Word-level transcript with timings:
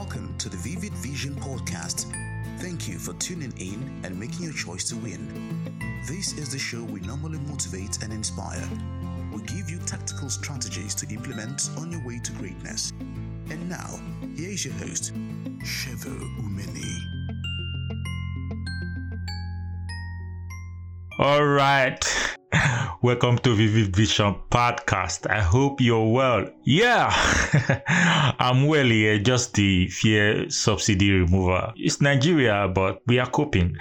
Welcome 0.00 0.34
to 0.38 0.48
the 0.48 0.56
Vivid 0.56 0.94
Vision 0.94 1.34
Podcast. 1.34 2.06
Thank 2.58 2.88
you 2.88 2.98
for 2.98 3.12
tuning 3.18 3.52
in 3.58 4.00
and 4.02 4.18
making 4.18 4.44
your 4.44 4.54
choice 4.54 4.88
to 4.88 4.96
win. 4.96 5.28
This 6.08 6.32
is 6.38 6.50
the 6.50 6.58
show 6.58 6.82
we 6.82 7.00
normally 7.00 7.38
motivate 7.40 8.02
and 8.02 8.10
inspire. 8.10 8.66
We 9.30 9.42
give 9.42 9.68
you 9.68 9.78
tactical 9.80 10.30
strategies 10.30 10.94
to 10.94 11.08
implement 11.14 11.68
on 11.76 11.92
your 11.92 12.02
way 12.06 12.18
to 12.18 12.32
greatness. 12.32 12.92
And 13.50 13.68
now, 13.68 14.00
here 14.36 14.48
is 14.48 14.64
your 14.64 14.72
host, 14.76 15.12
Shevo 15.58 16.18
Umeni. 16.38 16.96
All 21.18 21.44
right. 21.44 22.38
Welcome 23.02 23.38
to 23.38 23.54
Vivid 23.54 23.96
Vision 23.96 24.34
Podcast. 24.50 25.26
I 25.30 25.40
hope 25.40 25.80
you're 25.80 26.12
well. 26.12 26.44
Yeah, 26.64 27.08
I'm 28.38 28.66
well 28.66 28.84
here, 28.84 29.18
just 29.18 29.54
the 29.54 29.88
fear 29.88 30.50
subsidy 30.50 31.10
remover. 31.10 31.72
It's 31.76 32.02
Nigeria, 32.02 32.68
but 32.68 33.00
we 33.06 33.18
are 33.18 33.30
coping. 33.30 33.74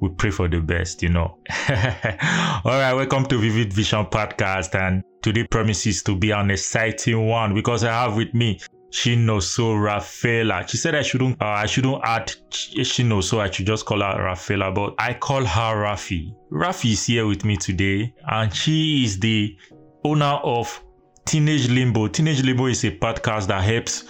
We 0.00 0.10
pray 0.10 0.30
for 0.30 0.48
the 0.48 0.60
best, 0.60 1.02
you 1.02 1.08
know. 1.08 1.38
All 1.70 2.76
right, 2.76 2.92
welcome 2.92 3.24
to 3.24 3.38
Vivid 3.38 3.72
Vision 3.72 4.04
Podcast. 4.04 4.74
And 4.78 5.02
today 5.22 5.46
promises 5.46 6.02
to 6.02 6.14
be 6.14 6.32
an 6.32 6.50
exciting 6.50 7.26
one 7.26 7.54
because 7.54 7.84
I 7.84 7.92
have 7.92 8.16
with 8.18 8.34
me 8.34 8.60
Chinonso 8.92 9.74
Raphaella. 9.74 10.68
She 10.68 10.76
said 10.76 10.94
I 10.94 11.02
shouldn't 11.02 11.40
uh, 11.40 11.46
I 11.46 11.66
shouldn't 11.66 12.00
add 12.04 12.32
Chinonso, 12.50 13.40
I 13.40 13.50
should 13.50 13.66
just 13.66 13.86
call 13.86 14.00
her 14.00 14.22
Raphaella, 14.22 14.72
but 14.74 14.94
I 14.98 15.14
call 15.14 15.44
her 15.44 15.74
Rafi. 15.84 16.34
Rafi 16.50 16.92
is 16.92 17.06
here 17.06 17.26
with 17.26 17.44
me 17.44 17.56
today, 17.56 18.14
and 18.28 18.54
she 18.54 19.04
is 19.04 19.18
the 19.18 19.56
owner 20.04 20.38
of 20.44 20.84
Teenage 21.24 21.70
Limbo. 21.70 22.08
Teenage 22.08 22.42
Limbo 22.42 22.66
is 22.66 22.84
a 22.84 22.90
podcast 22.90 23.46
that 23.46 23.64
helps 23.64 24.04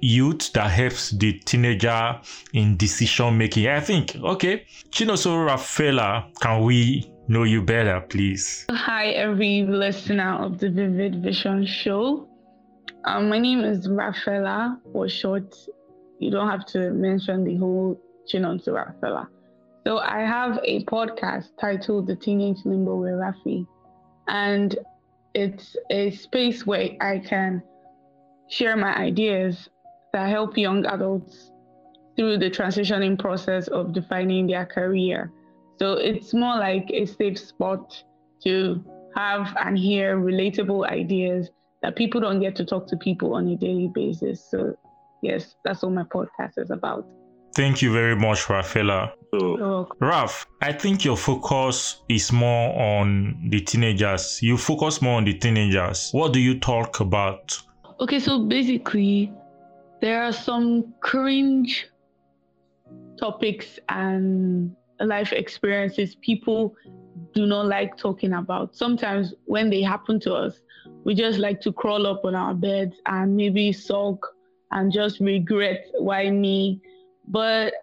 youth 0.00 0.52
that 0.52 0.70
helps 0.70 1.10
the 1.10 1.32
teenager 1.40 2.20
in 2.52 2.76
decision 2.76 3.36
making. 3.36 3.66
I 3.66 3.80
think, 3.80 4.14
okay, 4.16 4.66
Chinoso 4.90 5.46
Raphaella, 5.46 6.30
can 6.40 6.62
we 6.62 7.10
know 7.26 7.42
you 7.42 7.62
better, 7.62 8.00
please? 8.02 8.66
Hi, 8.70 9.08
every 9.08 9.64
listener 9.64 10.36
of 10.44 10.58
the 10.58 10.70
Vivid 10.70 11.22
Vision 11.22 11.66
Show. 11.66 12.28
Um, 13.06 13.28
my 13.28 13.38
name 13.38 13.60
is 13.60 13.86
Raphaella, 13.86 14.80
for 14.92 15.08
short. 15.08 15.54
You 16.18 16.28
don't 16.32 16.50
have 16.50 16.66
to 16.66 16.90
mention 16.90 17.44
the 17.44 17.56
whole 17.56 18.00
Chinonso 18.28 18.74
Raphaella. 18.74 19.28
So 19.86 19.98
I 19.98 20.22
have 20.22 20.58
a 20.64 20.84
podcast 20.86 21.50
titled 21.60 22.08
The 22.08 22.16
Teenage 22.16 22.58
Limbo 22.64 22.96
with 22.96 23.12
Rafi. 23.12 23.64
And 24.26 24.76
it's 25.34 25.76
a 25.90 26.10
space 26.10 26.66
where 26.66 26.96
I 27.00 27.20
can 27.20 27.62
share 28.48 28.76
my 28.76 28.96
ideas 28.96 29.68
that 30.12 30.28
help 30.28 30.58
young 30.58 30.84
adults 30.86 31.52
through 32.16 32.38
the 32.38 32.50
transitioning 32.50 33.16
process 33.16 33.68
of 33.68 33.92
defining 33.92 34.48
their 34.48 34.66
career. 34.66 35.30
So 35.78 35.92
it's 35.92 36.34
more 36.34 36.56
like 36.56 36.90
a 36.92 37.06
safe 37.06 37.38
spot 37.38 38.02
to 38.42 38.84
have 39.14 39.54
and 39.60 39.78
hear 39.78 40.18
relatable 40.18 40.90
ideas 40.90 41.50
that 41.86 41.94
people 41.94 42.20
don't 42.20 42.40
get 42.40 42.56
to 42.56 42.64
talk 42.64 42.88
to 42.88 42.96
people 42.96 43.34
on 43.34 43.46
a 43.46 43.54
daily 43.54 43.88
basis. 43.94 44.44
So, 44.50 44.76
yes, 45.22 45.54
that's 45.64 45.82
what 45.82 45.92
my 45.92 46.02
podcast 46.02 46.58
is 46.58 46.70
about. 46.70 47.06
Thank 47.54 47.80
you 47.80 47.92
very 47.92 48.16
much, 48.16 48.48
Raphaella. 48.48 49.12
So, 49.32 49.88
Raf, 50.00 50.46
I 50.62 50.72
think 50.72 51.04
your 51.04 51.16
focus 51.16 52.02
is 52.08 52.32
more 52.32 52.76
on 52.76 53.48
the 53.50 53.60
teenagers. 53.60 54.42
You 54.42 54.56
focus 54.56 55.00
more 55.00 55.14
on 55.14 55.24
the 55.24 55.34
teenagers. 55.34 56.10
What 56.10 56.32
do 56.32 56.40
you 56.40 56.58
talk 56.58 56.98
about? 56.98 57.56
Okay, 58.00 58.18
so 58.18 58.40
basically, 58.40 59.32
there 60.00 60.24
are 60.24 60.32
some 60.32 60.92
cringe 61.00 61.86
topics 63.16 63.78
and 63.88 64.74
life 64.98 65.32
experiences 65.32 66.16
people 66.16 66.74
do 67.32 67.46
not 67.46 67.66
like 67.66 67.96
talking 67.96 68.32
about. 68.32 68.74
Sometimes 68.74 69.34
when 69.44 69.70
they 69.70 69.82
happen 69.82 70.18
to 70.20 70.34
us, 70.34 70.60
we 71.04 71.14
just 71.14 71.38
like 71.38 71.60
to 71.62 71.72
crawl 71.72 72.06
up 72.06 72.24
on 72.24 72.34
our 72.34 72.54
beds 72.54 72.96
and 73.06 73.36
maybe 73.36 73.72
sulk 73.72 74.34
and 74.72 74.92
just 74.92 75.20
regret 75.20 75.86
why 75.98 76.30
me. 76.30 76.80
But 77.28 77.74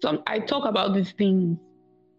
some 0.00 0.22
I 0.26 0.38
talk 0.38 0.66
about 0.66 0.94
these 0.94 1.12
things. 1.12 1.58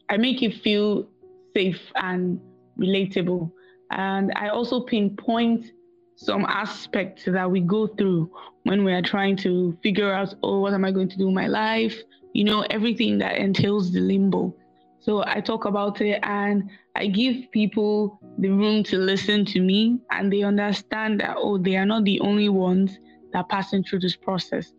I 0.10 0.18
make 0.18 0.44
it 0.44 0.56
feel 0.62 1.08
safe 1.56 1.82
and 1.96 2.40
relatable. 2.80 3.52
And 3.92 4.32
I 4.36 4.50
also 4.50 4.82
pinpoint 4.82 5.72
some 6.16 6.46
aspects 6.46 7.26
that 7.26 7.50
we 7.50 7.60
go 7.60 7.88
through 7.88 8.32
when 8.64 8.84
we 8.84 8.94
are 8.94 9.02
trying 9.02 9.36
to 9.38 9.78
figure 9.84 10.12
out, 10.12 10.34
oh, 10.44 10.60
what 10.60 10.74
am 10.74 10.86
I 10.86 10.92
going 10.92 11.10
to 11.10 11.18
do 11.18 11.28
in 11.28 11.34
my 11.34 11.48
life? 11.48 11.98
You 12.34 12.44
know, 12.46 12.62
everything 12.70 13.18
that 13.20 13.38
entails 13.38 13.92
the 13.92 14.00
limbo. 14.00 14.56
So 15.04 15.22
I 15.28 15.42
talk 15.42 15.66
about 15.66 16.00
it 16.00 16.20
and 16.24 16.70
I 16.96 17.08
give 17.08 17.52
people 17.52 18.22
the 18.38 18.50
room 18.50 18.84
to 18.86 18.98
listen 18.98 19.44
to 19.48 19.60
me 19.60 20.00
and 20.12 20.32
they 20.32 20.44
understand 20.44 21.20
that, 21.20 21.36
oh, 21.38 21.58
they 21.58 21.76
are 21.76 21.86
not 21.86 22.06
the 22.06 22.22
only 22.22 22.48
ones 22.48 22.98
that 23.34 23.40
are 23.40 23.48
passing 23.48 23.84
through 23.84 24.00
this 24.00 24.16
process. 24.16 24.72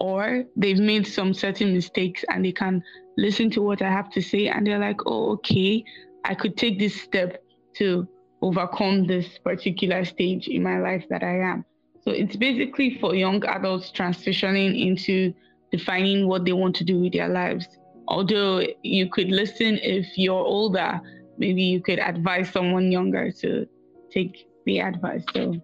Or 0.00 0.44
they've 0.56 0.78
made 0.78 1.06
some 1.06 1.34
certain 1.34 1.74
mistakes 1.74 2.24
and 2.30 2.42
they 2.42 2.52
can 2.52 2.82
listen 3.18 3.50
to 3.50 3.60
what 3.60 3.82
I 3.82 3.90
have 3.90 4.08
to 4.12 4.22
say 4.22 4.48
and 4.48 4.66
they're 4.66 4.78
like, 4.78 5.00
oh, 5.04 5.32
okay, 5.32 5.84
I 6.24 6.34
could 6.34 6.56
take 6.56 6.78
this 6.78 6.98
step 6.98 7.42
to 7.74 8.08
overcome 8.40 9.06
this 9.06 9.36
particular 9.38 10.06
stage 10.06 10.48
in 10.48 10.62
my 10.62 10.78
life 10.78 11.04
that 11.10 11.22
I 11.22 11.40
am. 11.40 11.66
So 12.00 12.12
it's 12.12 12.36
basically 12.36 12.96
for 12.98 13.14
young 13.14 13.44
adults 13.44 13.92
transitioning 13.94 14.86
into 14.86 15.34
defining 15.70 16.28
what 16.28 16.46
they 16.46 16.54
want 16.54 16.76
to 16.76 16.84
do 16.84 17.00
with 17.00 17.12
their 17.12 17.28
lives 17.28 17.68
although 18.08 18.62
you 18.82 19.08
could 19.08 19.28
listen 19.28 19.78
if 19.82 20.16
you're 20.16 20.34
older, 20.34 21.00
maybe 21.38 21.62
you 21.62 21.80
could 21.80 21.98
advise 21.98 22.50
someone 22.50 22.90
younger 22.90 23.30
to 23.30 23.66
take 24.10 24.48
the 24.64 24.80
advice. 24.80 25.24
So 25.32 25.54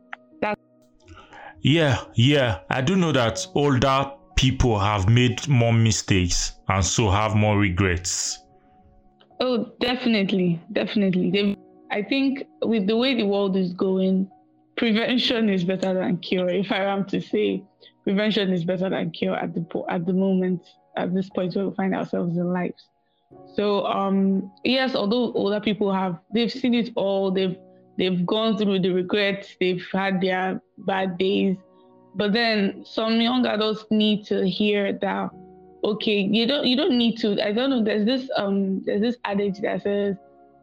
that's 0.41 0.61
yeah, 1.61 2.05
yeah. 2.15 2.61
I 2.71 2.81
do 2.81 2.97
know 2.97 3.13
that 3.13 3.47
older 3.55 4.11
people 4.37 4.79
have 4.79 5.09
made 5.09 5.47
more 5.47 5.73
mistakes 5.73 6.53
and 6.69 6.85
so 6.85 7.11
have 7.11 7.37
more 7.37 7.59
regrets. 7.59 8.39
Oh, 9.41 9.73
definitely, 9.81 10.61
definitely. 10.73 11.31
They, 11.31 11.57
I 11.91 12.03
think 12.03 12.45
with 12.63 12.87
the 12.87 12.97
way 12.97 13.15
the 13.15 13.27
world 13.27 13.57
is 13.57 13.73
going, 13.73 14.31
prevention 14.77 15.49
is 15.49 15.65
better 15.65 15.95
than 15.95 16.19
cure. 16.19 16.49
If 16.49 16.73
I 16.73 16.85
am 16.85 17.05
to 17.07 17.21
say, 17.21 17.63
prevention 18.03 18.53
is 18.53 18.65
better 18.65 18.91
than 18.91 19.11
cure 19.13 19.37
at 19.37 19.55
the 19.55 19.65
at 19.89 20.07
the 20.07 20.13
moment 20.13 20.63
at 20.97 21.15
this 21.15 21.29
point 21.31 21.55
where 21.55 21.69
we 21.69 21.75
find 21.75 21.95
ourselves 21.95 22.37
in 22.37 22.53
life. 22.53 22.75
So 23.55 23.87
um, 23.87 24.51
yes, 24.65 24.95
although 24.95 25.33
older 25.33 25.61
people 25.61 25.93
have 25.93 26.19
they've 26.35 26.53
seen 26.53 26.75
it 26.75 26.91
all, 26.97 27.31
they've 27.31 27.57
they've 27.99 28.25
gone 28.27 28.57
through 28.57 28.81
the 28.81 28.91
regrets, 28.91 29.57
they've 29.61 29.87
had 29.93 30.21
their 30.21 30.61
bad 30.79 31.19
days, 31.19 31.57
but 32.15 32.33
then 32.33 32.85
some 32.85 33.21
young 33.21 33.47
adults 33.47 33.85
need 33.91 34.25
to 34.27 34.47
hear 34.47 34.93
that 35.01 35.31
okay, 35.85 36.21
you 36.21 36.47
don't 36.47 36.67
you 36.67 36.77
don't 36.77 36.97
need 36.97 37.19
to. 37.19 37.45
I 37.45 37.53
don't 37.53 37.71
know. 37.71 37.83
There's 37.83 38.05
this 38.05 38.31
um 38.37 38.83
there's 38.85 39.01
this 39.01 39.17
adage 39.25 39.61
that 39.61 39.83
says 39.83 40.17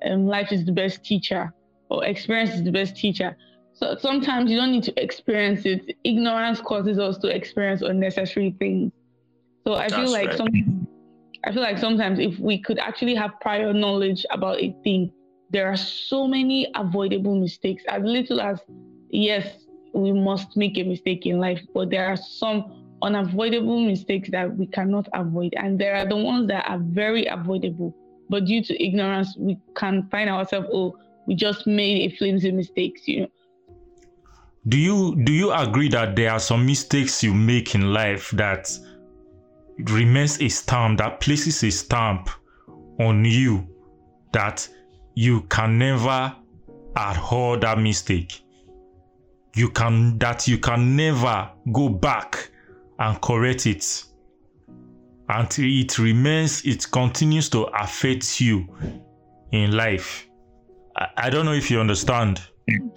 um, 0.05 0.27
life 0.27 0.51
is 0.51 0.65
the 0.65 0.71
best 0.71 1.03
teacher 1.03 1.53
or 1.89 2.05
experience 2.05 2.51
is 2.51 2.63
the 2.63 2.71
best 2.71 2.95
teacher. 2.95 3.35
So 3.73 3.95
sometimes 3.97 4.51
you 4.51 4.57
don't 4.57 4.71
need 4.71 4.83
to 4.83 5.01
experience 5.01 5.65
it. 5.65 5.95
Ignorance 6.03 6.59
causes 6.61 6.99
us 6.99 7.17
to 7.19 7.33
experience 7.33 7.81
unnecessary 7.81 8.55
things. 8.59 8.91
So 9.69 9.75
I 9.75 9.87
feel 9.87 10.09
like 10.09 10.29
right. 10.29 10.37
some, 10.37 10.87
I 11.45 11.51
feel 11.51 11.61
like 11.61 11.77
sometimes 11.77 12.17
if 12.17 12.39
we 12.39 12.59
could 12.59 12.79
actually 12.79 13.13
have 13.13 13.39
prior 13.39 13.71
knowledge 13.71 14.25
about 14.31 14.59
a 14.59 14.75
thing, 14.83 15.11
there 15.51 15.67
are 15.67 15.77
so 15.77 16.27
many 16.27 16.71
avoidable 16.73 17.39
mistakes. 17.39 17.83
As 17.87 18.01
little 18.01 18.41
as 18.41 18.59
yes, 19.11 19.67
we 19.93 20.11
must 20.11 20.57
make 20.57 20.79
a 20.79 20.83
mistake 20.83 21.27
in 21.27 21.37
life, 21.37 21.61
but 21.75 21.91
there 21.91 22.07
are 22.07 22.17
some 22.17 22.97
unavoidable 23.03 23.79
mistakes 23.79 24.31
that 24.31 24.57
we 24.57 24.65
cannot 24.65 25.07
avoid, 25.13 25.53
and 25.55 25.77
there 25.77 25.95
are 25.97 26.07
the 26.07 26.17
ones 26.17 26.47
that 26.47 26.67
are 26.67 26.79
very 26.79 27.27
avoidable. 27.27 27.95
But 28.27 28.45
due 28.45 28.63
to 28.63 28.83
ignorance, 28.83 29.37
we 29.37 29.55
can 29.75 30.09
find 30.09 30.31
ourselves, 30.31 30.69
oh, 30.73 30.97
we 31.27 31.35
just 31.35 31.67
made 31.67 32.11
a 32.11 32.15
flimsy 32.15 32.51
mistakes, 32.51 33.07
you 33.07 33.21
know. 33.21 33.27
Do 34.67 34.79
you 34.79 35.15
do 35.23 35.31
you 35.31 35.51
agree 35.51 35.89
that 35.89 36.15
there 36.15 36.31
are 36.31 36.39
some 36.39 36.65
mistakes 36.65 37.23
you 37.23 37.35
make 37.35 37.75
in 37.75 37.93
life 37.93 38.31
that 38.31 38.67
remains 39.85 40.41
a 40.41 40.49
stamp 40.49 40.99
that 40.99 41.19
places 41.19 41.63
a 41.63 41.71
stamp 41.71 42.29
on 42.99 43.23
you 43.23 43.67
that 44.33 44.67
you 45.15 45.41
can 45.43 45.77
never 45.77 46.35
adhere 46.95 47.57
that 47.57 47.79
mistake. 47.79 48.41
You 49.55 49.69
can 49.69 50.17
that 50.19 50.47
you 50.47 50.57
can 50.57 50.95
never 50.95 51.49
go 51.71 51.89
back 51.89 52.49
and 52.99 53.19
correct 53.21 53.65
it. 53.65 54.05
Until 55.29 55.65
it 55.65 55.99
remains 55.99 56.65
it 56.65 56.89
continues 56.91 57.49
to 57.49 57.63
affect 57.65 58.41
you 58.41 58.67
in 59.51 59.71
life. 59.71 60.27
I, 60.95 61.07
I 61.17 61.29
don't 61.29 61.45
know 61.45 61.53
if 61.53 61.69
you 61.71 61.79
understand. 61.79 62.41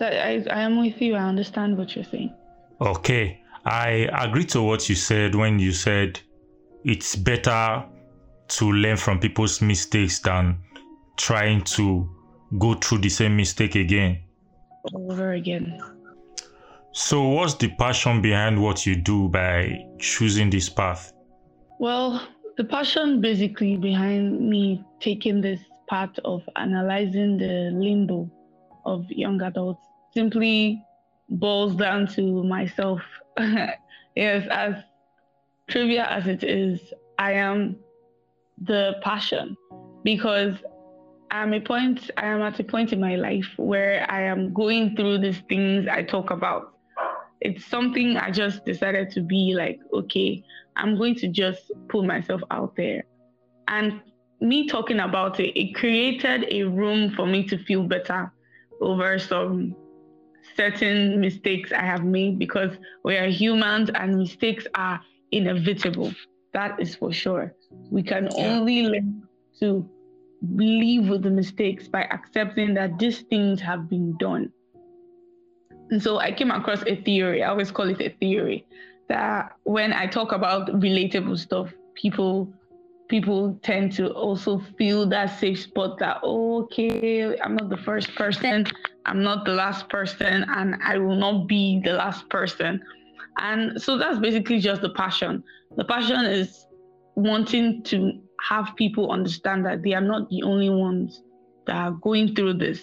I, 0.01 0.45
I 0.51 0.61
am 0.63 0.81
with 0.81 1.01
you. 1.01 1.15
I 1.15 1.23
understand 1.23 1.79
what 1.79 1.95
you're 1.95 2.05
saying. 2.05 2.35
Okay. 2.81 3.43
I 3.65 4.09
agree 4.13 4.45
to 4.47 4.63
what 4.63 4.89
you 4.89 4.95
said 4.95 5.35
when 5.35 5.59
you 5.59 5.73
said 5.73 6.21
it's 6.85 7.17
better 7.17 7.85
to 8.49 8.73
learn 8.73 8.97
from 8.97 9.19
people's 9.19 9.63
mistakes 9.63 10.19
than 10.21 10.59
trying 11.17 11.63
to 11.63 12.09
go 12.59 12.75
through 12.75 12.99
the 12.99 13.09
same 13.09 13.37
mistake 13.37 13.75
again. 13.75 14.21
Over 14.95 15.33
again. 15.33 15.81
So, 16.93 17.23
what's 17.29 17.55
the 17.55 17.69
passion 17.69 18.21
behind 18.21 18.61
what 18.61 18.85
you 18.85 18.97
do 18.97 19.29
by 19.29 19.87
choosing 19.99 20.51
this 20.51 20.69
path? 20.69 21.13
Well, 21.79 22.27
the 22.57 22.65
passion 22.65 23.21
basically 23.21 23.77
behind 23.77 24.41
me 24.41 24.85
taking 25.01 25.41
this 25.41 25.61
path 25.89 26.19
of 26.25 26.43
analyzing 26.57 27.39
the 27.39 27.71
limbo 27.73 28.31
of 28.85 29.07
young 29.09 29.41
adults 29.43 29.87
simply 30.13 30.85
boils 31.31 31.75
down 31.77 32.07
to 32.09 32.45
myself. 32.45 33.01
yes, 34.17 34.47
as 34.51 34.75
trivia 35.69 36.07
as 36.07 36.27
it 36.27 36.45
is, 36.45 36.81
I 37.19 37.33
am 37.33 37.77
the 38.59 38.95
passion 39.03 39.57
because 40.05 40.55
I'm 41.31 41.55
a 41.55 41.61
point 41.61 42.11
I 42.17 42.27
am 42.27 42.43
at 42.43 42.61
a 42.61 42.65
point 42.65 42.93
in 42.93 43.01
my 43.01 43.17
life 43.17 43.49
where 43.57 44.07
I 44.11 44.23
am 44.23 44.53
going 44.53 44.95
through 44.97 45.19
these 45.19 45.41
things 45.49 45.87
I 45.89 46.03
talk 46.03 46.31
about. 46.31 46.75
It's 47.41 47.65
something 47.65 48.17
I 48.17 48.31
just 48.31 48.65
decided 48.65 49.11
to 49.13 49.21
be 49.23 49.55
like, 49.57 49.81
okay, 49.95 50.45
I'm 50.77 50.97
going 50.97 51.15
to 51.17 51.29
just 51.29 51.73
put 51.89 52.05
myself 52.05 52.43
out 52.51 52.77
there. 52.77 53.05
And 53.69 54.01
me 54.41 54.69
talking 54.69 55.01
about 55.01 55.41
it, 55.41 55.59
it 55.59 55.75
created 55.75 56.47
a 56.51 56.65
room 56.65 57.15
for 57.15 57.27
me 57.27 57.45
to 57.45 57.57
feel 57.65 57.85
better 57.85 58.31
over 58.81 59.19
some 59.19 59.75
certain 60.57 61.21
mistakes 61.21 61.73
I 61.73 61.83
have 61.83 62.05
made 62.05 62.39
because 62.39 62.77
we 63.05 63.17
are 63.17 63.29
humans 63.29 63.91
and 63.95 64.19
mistakes 64.19 64.67
are 64.75 65.01
inevitable. 65.33 66.13
That 66.53 66.79
is 66.81 66.95
for 66.95 67.13
sure. 67.13 67.55
We 67.91 68.03
can 68.03 68.29
only 68.37 68.83
learn 68.83 69.27
to 69.61 69.89
live 70.43 71.09
with 71.09 71.23
the 71.23 71.31
mistakes 71.31 71.89
by 71.89 72.03
accepting 72.05 72.75
that 72.75 72.99
these 72.99 73.23
things 73.23 73.61
have 73.61 73.89
been 73.89 74.17
done. 74.19 74.53
And 75.91 76.03
so 76.03 76.19
I 76.19 76.33
came 76.33 76.51
across 76.51 76.83
a 76.87 76.97
theory, 76.97 77.43
I 77.43 77.49
always 77.49 77.71
call 77.71 77.89
it 77.89 78.01
a 78.01 78.11
theory, 78.21 78.67
that 79.09 79.53
when 79.65 79.93
I 79.93 80.07
talk 80.07 80.33
about 80.33 80.69
relatable 80.69 81.39
stuff, 81.39 81.73
people 81.95 82.53
people 83.09 83.59
tend 83.63 83.93
to 83.93 84.09
also 84.15 84.59
feel 84.79 85.07
that 85.07 85.39
safe 85.39 85.61
spot 85.61 85.99
that 85.99 86.19
oh, 86.23 86.63
okay, 86.63 87.39
I'm 87.41 87.57
not 87.57 87.69
the 87.69 87.77
first 87.77 88.15
person, 88.15 88.67
I'm 89.05 89.23
not 89.23 89.45
the 89.45 89.53
last 89.53 89.89
person, 89.91 90.47
and 90.49 90.77
I 90.83 90.97
will 90.97 91.17
not 91.17 91.47
be 91.47 91.81
the 91.85 91.93
last 91.93 92.29
person. 92.31 92.83
And 93.39 93.81
so 93.81 93.99
that's 93.99 94.19
basically 94.19 94.59
just 94.59 94.83
the 94.83 94.91
passion. 94.91 95.43
The 95.77 95.85
passion 95.85 96.25
is 96.27 96.67
wanting 97.15 97.83
to 97.85 98.21
have 98.49 98.73
people 98.77 99.11
understand 99.11 99.65
that 99.67 99.83
they 99.83 99.95
are 99.95 100.01
not 100.01 100.29
the 100.29 100.43
only 100.43 100.71
ones 100.71 101.23
that 101.67 101.77
are 101.77 101.93
going 101.93 102.35
through 102.35 102.55
this. 102.55 102.81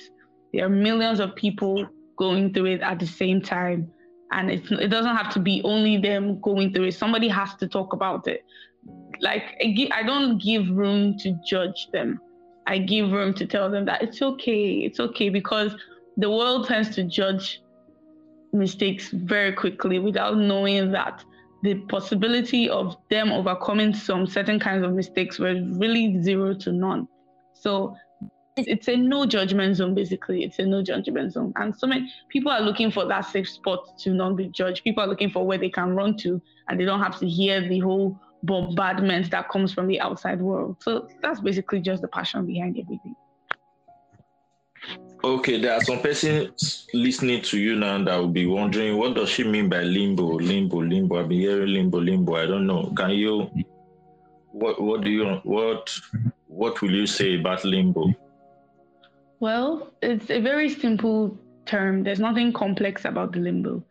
There 0.53 0.65
are 0.65 0.69
millions 0.69 1.19
of 1.19 1.35
people 1.35 1.87
going 2.17 2.53
through 2.53 2.65
it 2.65 2.81
at 2.81 2.99
the 2.99 3.05
same 3.07 3.41
time. 3.41 3.91
And 4.31 4.51
it's, 4.51 4.71
it 4.71 4.89
doesn't 4.89 5.15
have 5.15 5.33
to 5.33 5.39
be 5.39 5.61
only 5.63 5.97
them 5.97 6.39
going 6.41 6.73
through 6.73 6.85
it. 6.85 6.93
Somebody 6.93 7.27
has 7.27 7.55
to 7.55 7.67
talk 7.67 7.93
about 7.93 8.27
it. 8.27 8.45
Like, 9.21 9.43
I 9.91 10.03
don't 10.03 10.41
give 10.41 10.69
room 10.69 11.17
to 11.19 11.37
judge 11.45 11.89
them. 11.91 12.19
I 12.67 12.77
give 12.77 13.11
room 13.11 13.33
to 13.35 13.45
tell 13.45 13.69
them 13.69 13.85
that 13.85 14.01
it's 14.03 14.21
okay. 14.21 14.73
It's 14.73 14.99
okay 14.99 15.29
because 15.29 15.75
the 16.17 16.29
world 16.29 16.67
tends 16.67 16.89
to 16.95 17.03
judge 17.03 17.61
mistakes 18.53 19.09
very 19.09 19.53
quickly 19.53 19.99
without 19.99 20.37
knowing 20.37 20.91
that 20.91 21.23
the 21.63 21.75
possibility 21.89 22.69
of 22.69 22.95
them 23.09 23.31
overcoming 23.31 23.93
some 23.93 24.25
certain 24.25 24.59
kinds 24.59 24.83
of 24.83 24.93
mistakes 24.93 25.39
was 25.39 25.57
really 25.77 26.21
zero 26.21 26.53
to 26.53 26.71
none. 26.71 27.07
So 27.53 27.95
it's 28.55 28.87
a 28.87 28.95
no 28.95 29.25
judgment 29.25 29.75
zone, 29.75 29.93
basically. 29.93 30.43
It's 30.43 30.59
a 30.59 30.65
no 30.65 30.81
judgment 30.81 31.33
zone. 31.33 31.53
And 31.55 31.75
so 31.75 31.87
many 31.87 32.11
people 32.29 32.51
are 32.51 32.61
looking 32.61 32.91
for 32.91 33.05
that 33.05 33.21
safe 33.21 33.49
spot 33.49 33.97
to 33.99 34.13
not 34.13 34.35
be 34.35 34.47
judged. 34.47 34.83
People 34.83 35.03
are 35.03 35.07
looking 35.07 35.29
for 35.29 35.45
where 35.45 35.57
they 35.57 35.69
can 35.69 35.95
run 35.95 36.17
to 36.17 36.41
and 36.67 36.79
they 36.79 36.85
don't 36.85 37.01
have 37.01 37.19
to 37.19 37.27
hear 37.27 37.67
the 37.67 37.79
whole 37.79 38.19
bombardment 38.43 39.31
that 39.31 39.49
comes 39.49 39.73
from 39.73 39.87
the 39.87 39.99
outside 39.99 40.41
world. 40.41 40.77
So 40.81 41.07
that's 41.21 41.41
basically 41.41 41.81
just 41.81 42.01
the 42.01 42.07
passion 42.07 42.45
behind 42.45 42.77
everything. 42.79 43.15
Okay, 45.21 45.59
there 45.59 45.73
are 45.73 45.83
some 45.83 45.99
persons 45.99 46.87
listening 46.93 47.41
to 47.41 47.59
you 47.59 47.75
now 47.75 48.01
that 48.01 48.15
will 48.15 48.29
be 48.29 48.45
wondering 48.45 48.97
what 48.97 49.15
does 49.15 49.29
she 49.29 49.43
mean 49.43 49.67
by 49.67 49.81
limbo, 49.81 50.23
limbo, 50.23 50.81
limbo. 50.81 51.19
I've 51.19 51.27
been 51.27 51.39
hearing 51.39 51.73
limbo, 51.73 51.99
limbo. 51.99 52.35
I 52.35 52.45
don't 52.45 52.65
know. 52.65 52.93
Can 52.95 53.11
you 53.11 53.49
what 54.51 54.81
what 54.81 55.01
do 55.01 55.09
you 55.09 55.25
what 55.43 55.93
what 56.47 56.81
will 56.81 56.91
you 56.91 57.05
say 57.05 57.37
about 57.37 57.65
limbo? 57.65 58.13
Well, 59.41 59.91
it's 60.01 60.29
a 60.29 60.39
very 60.39 60.69
simple 60.69 61.37
term. 61.65 62.03
There's 62.03 62.19
nothing 62.19 62.53
complex 62.53 63.03
about 63.03 63.33
the 63.33 63.39
limbo. 63.39 63.83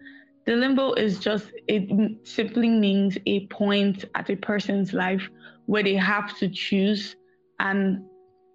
The 0.46 0.56
limbo 0.56 0.94
is 0.94 1.18
just 1.18 1.52
it 1.68 1.90
simply 2.26 2.70
means 2.70 3.18
a 3.26 3.46
point 3.48 4.06
at 4.14 4.30
a 4.30 4.36
person's 4.36 4.94
life 4.94 5.28
where 5.66 5.82
they 5.82 5.96
have 5.96 6.38
to 6.38 6.48
choose 6.48 7.16
and 7.60 8.02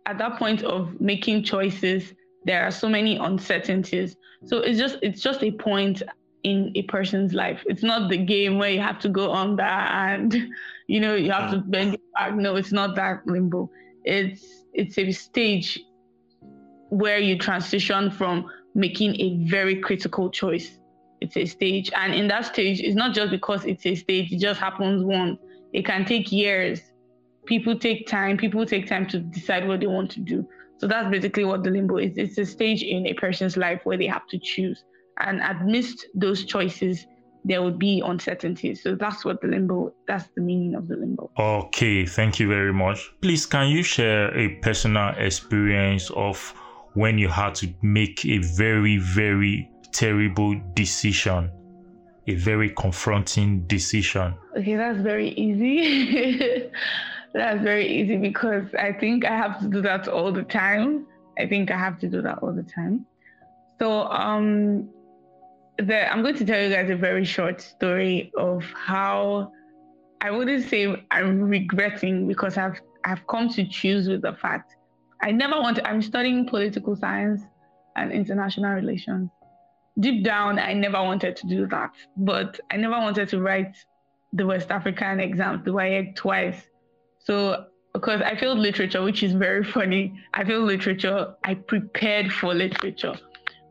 at 0.07 0.17
that 0.17 0.39
point 0.39 0.63
of 0.63 0.99
making 0.99 1.43
choices 1.43 2.13
there 2.45 2.63
are 2.63 2.71
so 2.71 2.89
many 2.89 3.17
uncertainties. 3.17 4.15
So 4.45 4.57
it's 4.57 4.77
just 4.77 4.97
it's 5.01 5.21
just 5.21 5.43
a 5.43 5.51
point 5.51 6.03
in 6.43 6.71
a 6.75 6.83
person's 6.83 7.33
life. 7.33 7.63
It's 7.67 7.83
not 7.83 8.09
the 8.09 8.17
game 8.17 8.57
where 8.57 8.69
you 8.69 8.81
have 8.81 8.99
to 8.99 9.09
go 9.09 9.31
on 9.31 9.55
that 9.57 9.91
and 9.91 10.33
you 10.87 10.99
know 10.99 11.15
you 11.15 11.31
have 11.31 11.51
to 11.51 11.57
mm. 11.57 11.71
bend 11.71 11.91
your 11.91 11.99
back. 12.13 12.35
No 12.35 12.55
it's 12.55 12.71
not 12.71 12.95
that 12.95 13.25
limbo 13.25 13.69
it's 14.05 14.65
it's 14.73 14.97
a 14.97 15.11
stage 15.11 15.79
where 16.89 17.19
you 17.19 17.37
transition 17.37 18.11
from 18.11 18.49
making 18.75 19.19
a 19.19 19.45
very 19.47 19.79
critical 19.79 20.29
choice. 20.29 20.79
It's 21.21 21.37
a 21.37 21.45
stage. 21.45 21.91
And 21.95 22.13
in 22.13 22.27
that 22.27 22.45
stage 22.45 22.81
it's 22.81 22.95
not 22.95 23.13
just 23.13 23.31
because 23.31 23.65
it's 23.65 23.85
a 23.85 23.95
stage 23.95 24.31
it 24.31 24.39
just 24.39 24.59
happens 24.59 25.03
once. 25.03 25.39
It 25.71 25.85
can 25.85 26.05
take 26.05 26.31
years. 26.31 26.81
People 27.45 27.77
take 27.77 28.07
time 28.07 28.37
people 28.37 28.65
take 28.65 28.87
time 28.87 29.07
to 29.07 29.19
decide 29.19 29.67
what 29.67 29.79
they 29.79 29.87
want 29.87 30.11
to 30.11 30.19
do 30.19 30.47
so 30.77 30.87
that's 30.87 31.09
basically 31.09 31.45
what 31.45 31.63
the 31.63 31.69
limbo 31.69 31.97
is. 31.97 32.17
It's 32.17 32.37
a 32.37 32.45
stage 32.45 32.83
in 32.83 33.07
a 33.07 33.13
person's 33.13 33.57
life 33.57 33.81
where 33.83 33.97
they 33.97 34.07
have 34.07 34.27
to 34.27 34.39
choose. 34.39 34.83
And 35.19 35.41
amidst 35.41 36.07
those 36.15 36.45
choices, 36.45 37.05
there 37.45 37.61
would 37.61 37.77
be 37.77 38.01
uncertainty. 38.05 38.73
So 38.75 38.95
that's 38.95 39.25
what 39.25 39.41
the 39.41 39.47
limbo, 39.47 39.93
that's 40.07 40.29
the 40.35 40.41
meaning 40.41 40.75
of 40.75 40.87
the 40.87 40.95
limbo. 40.95 41.31
Okay, 41.37 42.05
thank 42.05 42.39
you 42.39 42.47
very 42.47 42.73
much. 42.73 43.11
Please, 43.21 43.45
can 43.45 43.69
you 43.69 43.83
share 43.83 44.35
a 44.37 44.55
personal 44.61 45.13
experience 45.17 46.09
of 46.11 46.53
when 46.93 47.17
you 47.17 47.27
had 47.27 47.55
to 47.55 47.73
make 47.81 48.25
a 48.25 48.39
very, 48.39 48.97
very 48.97 49.69
terrible 49.91 50.59
decision? 50.73 51.51
A 52.27 52.35
very 52.35 52.69
confronting 52.69 53.67
decision. 53.67 54.35
Okay, 54.57 54.75
that's 54.77 54.99
very 54.99 55.29
easy. 55.31 56.69
That's 57.33 57.63
very 57.63 57.87
easy 57.87 58.17
because 58.17 58.73
I 58.75 58.93
think 58.93 59.25
I 59.25 59.35
have 59.35 59.59
to 59.61 59.67
do 59.67 59.81
that 59.81 60.07
all 60.07 60.31
the 60.31 60.43
time. 60.43 61.07
I 61.39 61.47
think 61.47 61.71
I 61.71 61.77
have 61.77 61.99
to 61.99 62.07
do 62.07 62.21
that 62.21 62.39
all 62.39 62.53
the 62.53 62.63
time. 62.63 63.05
So 63.79 64.03
um 64.03 64.89
the, 65.79 66.11
I'm 66.11 66.21
going 66.21 66.35
to 66.35 66.45
tell 66.45 66.61
you 66.61 66.69
guys 66.69 66.89
a 66.91 66.95
very 66.95 67.25
short 67.25 67.59
story 67.59 68.31
of 68.37 68.63
how 68.75 69.51
I 70.21 70.29
wouldn't 70.29 70.69
say 70.69 71.03
I'm 71.09 71.41
regretting 71.41 72.27
because 72.27 72.57
I've 72.57 72.79
I've 73.03 73.25
come 73.27 73.49
to 73.49 73.67
choose 73.67 74.07
with 74.07 74.21
the 74.21 74.33
fact 74.33 74.75
I 75.23 75.31
never 75.31 75.59
want 75.59 75.77
to, 75.77 75.87
I'm 75.87 76.01
studying 76.01 76.45
political 76.45 76.97
science 76.97 77.41
and 77.95 78.11
international 78.11 78.71
relations. 78.73 79.29
Deep 79.99 80.23
down, 80.23 80.59
I 80.59 80.73
never 80.73 81.01
wanted 81.01 81.37
to 81.37 81.47
do 81.47 81.65
that, 81.67 81.91
but 82.17 82.59
I 82.69 82.75
never 82.75 82.97
wanted 82.99 83.29
to 83.29 83.39
write 83.39 83.73
the 84.33 84.45
West 84.45 84.69
African 84.69 85.21
exam, 85.21 85.61
the 85.63 85.71
WAEC 85.71 86.15
twice. 86.15 86.67
So 87.23 87.67
because 87.93 88.21
I 88.21 88.35
failed 88.35 88.59
literature, 88.59 89.01
which 89.03 89.23
is 89.23 89.33
very 89.33 89.63
funny. 89.63 90.19
I 90.33 90.43
failed 90.43 90.65
literature. 90.65 91.35
I 91.43 91.55
prepared 91.55 92.31
for 92.31 92.53
literature, 92.53 93.13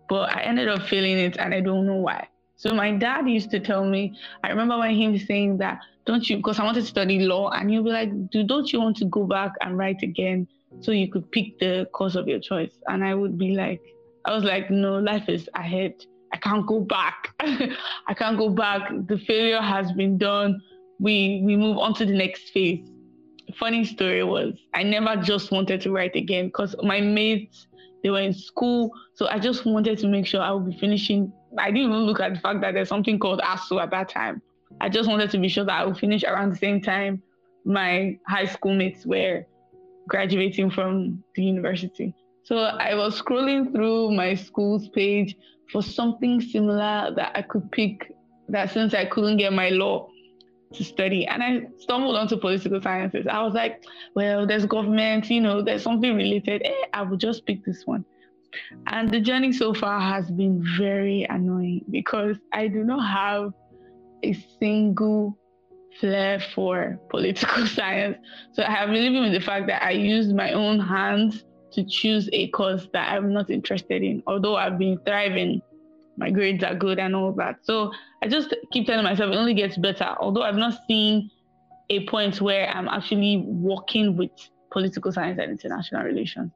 but 0.08 0.34
I 0.34 0.42
ended 0.42 0.68
up 0.68 0.82
failing 0.82 1.18
it, 1.18 1.36
and 1.38 1.52
I 1.54 1.60
don't 1.60 1.86
know 1.86 1.96
why. 1.96 2.28
So 2.56 2.74
my 2.74 2.92
dad 2.92 3.28
used 3.28 3.50
to 3.50 3.60
tell 3.60 3.84
me. 3.84 4.16
I 4.44 4.50
remember 4.50 4.78
when 4.78 4.94
he 4.94 5.08
was 5.08 5.26
saying 5.26 5.58
that, 5.58 5.80
"Don't 6.06 6.28
you?" 6.30 6.36
Because 6.36 6.60
I 6.60 6.64
wanted 6.64 6.82
to 6.82 6.86
study 6.86 7.18
law, 7.20 7.50
and 7.50 7.68
he'll 7.68 7.82
be 7.82 7.90
like, 7.90 8.30
"Do 8.30 8.44
don't 8.44 8.72
you 8.72 8.80
want 8.80 8.96
to 8.98 9.06
go 9.06 9.26
back 9.26 9.52
and 9.60 9.76
write 9.76 10.02
again 10.02 10.46
so 10.80 10.92
you 10.92 11.08
could 11.08 11.30
pick 11.32 11.58
the 11.58 11.88
course 11.92 12.14
of 12.14 12.28
your 12.28 12.38
choice?" 12.38 12.78
And 12.86 13.04
I 13.04 13.14
would 13.14 13.36
be 13.36 13.54
like, 13.56 13.82
I 14.24 14.32
was 14.32 14.44
like, 14.44 14.70
"No, 14.70 14.98
life 14.98 15.28
is 15.28 15.50
ahead. 15.54 15.94
I 16.32 16.36
can't 16.36 16.66
go 16.66 16.80
back. 16.80 17.34
I 17.40 18.14
can't 18.14 18.38
go 18.38 18.48
back. 18.48 18.92
The 19.08 19.18
failure 19.18 19.60
has 19.60 19.90
been 19.92 20.16
done. 20.16 20.62
We 21.00 21.42
we 21.44 21.56
move 21.56 21.78
on 21.78 21.94
to 21.94 22.06
the 22.06 22.14
next 22.14 22.50
phase." 22.50 22.91
Funny 23.58 23.84
story 23.84 24.24
was 24.24 24.54
I 24.74 24.82
never 24.82 25.16
just 25.22 25.50
wanted 25.50 25.80
to 25.82 25.90
write 25.90 26.16
again 26.16 26.46
because 26.46 26.74
my 26.82 27.00
mates 27.00 27.66
they 28.02 28.10
were 28.10 28.20
in 28.20 28.34
school, 28.34 28.90
so 29.14 29.28
I 29.28 29.38
just 29.38 29.64
wanted 29.64 29.98
to 29.98 30.08
make 30.08 30.26
sure 30.26 30.40
I 30.40 30.50
would 30.50 30.68
be 30.68 30.76
finishing. 30.78 31.32
I 31.56 31.70
didn't 31.70 31.90
even 31.90 31.98
look 31.98 32.18
at 32.20 32.34
the 32.34 32.40
fact 32.40 32.60
that 32.62 32.74
there's 32.74 32.88
something 32.88 33.18
called 33.18 33.40
ASUU 33.40 33.80
at 33.80 33.90
that 33.90 34.08
time. 34.08 34.42
I 34.80 34.88
just 34.88 35.08
wanted 35.08 35.30
to 35.30 35.38
be 35.38 35.48
sure 35.48 35.64
that 35.64 35.80
I 35.80 35.86
would 35.86 35.98
finish 35.98 36.24
around 36.24 36.50
the 36.50 36.56
same 36.56 36.80
time 36.80 37.22
my 37.64 38.18
high 38.26 38.46
school 38.46 38.74
mates 38.74 39.06
were 39.06 39.46
graduating 40.08 40.70
from 40.70 41.22
the 41.34 41.44
university. 41.44 42.14
So 42.44 42.58
I 42.58 42.94
was 42.94 43.20
scrolling 43.20 43.72
through 43.72 44.12
my 44.12 44.34
school's 44.34 44.88
page 44.88 45.36
for 45.70 45.82
something 45.82 46.40
similar 46.40 47.12
that 47.14 47.32
I 47.34 47.42
could 47.42 47.70
pick 47.70 48.12
that 48.48 48.70
since 48.70 48.94
I 48.94 49.04
couldn't 49.04 49.36
get 49.36 49.52
my 49.52 49.68
law 49.68 50.08
to 50.74 50.84
study 50.84 51.26
and 51.26 51.42
I 51.42 51.62
stumbled 51.78 52.16
onto 52.16 52.36
political 52.36 52.80
sciences. 52.80 53.26
I 53.28 53.42
was 53.42 53.54
like, 53.54 53.84
well, 54.14 54.46
there's 54.46 54.66
government, 54.66 55.30
you 55.30 55.40
know, 55.40 55.62
there's 55.62 55.82
something 55.82 56.14
related. 56.14 56.62
Eh, 56.64 56.86
I 56.92 57.02
will 57.02 57.16
just 57.16 57.46
pick 57.46 57.64
this 57.64 57.82
one. 57.86 58.04
And 58.86 59.10
the 59.10 59.20
journey 59.20 59.52
so 59.52 59.72
far 59.72 60.00
has 60.00 60.30
been 60.30 60.62
very 60.78 61.26
annoying 61.28 61.84
because 61.90 62.36
I 62.52 62.68
do 62.68 62.84
not 62.84 63.00
have 63.00 63.52
a 64.22 64.32
single 64.60 65.38
flair 66.00 66.40
for 66.54 66.98
political 67.10 67.66
science. 67.66 68.18
So 68.52 68.62
I 68.62 68.70
have 68.70 68.88
been 68.88 69.02
living 69.02 69.22
with 69.22 69.32
the 69.32 69.44
fact 69.44 69.66
that 69.68 69.82
I 69.82 69.90
used 69.92 70.34
my 70.34 70.52
own 70.52 70.80
hands 70.80 71.44
to 71.72 71.84
choose 71.84 72.28
a 72.32 72.48
course 72.48 72.88
that 72.92 73.12
I'm 73.12 73.32
not 73.32 73.50
interested 73.50 74.02
in, 74.02 74.22
although 74.26 74.56
I've 74.56 74.78
been 74.78 74.98
thriving. 75.06 75.62
My 76.16 76.30
grades 76.30 76.62
are 76.62 76.74
good 76.74 76.98
and 76.98 77.16
all 77.16 77.32
that. 77.32 77.56
So 77.62 77.92
I 78.22 78.28
just 78.28 78.54
keep 78.72 78.86
telling 78.86 79.04
myself 79.04 79.32
it 79.32 79.36
only 79.36 79.54
gets 79.54 79.76
better, 79.76 80.14
although 80.20 80.42
I've 80.42 80.56
not 80.56 80.78
seen 80.86 81.30
a 81.90 82.06
point 82.06 82.40
where 82.40 82.68
I'm 82.68 82.88
actually 82.88 83.44
working 83.46 84.16
with 84.16 84.30
political 84.70 85.12
science 85.12 85.38
and 85.40 85.50
international 85.50 86.02
relations. 86.04 86.50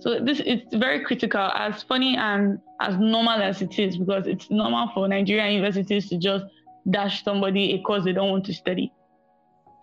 So 0.00 0.20
this 0.20 0.40
it's 0.44 0.74
very 0.74 1.04
critical, 1.04 1.40
as 1.40 1.82
funny 1.82 2.16
and 2.16 2.58
as 2.80 2.96
normal 2.98 3.42
as 3.42 3.62
it 3.62 3.78
is, 3.78 3.96
because 3.96 4.26
it's 4.26 4.50
normal 4.50 4.90
for 4.94 5.08
Nigerian 5.08 5.52
universities 5.54 6.08
to 6.10 6.18
just 6.18 6.44
dash 6.90 7.24
somebody 7.24 7.74
a 7.74 7.82
course 7.82 8.04
they 8.04 8.12
don't 8.12 8.30
want 8.30 8.46
to 8.46 8.54
study. 8.54 8.92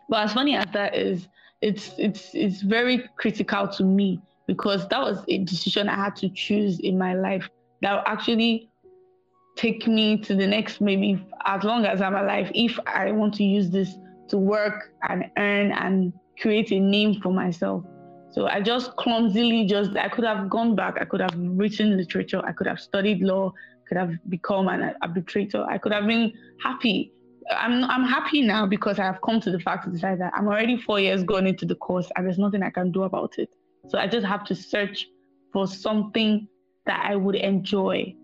But 0.09 0.23
as 0.23 0.33
funny 0.33 0.55
as 0.55 0.65
that 0.73 0.95
is, 0.95 1.27
it's 1.61 1.91
it's 1.97 2.33
it's 2.33 2.61
very 2.61 3.09
critical 3.17 3.67
to 3.67 3.83
me 3.83 4.21
because 4.47 4.87
that 4.89 5.01
was 5.01 5.23
a 5.27 5.39
decision 5.39 5.89
I 5.89 5.95
had 5.95 6.15
to 6.17 6.29
choose 6.29 6.79
in 6.79 6.97
my 6.97 7.13
life 7.13 7.49
that 7.81 8.03
actually 8.05 8.69
take 9.55 9.87
me 9.87 10.17
to 10.17 10.35
the 10.35 10.45
next 10.45 10.81
maybe 10.81 11.23
as 11.45 11.63
long 11.63 11.85
as 11.85 12.01
I'm 12.01 12.15
alive 12.15 12.51
if 12.53 12.77
I 12.85 13.11
want 13.11 13.33
to 13.35 13.43
use 13.43 13.69
this 13.69 13.95
to 14.29 14.37
work 14.37 14.91
and 15.07 15.25
earn 15.37 15.71
and 15.71 16.13
create 16.39 16.71
a 16.71 16.79
name 16.79 17.21
for 17.21 17.31
myself. 17.31 17.83
So 18.31 18.47
I 18.47 18.59
just 18.59 18.95
clumsily 18.97 19.65
just 19.65 19.95
I 19.95 20.09
could 20.09 20.25
have 20.25 20.49
gone 20.49 20.75
back, 20.75 20.97
I 20.99 21.05
could 21.05 21.21
have 21.21 21.33
written 21.37 21.95
literature, 21.95 22.41
I 22.45 22.51
could 22.51 22.67
have 22.67 22.79
studied 22.79 23.21
law, 23.21 23.53
could 23.87 23.97
have 23.97 24.11
become 24.29 24.67
an 24.67 24.93
arbitrator. 25.01 25.63
I 25.69 25.77
could 25.77 25.93
have 25.93 26.05
been 26.05 26.33
happy. 26.61 27.13
I'm 27.49 27.83
I'm 27.85 28.03
happy 28.03 28.41
now 28.41 28.65
because 28.65 28.99
I 28.99 29.03
have 29.03 29.21
come 29.21 29.39
to 29.41 29.51
the 29.51 29.59
fact 29.59 29.85
to 29.85 29.91
decide 29.91 30.19
that 30.19 30.33
I'm 30.35 30.47
already 30.47 30.77
four 30.77 30.99
years 30.99 31.23
gone 31.23 31.47
into 31.47 31.65
the 31.65 31.75
course 31.75 32.11
and 32.15 32.25
there's 32.25 32.39
nothing 32.39 32.61
I 32.63 32.71
can 32.71 32.91
do 32.91 33.03
about 33.03 33.37
it. 33.37 33.49
So 33.87 33.97
I 33.99 34.07
just 34.07 34.25
have 34.25 34.43
to 34.45 34.55
search 34.55 35.07
for 35.53 35.67
something 35.67 36.47
that 36.87 37.05
I 37.09 37.15
would 37.15 37.35
enjoy 37.35 38.15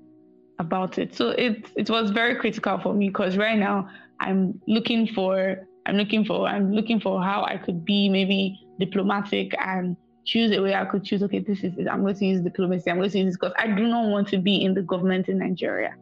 about 0.61 0.97
it. 0.97 1.13
So 1.15 1.29
it 1.29 1.69
it 1.75 1.89
was 1.89 2.11
very 2.11 2.35
critical 2.35 2.79
for 2.79 2.93
me 2.93 3.09
because 3.09 3.35
right 3.37 3.59
now 3.59 3.89
I'm 4.19 4.61
looking 4.67 5.07
for 5.07 5.57
I'm 5.85 5.97
looking 5.97 6.23
for 6.23 6.47
I'm 6.47 6.71
looking 6.71 6.99
for 7.01 7.21
how 7.21 7.43
I 7.43 7.57
could 7.57 7.83
be 7.83 8.07
maybe 8.07 8.39
diplomatic 8.79 9.53
and 9.59 9.97
choose 10.23 10.51
a 10.51 10.61
way 10.61 10.73
I 10.75 10.85
could 10.85 11.03
choose, 11.03 11.23
okay, 11.23 11.39
this 11.39 11.63
is 11.63 11.73
it. 11.77 11.87
I'm 11.87 12.01
going 12.01 12.15
to 12.15 12.25
use 12.25 12.41
diplomacy. 12.41 12.89
I'm 12.89 12.97
going 12.97 13.09
to 13.09 13.17
use 13.17 13.27
this 13.29 13.37
because 13.37 13.53
I 13.57 13.67
do 13.67 13.87
not 13.87 14.09
want 14.09 14.27
to 14.29 14.37
be 14.37 14.63
in 14.63 14.73
the 14.73 14.83
government 14.83 15.29
in 15.29 15.39
Nigeria. 15.39 15.95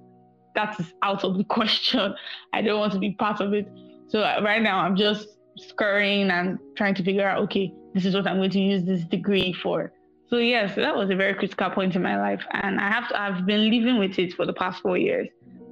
That 0.55 0.79
is 0.79 0.93
out 1.01 1.23
of 1.23 1.37
the 1.37 1.43
question. 1.57 2.13
I 2.53 2.61
don't 2.61 2.79
want 2.79 2.93
to 2.93 2.99
be 2.99 3.11
part 3.11 3.39
of 3.39 3.53
it. 3.53 3.67
So 4.09 4.19
uh, 4.21 4.41
right 4.43 4.61
now, 4.61 4.79
I'm 4.79 4.95
just 4.95 5.29
scurrying 5.57 6.29
and 6.31 6.59
trying 6.75 6.95
to 6.95 7.03
figure 7.03 7.27
out, 7.27 7.41
okay, 7.43 7.73
this 7.93 8.05
is 8.05 8.13
what 8.13 8.27
I'm 8.27 8.37
going 8.37 8.49
to 8.51 8.59
use 8.59 8.83
this 8.83 9.03
degree 9.05 9.53
for. 9.53 9.93
So 10.29 10.37
yes, 10.37 10.75
that 10.75 10.95
was 10.95 11.09
a 11.09 11.15
very 11.15 11.33
critical 11.33 11.69
point 11.71 11.95
in 11.95 12.03
my 12.03 12.19
life, 12.19 12.41
and 12.51 12.79
I 12.79 12.87
have 12.87 13.09
to. 13.09 13.19
I've 13.19 13.45
been 13.47 13.69
living 13.69 13.97
with 13.97 14.19
it 14.19 14.33
for 14.33 14.45
the 14.45 14.53
past 14.53 14.81
four 14.81 14.97
years 14.97 15.27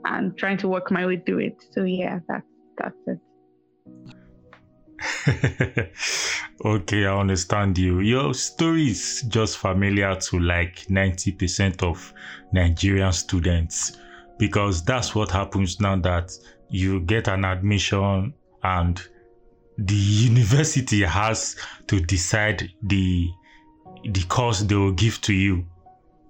and 0.05 0.35
trying 0.37 0.57
to 0.57 0.67
work 0.67 0.89
my 0.91 1.05
way 1.05 1.21
through 1.25 1.39
it. 1.39 1.63
So 1.73 1.83
yeah, 1.83 2.19
that's 2.27 2.45
that's 2.77 2.95
it. 3.05 3.19
okay, 6.65 7.05
I 7.05 7.19
understand 7.19 7.77
you. 7.77 7.99
Your 7.99 8.33
story 8.33 8.87
is 8.89 9.23
just 9.27 9.57
familiar 9.59 10.15
to 10.15 10.39
like 10.39 10.87
90% 10.89 11.83
of 11.83 12.13
Nigerian 12.51 13.11
students 13.11 13.97
because 14.39 14.83
that's 14.83 15.13
what 15.13 15.29
happens 15.31 15.79
now 15.79 15.97
that 15.97 16.31
you 16.69 17.01
get 17.01 17.27
an 17.27 17.45
admission 17.45 18.33
and 18.63 19.01
the 19.77 19.93
university 19.95 21.03
has 21.03 21.55
to 21.87 21.99
decide 21.99 22.69
the 22.81 23.29
the 24.03 24.23
course 24.27 24.61
they 24.61 24.75
will 24.75 24.91
give 24.91 25.19
to 25.21 25.33
you 25.33 25.65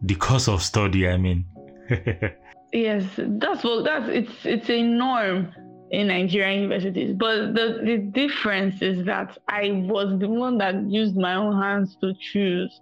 the 0.02 0.16
course 0.16 0.48
of 0.48 0.62
study 0.62 1.08
i 1.08 1.18
mean 1.18 1.46
yes 2.74 3.04
that's 3.18 3.64
what 3.64 3.84
that's 3.84 4.08
it's 4.10 4.46
it's 4.46 4.70
a 4.70 4.82
norm 4.82 5.54
in 5.92 6.08
Nigerian 6.08 6.62
universities. 6.62 7.16
But 7.16 7.54
the, 7.54 7.82
the 7.84 7.98
difference 7.98 8.82
is 8.82 9.06
that 9.06 9.38
I 9.48 9.72
was 9.72 10.20
the 10.20 10.28
one 10.28 10.58
that 10.58 10.76
used 10.90 11.16
my 11.16 11.36
own 11.36 11.62
hands 11.62 11.98
to 12.02 12.14
choose. 12.20 12.82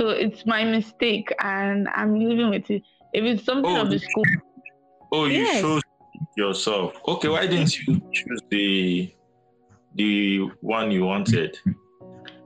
So 0.00 0.08
it's 0.08 0.46
my 0.46 0.64
mistake 0.64 1.32
and 1.40 1.88
I'm 1.94 2.18
living 2.18 2.50
with 2.50 2.70
it. 2.70 2.82
If 3.12 3.24
it's 3.24 3.44
something 3.44 3.76
oh, 3.76 3.82
of 3.82 3.90
the 3.90 3.98
school. 3.98 4.24
Oh, 5.12 5.26
you 5.26 5.42
yes. 5.42 5.60
chose 5.60 5.82
yourself. 6.36 6.94
Okay, 7.06 7.28
why 7.28 7.46
didn't 7.46 7.78
you 7.78 8.00
choose 8.12 8.40
the 8.50 9.14
the 9.94 10.38
one 10.62 10.90
you 10.90 11.04
wanted? 11.04 11.58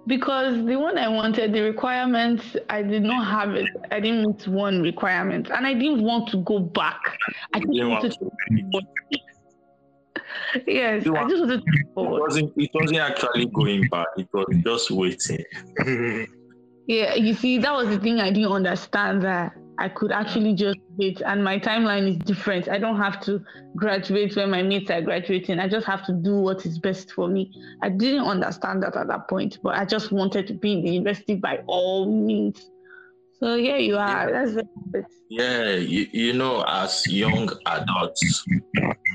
Because 0.07 0.65
the 0.65 0.77
one 0.77 0.99
I 0.99 1.09
wanted, 1.09 1.53
the 1.53 1.63
requirements, 1.63 2.57
I 2.71 2.83
did 2.83 3.03
not 3.03 3.27
have 3.27 3.55
it. 3.55 3.69
I 3.91 3.99
didn't 3.99 4.27
meet 4.27 4.47
one 4.47 4.81
requirement, 4.81 5.51
and 5.51 5.67
I 5.67 5.75
didn't 5.75 6.03
want 6.03 6.29
to 6.31 6.39
go 6.39 6.61
back. 6.61 7.01
I 7.53 7.59
didn't 7.59 7.91
want 7.91 8.13
to 8.13 8.31
yes, 10.67 11.07
I 11.07 11.29
just 11.29 11.41
wanted 11.41 11.49
to 11.49 11.55
it 11.57 11.63
wasn't 11.97 12.53
it 12.57 12.71
wasn't 12.75 12.99
actually 12.99 13.47
going 13.47 13.89
back, 13.89 14.07
it 14.17 14.29
was 14.33 14.47
just 14.63 14.91
waiting. 14.91 15.45
yeah, 16.87 17.15
you 17.15 17.35
see, 17.35 17.59
that 17.59 17.73
was 17.73 17.89
the 17.89 17.99
thing 17.99 18.21
I 18.21 18.31
didn't 18.31 18.53
understand 18.53 19.23
that 19.23 19.57
I 19.79 19.89
could 19.89 20.11
actually 20.11 20.55
just 20.55 20.79
wait 20.97 21.21
and 21.25 21.45
my 21.45 21.59
timeline 21.59 22.09
is 22.11 22.19
different. 22.19 22.69
I 22.69 22.79
don't 22.79 22.97
have 22.97 23.21
to 23.23 23.45
graduate 23.77 24.35
when 24.35 24.51
my 24.51 24.63
mates 24.63 24.91
are 24.91 25.03
graduating. 25.03 25.59
I 25.59 25.69
just 25.69 25.87
have 25.87 26.05
to 26.07 26.13
do 26.13 26.37
what 26.37 26.65
is 26.65 26.79
best 26.79 27.13
for 27.13 27.29
me. 27.29 27.53
I 27.83 27.91
didn't 27.91 28.25
understand 28.25 28.83
that 28.83 28.97
at 28.97 29.09
that 29.09 29.29
point, 29.29 29.59
but 29.63 29.77
I 29.77 29.85
just 29.85 30.13
wanted 30.13 30.47
to 30.47 30.55
be 30.55 30.73
in 30.73 30.83
the 30.83 30.91
university 30.93 31.35
by 31.35 31.63
all 31.67 32.07
means. 32.11 32.71
So 33.39 33.57
yeah, 33.57 33.77
you 33.77 33.99
are. 33.99 34.31
Yeah. 34.31 34.47
That's 34.93 35.07
Yeah, 35.29 35.75
you, 35.75 36.07
you 36.11 36.33
know, 36.33 36.65
as 36.67 37.07
young 37.07 37.51
adults, 37.67 38.45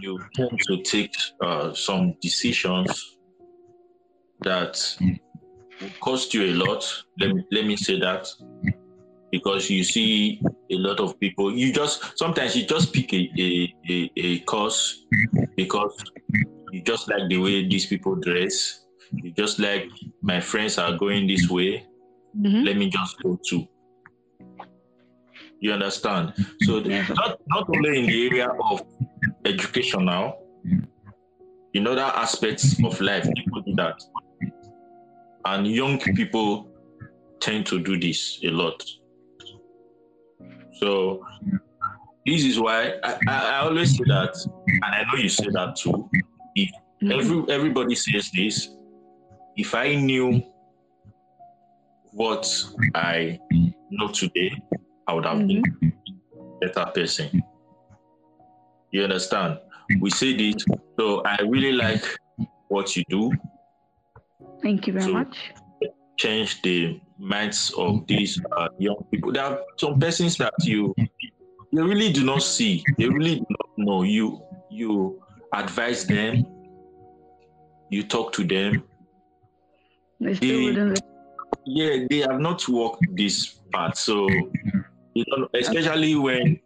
you 0.02 0.20
tend 0.36 0.60
to 0.68 0.84
take 0.84 1.16
uh, 1.42 1.74
some 1.74 2.16
decisions 2.22 3.18
that 4.42 4.78
cost 6.00 6.36
you 6.36 6.44
a 6.44 6.54
lot. 6.54 6.86
Let 7.20 7.34
me, 7.34 7.44
let 7.52 7.66
me 7.66 7.76
say 7.76 8.00
that 8.00 8.28
because 9.32 9.70
you 9.70 9.84
see 9.84 10.42
a 10.70 10.76
lot 10.76 11.00
of 11.00 11.20
people. 11.20 11.52
You 11.56 11.74
just 11.74 12.18
sometimes 12.18 12.56
you 12.56 12.66
just 12.66 12.94
pick 12.94 13.14
a, 13.14 13.30
a, 13.40 13.74
a, 13.90 14.12
a 14.18 14.40
course 14.40 15.06
because 15.56 15.96
you 16.72 16.82
just 16.82 17.10
like 17.10 17.30
the 17.30 17.38
way 17.38 17.68
these 17.68 17.86
people 17.86 18.16
dress. 18.16 18.86
You 19.14 19.32
just 19.32 19.60
like 19.60 19.90
my 20.22 20.40
friends 20.40 20.78
are 20.78 20.98
going 20.98 21.28
this 21.28 21.50
way. 21.50 21.86
Mm-hmm. 22.38 22.64
Let 22.64 22.78
me 22.78 22.90
just 22.90 23.22
go 23.22 23.40
too. 23.46 23.68
You 25.60 25.74
understand? 25.74 26.34
So 26.64 26.80
not, 26.80 27.40
not 27.48 27.70
only 27.76 28.00
in 28.00 28.06
the 28.08 28.28
area 28.28 28.48
of 28.72 28.82
education 29.46 30.06
now, 30.06 30.36
in 31.74 31.88
other 31.88 32.02
aspects 32.02 32.84
of 32.84 33.00
life, 33.00 33.30
people 33.36 33.62
do 33.62 33.76
that. 33.76 34.02
And 35.46 35.68
young 35.68 36.00
people 36.00 36.68
tend 37.40 37.66
to 37.68 37.80
do 37.80 38.00
this 38.00 38.40
a 38.44 38.50
lot. 38.50 38.84
So 40.82 41.24
this 42.26 42.44
is 42.44 42.60
why 42.60 42.94
I, 43.04 43.18
I, 43.28 43.58
always 43.60 43.96
say 43.96 44.04
that, 44.08 44.36
and 44.68 44.84
I 44.84 45.04
know 45.04 45.20
you 45.22 45.30
say 45.30 45.48
that 45.52 45.76
too. 45.76 46.10
If 46.56 46.72
every 47.04 47.54
everybody 47.54 47.94
says 47.94 48.32
this, 48.32 48.70
if 49.56 49.76
I 49.76 49.96
knew 49.96 50.42
what 52.14 52.48
I 52.96 53.40
know 53.92 54.08
today, 54.08 54.52
I 55.08 55.14
would 55.14 55.26
have 55.26 55.38
mm-hmm. 55.38 55.62
been 55.80 55.94
a 56.62 56.66
better 56.66 56.92
person. 56.92 57.44
You 58.92 59.04
understand? 59.04 59.60
We 60.00 60.10
say 60.10 60.36
this, 60.36 60.66
so 61.00 61.22
I 61.26 61.42
really 61.44 61.74
like 61.74 62.04
what 62.70 62.96
you 62.96 63.04
do. 63.08 63.32
Thank 64.64 64.88
you 64.88 64.94
very 64.94 65.14
much. 65.14 65.38
Change 66.18 66.62
the 66.64 67.00
minds 67.22 67.72
of 67.78 68.06
these 68.08 68.42
uh, 68.58 68.68
young 68.80 68.98
people. 69.12 69.32
There 69.32 69.44
are 69.44 69.60
some 69.78 70.00
persons 70.00 70.38
that 70.38 70.54
you 70.64 70.94
you 71.72 71.84
really 71.86 72.12
do 72.12 72.24
not 72.24 72.42
see. 72.44 72.84
They 72.98 73.08
really 73.08 73.36
do 73.36 73.46
not 73.50 73.70
know 73.78 74.04
you. 74.04 74.42
You 74.70 75.22
advise 75.54 76.06
them, 76.06 76.46
you 77.90 78.04
talk 78.04 78.34
to 78.34 78.44
them. 78.44 78.84
They 80.40 80.48
They- 80.94 81.02
Yeah, 81.66 82.08
they 82.10 82.20
have 82.26 82.40
not 82.40 82.68
walked 82.68 83.06
this 83.16 83.60
path. 83.72 83.96
So, 83.96 84.28
you 85.14 85.24
know, 85.28 85.48
especially 85.54 86.16
when 86.16 86.60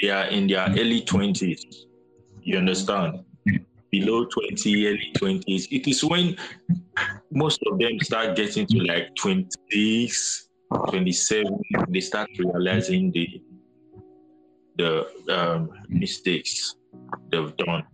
they 0.00 0.10
are 0.10 0.26
in 0.26 0.46
their 0.46 0.68
early 0.70 1.02
20s, 1.02 1.60
you 2.42 2.58
understand? 2.58 3.24
Below 3.94 4.24
20, 4.26 4.86
early 4.88 5.12
20s. 5.16 5.68
It 5.70 5.86
is 5.88 6.02
when 6.02 6.36
most 7.30 7.60
of 7.70 7.78
them 7.78 7.96
start 8.00 8.34
getting 8.34 8.66
to 8.66 8.78
like 8.78 9.14
26, 9.14 10.48
27, 10.88 11.60
they 11.90 12.00
start 12.00 12.28
realizing 12.38 13.12
the 13.12 13.26
the 14.76 15.06
um, 15.30 15.70
mistakes 15.88 16.74
they've 17.30 17.56
done. 17.56 17.84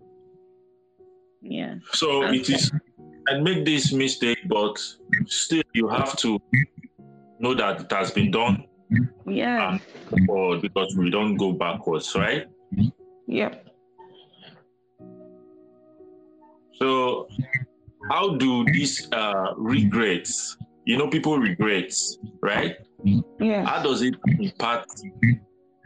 Yeah. 1.43 1.75
So 1.93 2.23
it 2.23 2.41
Okay. 2.41 2.55
is, 2.55 2.71
and 3.29 3.45
make 3.45 3.67
this 3.67 3.93
mistake, 3.93 4.39
but 4.49 4.79
still 5.27 5.63
you 5.75 5.87
have 5.89 6.17
to 6.25 6.39
know 7.41 7.53
that 7.55 7.83
it 7.83 7.93
has 7.93 8.11
been 8.11 8.31
done 8.31 8.65
Yeah. 9.27 9.77
or 10.29 10.57
because 10.57 10.97
we 10.97 11.11
don't 11.11 11.37
go 11.37 11.53
backwards, 11.53 12.15
right? 12.17 12.47
Yep. 13.27 13.70
So 16.81 17.29
how 18.11 18.37
do 18.37 18.65
these 18.65 19.09
uh, 19.13 19.53
regrets, 19.57 20.57
you 20.87 20.97
know, 20.97 21.09
people 21.09 21.39
regrets, 21.39 22.19
right? 22.43 22.77
Yeah. 23.39 23.65
How 23.67 23.83
does 23.83 24.03
it 24.03 24.15
impact 24.39 24.89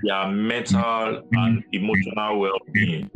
their 0.03 0.29
mental 0.29 1.23
and 1.33 1.65
emotional 1.73 2.39
well-being? 2.39 3.11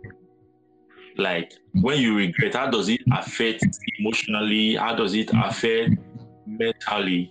Like 1.16 1.52
when 1.74 2.00
you 2.00 2.16
regret, 2.16 2.54
how 2.54 2.70
does 2.70 2.88
it 2.88 3.00
affect 3.12 3.64
emotionally? 3.98 4.76
How 4.76 4.94
does 4.94 5.14
it 5.14 5.30
affect 5.32 5.94
mentally, 6.46 7.30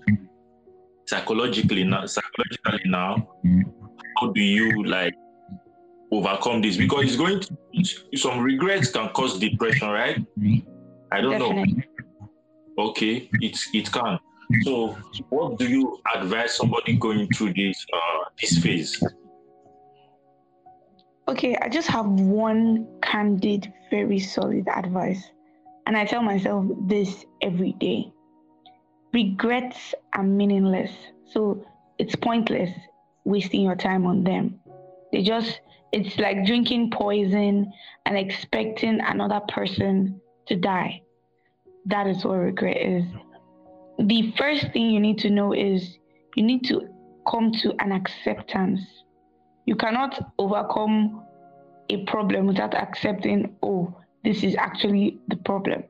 psychologically 1.08 1.84
now? 1.84 2.06
Psychologically 2.06 2.90
now, 2.90 3.28
how 4.18 4.32
do 4.32 4.42
you 4.42 4.84
like 4.84 5.14
overcome 6.12 6.62
this? 6.62 6.78
Because 6.78 7.06
it's 7.06 7.16
going 7.16 7.40
to 7.42 8.18
some 8.18 8.40
regrets 8.40 8.92
can 8.92 9.10
cause 9.10 9.40
depression, 9.40 9.90
right? 9.90 10.26
I 11.12 11.22
don't 11.22 11.40
know. 11.40 11.66
Okay, 12.80 13.30
it's 13.42 13.68
it 13.74 13.92
can. 13.92 14.20
So, 14.64 14.96
what 15.30 15.58
do 15.58 15.68
you 15.68 16.00
advise 16.16 16.56
somebody 16.56 16.96
going 16.96 17.28
through 17.30 17.54
this 17.54 17.86
uh, 17.94 18.30
this 18.40 18.58
phase? 18.60 19.04
Okay, 21.28 21.58
I 21.62 21.68
just 21.68 21.90
have 21.90 22.06
one 22.06 22.88
candid, 23.02 23.74
very 23.90 24.20
solid 24.20 24.68
advice. 24.70 25.22
And 25.86 25.98
I 25.98 26.06
tell 26.06 26.22
myself 26.22 26.66
this 26.88 27.26
every 27.42 27.74
day. 27.74 28.12
Regrets 29.14 29.94
are 30.14 30.24
meaningless. 30.24 30.92
So 31.32 31.66
it's 31.98 32.16
pointless 32.16 32.70
wasting 33.26 33.62
your 33.62 33.76
time 33.76 34.06
on 34.06 34.24
them. 34.24 34.60
They 35.12 35.22
just, 35.22 35.60
it's 35.92 36.18
like 36.18 36.46
drinking 36.46 36.92
poison 36.92 37.72
and 38.06 38.18
expecting 38.18 39.00
another 39.02 39.42
person 39.48 40.20
to 40.48 40.56
die. 40.56 41.02
That 41.86 42.08
is 42.08 42.24
what 42.26 42.36
regret 42.36 42.78
is. 42.78 43.04
The 44.00 44.34
first 44.38 44.72
thing 44.74 44.90
you 44.92 45.00
need 45.00 45.20
to 45.20 45.30
know 45.30 45.54
is 45.54 45.98
you 46.36 46.44
need 46.44 46.66
to 46.66 46.88
come 47.26 47.52
to 47.52 47.74
an 47.80 47.92
acceptance 47.92 48.82
you 49.68 49.76
cannot 49.76 50.32
overcome 50.40 51.24
a 51.90 52.04
problem 52.06 52.48
without 52.48 52.74
accepting, 52.74 53.56
oh, 53.62 53.94
this 54.24 54.42
is 54.42 54.56
actually 54.56 55.20
the 55.28 55.36
problem. 55.36 55.84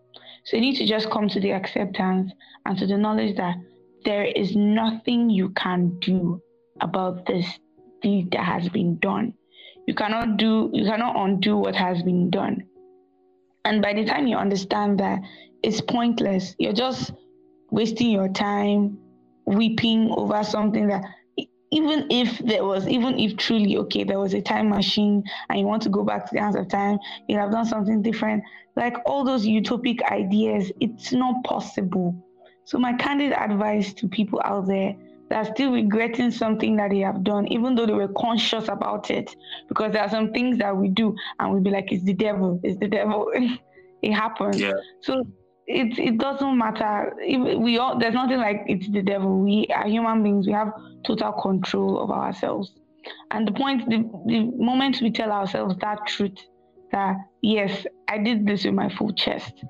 So 0.45 0.57
you 0.57 0.61
need 0.61 0.77
to 0.77 0.85
just 0.85 1.09
come 1.11 1.29
to 1.29 1.39
the 1.39 1.51
acceptance 1.51 2.31
and 2.65 2.77
to 2.79 2.87
the 2.87 2.97
knowledge 2.97 3.37
that 3.37 3.55
there 4.03 4.25
is 4.25 4.55
nothing 4.55 5.29
you 5.29 5.49
can 5.49 5.97
do 5.99 6.41
about 6.81 7.25
this 7.27 7.45
deed 8.01 8.31
that 8.31 8.43
has 8.43 8.67
been 8.69 8.97
done. 8.97 9.33
You 9.87 9.95
cannot 9.95 10.37
do, 10.37 10.69
you 10.73 10.83
cannot 10.83 11.15
undo 11.15 11.57
what 11.57 11.75
has 11.75 12.03
been 12.03 12.29
done. 12.29 12.65
And 13.63 13.81
by 13.81 13.93
the 13.93 14.05
time 14.05 14.27
you 14.27 14.37
understand 14.37 14.99
that 14.99 15.21
it's 15.63 15.81
pointless, 15.81 16.55
you're 16.59 16.73
just 16.73 17.13
wasting 17.71 18.11
your 18.11 18.29
time 18.29 18.97
weeping 19.45 20.11
over 20.11 20.43
something 20.43 20.87
that 20.87 21.03
even 21.71 22.07
if 22.09 22.37
there 22.39 22.63
was, 22.63 22.87
even 22.87 23.17
if 23.17 23.37
truly, 23.37 23.77
okay, 23.77 24.03
there 24.03 24.19
was 24.19 24.33
a 24.33 24.41
time 24.41 24.69
machine 24.69 25.23
and 25.49 25.59
you 25.59 25.65
want 25.65 25.81
to 25.83 25.89
go 25.89 26.03
back 26.03 26.25
to 26.25 26.33
the 26.33 26.41
hands 26.41 26.55
of 26.55 26.67
time, 26.67 26.97
you'd 27.27 27.39
have 27.39 27.51
done 27.51 27.65
something 27.65 28.01
different. 28.01 28.43
Like 28.75 28.97
all 29.05 29.23
those 29.23 29.45
utopic 29.45 30.01
ideas, 30.11 30.71
it's 30.81 31.11
not 31.11 31.43
possible. 31.43 32.15
So, 32.65 32.77
my 32.77 32.93
candid 32.93 33.31
advice 33.31 33.93
to 33.93 34.07
people 34.07 34.41
out 34.43 34.67
there 34.67 34.95
that 35.29 35.45
are 35.45 35.53
still 35.53 35.71
regretting 35.71 36.31
something 36.31 36.75
that 36.77 36.91
they 36.91 36.99
have 36.99 37.23
done, 37.23 37.47
even 37.47 37.75
though 37.75 37.85
they 37.85 37.93
were 37.93 38.07
conscious 38.09 38.67
about 38.67 39.11
it, 39.11 39.35
because 39.67 39.91
there 39.93 40.01
are 40.01 40.09
some 40.09 40.31
things 40.31 40.57
that 40.59 40.75
we 40.75 40.89
do 40.89 41.15
and 41.39 41.51
we'll 41.51 41.61
be 41.61 41.69
like, 41.69 41.91
it's 41.91 42.03
the 42.03 42.13
devil, 42.13 42.59
it's 42.63 42.79
the 42.79 42.87
devil. 42.87 43.31
it 44.01 44.13
happens. 44.13 44.59
Yeah. 44.61 44.73
So, 45.01 45.25
it, 45.67 45.99
it 45.99 46.17
doesn't 46.17 46.57
matter. 46.57 47.13
If 47.19 47.59
we 47.59 47.77
all 47.77 47.99
there's 47.99 48.13
nothing 48.13 48.37
like 48.37 48.63
it's 48.67 48.89
the 48.89 49.01
devil. 49.01 49.39
We 49.41 49.67
are 49.75 49.85
human 49.85 50.23
beings. 50.23 50.47
We 50.47 50.53
have 50.53 50.71
total 51.05 51.33
control 51.33 52.01
of 52.01 52.09
ourselves. 52.09 52.71
And 53.31 53.47
the 53.47 53.51
point, 53.51 53.89
the, 53.89 54.09
the 54.25 54.51
moment 54.55 55.01
we 55.01 55.11
tell 55.11 55.31
ourselves 55.31 55.75
that 55.81 56.07
truth, 56.07 56.37
that 56.91 57.17
yes, 57.41 57.85
I 58.07 58.17
did 58.17 58.47
this 58.47 58.63
with 58.63 58.75
my 58.75 58.89
full 58.89 59.13
chest. 59.13 59.65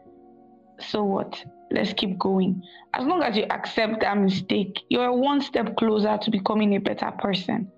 So 0.80 1.04
what? 1.04 1.43
Let's 1.71 1.93
keep 1.93 2.17
going. 2.17 2.62
As 2.93 3.06
long 3.06 3.23
as 3.23 3.36
you 3.36 3.43
accept 3.49 4.01
that 4.01 4.17
mistake, 4.17 4.80
you're 4.89 5.12
one 5.12 5.41
step 5.41 5.75
closer 5.75 6.17
to 6.17 6.32
becoming 6.32 6.75
a 6.75 6.80
better 6.80 7.12
person. 7.19 7.69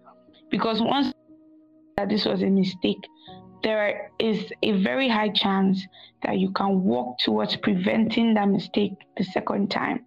Because 0.51 0.81
once 0.81 1.11
that 1.97 2.09
this 2.09 2.25
was 2.25 2.41
a 2.43 2.49
mistake, 2.49 3.01
there 3.63 4.11
is 4.19 4.51
a 4.63 4.81
very 4.83 5.09
high 5.09 5.29
chance 5.29 5.85
that 6.23 6.37
you 6.37 6.51
can 6.51 6.83
work 6.83 7.17
towards 7.19 7.55
preventing 7.57 8.33
that 8.35 8.47
mistake 8.47 8.93
the 9.17 9.23
second 9.23 9.69
time. 9.69 10.05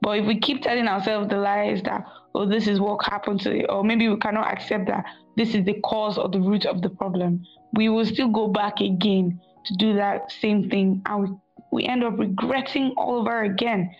But 0.00 0.18
if 0.18 0.26
we 0.26 0.38
keep 0.38 0.62
telling 0.62 0.86
ourselves 0.86 1.28
the 1.28 1.38
lies 1.38 1.82
that, 1.82 2.04
oh, 2.34 2.46
this 2.46 2.68
is 2.68 2.80
what 2.80 3.04
happened 3.04 3.40
to 3.40 3.54
it, 3.54 3.66
or 3.68 3.82
maybe 3.82 4.08
we 4.08 4.16
cannot 4.18 4.50
accept 4.52 4.86
that 4.86 5.04
this 5.36 5.54
is 5.54 5.64
the 5.64 5.74
cause 5.84 6.18
or 6.18 6.28
the 6.28 6.40
root 6.40 6.66
of 6.66 6.82
the 6.82 6.90
problem, 6.90 7.44
we 7.74 7.88
will 7.88 8.06
still 8.06 8.28
go 8.28 8.48
back 8.48 8.80
again 8.80 9.40
to 9.66 9.74
do 9.74 9.94
that 9.94 10.30
same 10.30 10.70
thing. 10.70 11.02
And 11.06 11.22
we, 11.22 11.36
we 11.70 11.84
end 11.84 12.04
up 12.04 12.18
regretting 12.18 12.94
all 12.96 13.20
over 13.20 13.42
again. 13.42 13.90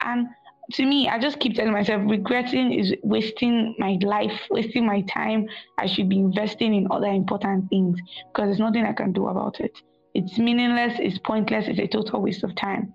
And 0.00 0.28
to 0.72 0.84
me, 0.84 1.08
I 1.08 1.18
just 1.18 1.40
keep 1.40 1.54
telling 1.54 1.72
myself, 1.72 2.02
regretting 2.06 2.72
is 2.72 2.94
wasting 3.02 3.74
my 3.78 3.98
life, 4.02 4.38
wasting 4.50 4.86
my 4.86 5.00
time. 5.02 5.48
I 5.78 5.86
should 5.86 6.08
be 6.08 6.18
investing 6.18 6.74
in 6.74 6.86
other 6.90 7.06
important 7.06 7.70
things 7.70 7.98
because 8.32 8.48
there's 8.48 8.58
nothing 8.58 8.84
I 8.84 8.92
can 8.92 9.12
do 9.12 9.28
about 9.28 9.60
it. 9.60 9.72
It's 10.14 10.38
meaningless, 10.38 10.98
it's 10.98 11.18
pointless, 11.18 11.66
it's 11.68 11.78
a 11.78 11.86
total 11.86 12.20
waste 12.20 12.44
of 12.44 12.54
time. 12.54 12.92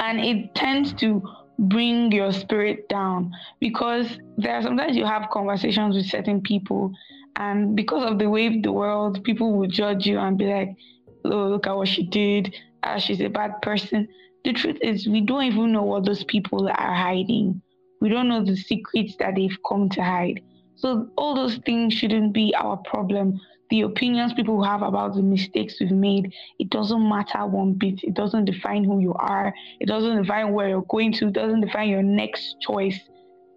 And 0.00 0.20
it 0.20 0.54
tends 0.54 0.92
to 0.94 1.22
bring 1.58 2.12
your 2.12 2.32
spirit 2.32 2.88
down 2.88 3.32
because 3.60 4.18
there 4.36 4.54
are 4.54 4.62
sometimes 4.62 4.96
you 4.96 5.04
have 5.04 5.28
conversations 5.30 5.96
with 5.96 6.06
certain 6.06 6.40
people, 6.40 6.92
and 7.36 7.76
because 7.76 8.08
of 8.08 8.18
the 8.18 8.28
way 8.28 8.60
the 8.60 8.72
world, 8.72 9.22
people 9.24 9.56
will 9.56 9.68
judge 9.68 10.06
you 10.06 10.18
and 10.18 10.38
be 10.38 10.46
like, 10.46 10.76
oh, 11.24 11.48
look 11.48 11.66
at 11.66 11.76
what 11.76 11.88
she 11.88 12.04
did, 12.04 12.54
ah, 12.82 12.98
she's 12.98 13.20
a 13.20 13.28
bad 13.28 13.60
person. 13.62 14.08
The 14.44 14.52
truth 14.52 14.78
is, 14.82 15.06
we 15.06 15.20
don't 15.20 15.44
even 15.44 15.72
know 15.72 15.82
what 15.82 16.04
those 16.04 16.24
people 16.24 16.68
are 16.68 16.94
hiding. 16.94 17.60
We 18.00 18.08
don't 18.08 18.28
know 18.28 18.44
the 18.44 18.56
secrets 18.56 19.16
that 19.18 19.34
they've 19.34 19.58
come 19.68 19.88
to 19.90 20.02
hide. 20.02 20.40
So, 20.76 21.08
all 21.16 21.34
those 21.34 21.58
things 21.66 21.94
shouldn't 21.94 22.32
be 22.32 22.54
our 22.56 22.76
problem 22.76 23.40
the 23.70 23.82
opinions 23.82 24.32
people 24.32 24.62
have 24.62 24.82
about 24.82 25.14
the 25.14 25.22
mistakes 25.22 25.76
we've 25.80 25.90
made, 25.90 26.32
it 26.58 26.70
doesn't 26.70 27.08
matter 27.08 27.46
one 27.46 27.74
bit. 27.74 28.02
It 28.02 28.14
doesn't 28.14 28.46
define 28.46 28.84
who 28.84 29.00
you 29.00 29.12
are. 29.14 29.54
It 29.80 29.86
doesn't 29.86 30.16
define 30.22 30.52
where 30.52 30.68
you're 30.68 30.86
going 30.88 31.12
to. 31.14 31.28
It 31.28 31.34
doesn't 31.34 31.60
define 31.60 31.88
your 31.90 32.02
next 32.02 32.56
choice. 32.60 32.98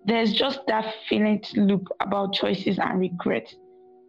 There's 0.05 0.33
just 0.33 0.59
that 0.67 0.93
finite 1.07 1.51
loop 1.55 1.87
about 1.99 2.33
choices 2.33 2.79
and 2.79 2.99
regrets. 2.99 3.55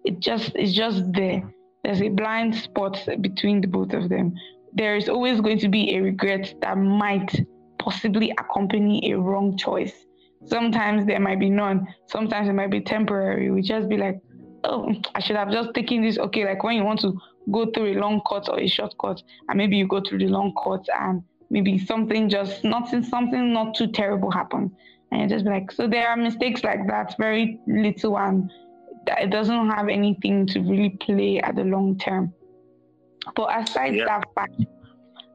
It 0.04 0.18
just 0.18 0.52
it's 0.56 0.72
just 0.72 1.12
there. 1.12 1.42
There's 1.84 2.02
a 2.02 2.08
blind 2.08 2.54
spot 2.56 2.98
between 3.20 3.60
the 3.60 3.68
both 3.68 3.92
of 3.92 4.08
them. 4.08 4.34
There 4.74 4.96
is 4.96 5.08
always 5.08 5.40
going 5.40 5.58
to 5.58 5.68
be 5.68 5.94
a 5.96 6.00
regret 6.00 6.54
that 6.62 6.78
might 6.78 7.46
possibly 7.78 8.30
accompany 8.30 9.12
a 9.12 9.18
wrong 9.18 9.56
choice. 9.56 10.06
Sometimes 10.46 11.06
there 11.06 11.20
might 11.20 11.38
be 11.40 11.50
none. 11.50 11.86
Sometimes 12.06 12.48
it 12.48 12.54
might 12.54 12.70
be 12.70 12.80
temporary. 12.80 13.50
We 13.50 13.62
just 13.62 13.88
be 13.88 13.96
like, 13.96 14.20
oh, 14.64 14.92
I 15.14 15.20
should 15.20 15.36
have 15.36 15.50
just 15.50 15.74
taken 15.74 16.02
this. 16.02 16.18
Okay, 16.18 16.44
like 16.44 16.62
when 16.62 16.76
you 16.76 16.84
want 16.84 17.00
to 17.00 17.18
go 17.50 17.66
through 17.66 17.92
a 17.92 18.00
long 18.00 18.22
cut 18.28 18.48
or 18.48 18.60
a 18.60 18.66
short 18.66 18.94
cut, 19.00 19.22
and 19.48 19.58
maybe 19.58 19.76
you 19.76 19.86
go 19.86 20.00
through 20.00 20.18
the 20.18 20.28
long 20.28 20.54
cut 20.62 20.86
and 21.00 21.22
maybe 21.50 21.78
something 21.78 22.28
just 22.28 22.64
nothing, 22.64 23.02
something 23.02 23.52
not 23.52 23.74
too 23.74 23.88
terrible 23.88 24.30
happens. 24.30 24.72
And 25.10 25.22
you 25.22 25.28
just 25.28 25.44
be 25.44 25.50
like, 25.50 25.70
so 25.70 25.86
there 25.86 26.08
are 26.08 26.16
mistakes 26.16 26.64
like 26.64 26.86
that, 26.86 27.14
very 27.18 27.60
little, 27.66 28.18
and 28.18 28.50
it 29.06 29.30
doesn't 29.30 29.70
have 29.70 29.88
anything 29.88 30.46
to 30.46 30.60
really 30.60 30.90
play 31.00 31.40
at 31.40 31.56
the 31.56 31.64
long 31.64 31.98
term. 31.98 32.32
But 33.34 33.56
aside 33.62 33.94
Yeah. 33.94 34.06
that 34.06 34.24
fact, 34.34 34.64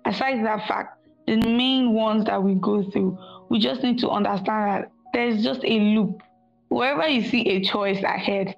aside 0.06 0.46
that 0.46 0.68
fact, 0.68 1.08
the 1.26 1.38
main 1.38 1.94
ones 1.94 2.26
that 2.26 2.42
we 2.42 2.56
go 2.56 2.84
through, 2.84 3.18
we 3.50 3.60
just 3.60 3.84
need 3.84 4.00
to 4.00 4.10
understand 4.10 4.84
that 4.84 4.92
there's 5.14 5.44
just 5.44 5.64
a 5.64 5.80
loop. 5.80 6.22
Wherever 6.70 7.08
you 7.08 7.22
see 7.22 7.48
a 7.48 7.62
choice 7.62 8.02
ahead, 8.04 8.56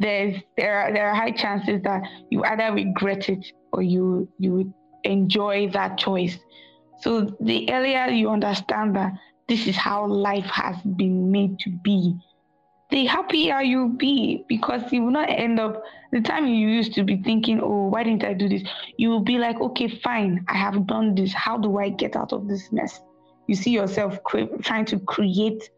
there's 0.00 0.36
there 0.56 0.78
are 0.80 0.92
there 0.92 1.08
are 1.08 1.14
high 1.14 1.30
chances 1.30 1.80
that 1.82 2.02
you 2.30 2.42
either 2.44 2.72
regret 2.74 3.28
it 3.28 3.44
or 3.72 3.82
you 3.82 4.28
you 4.38 4.74
enjoy 5.04 5.68
that 5.70 5.98
choice. 5.98 6.36
So 7.00 7.36
the 7.40 7.70
earlier 7.70 8.06
you 8.08 8.30
understand 8.30 8.96
that 8.96 9.12
this 9.48 9.66
is 9.66 9.76
how 9.76 10.06
life 10.06 10.46
has 10.46 10.76
been 10.96 11.30
made 11.30 11.58
to 11.60 11.70
be, 11.84 12.14
the 12.94 13.06
happier 13.06 13.60
you'll 13.60 13.88
be 13.88 14.44
because 14.48 14.80
you 14.92 15.02
will 15.02 15.10
not 15.10 15.28
end 15.28 15.58
up 15.58 15.82
the 16.12 16.20
time 16.20 16.46
you 16.46 16.68
used 16.68 16.94
to 16.94 17.02
be 17.02 17.16
thinking, 17.16 17.60
oh, 17.60 17.88
why 17.88 18.04
didn't 18.04 18.22
I 18.22 18.34
do 18.34 18.48
this? 18.48 18.62
You 18.96 19.10
will 19.10 19.24
be 19.24 19.36
like, 19.36 19.60
okay, 19.60 19.88
fine, 19.88 20.44
I 20.46 20.54
have 20.54 20.86
done 20.86 21.16
this. 21.16 21.32
How 21.32 21.58
do 21.58 21.78
I 21.78 21.88
get 21.88 22.14
out 22.14 22.32
of 22.32 22.46
this 22.46 22.70
mess? 22.70 23.00
You 23.48 23.56
see 23.56 23.72
yourself 23.72 24.22
cre- 24.22 24.56
trying 24.62 24.84
to 24.86 25.00
create, 25.00 25.70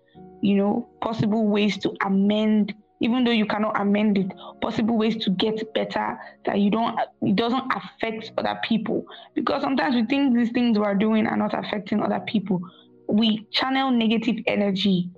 you 0.42 0.57
know, 0.57 0.90
possible 1.00 1.46
ways 1.46 1.79
to 1.79 1.94
amend, 2.05 2.74
even 3.00 3.24
though 3.24 3.31
you 3.31 3.46
cannot 3.46 3.81
amend 3.81 4.18
it, 4.18 4.31
possible 4.61 4.98
ways 4.98 5.16
to 5.24 5.31
get 5.31 5.72
better 5.72 6.18
that 6.44 6.61
you 6.61 6.70
don't, 6.70 7.00
it 7.22 7.35
doesn't 7.35 7.64
affect 7.74 8.31
other 8.37 8.61
people. 8.62 9.07
Because 9.35 9.62
sometimes 9.62 9.94
we 9.94 10.05
think 10.05 10.37
these 10.37 10.50
things 10.50 10.79
we're 10.79 10.94
doing 10.94 11.26
are 11.26 11.37
not 11.38 11.59
affecting 11.59 12.02
other 12.02 12.20
people. 12.26 12.61
We 13.09 13.46
channel 13.52 13.90
negative 13.90 14.37
energy 14.46 15.09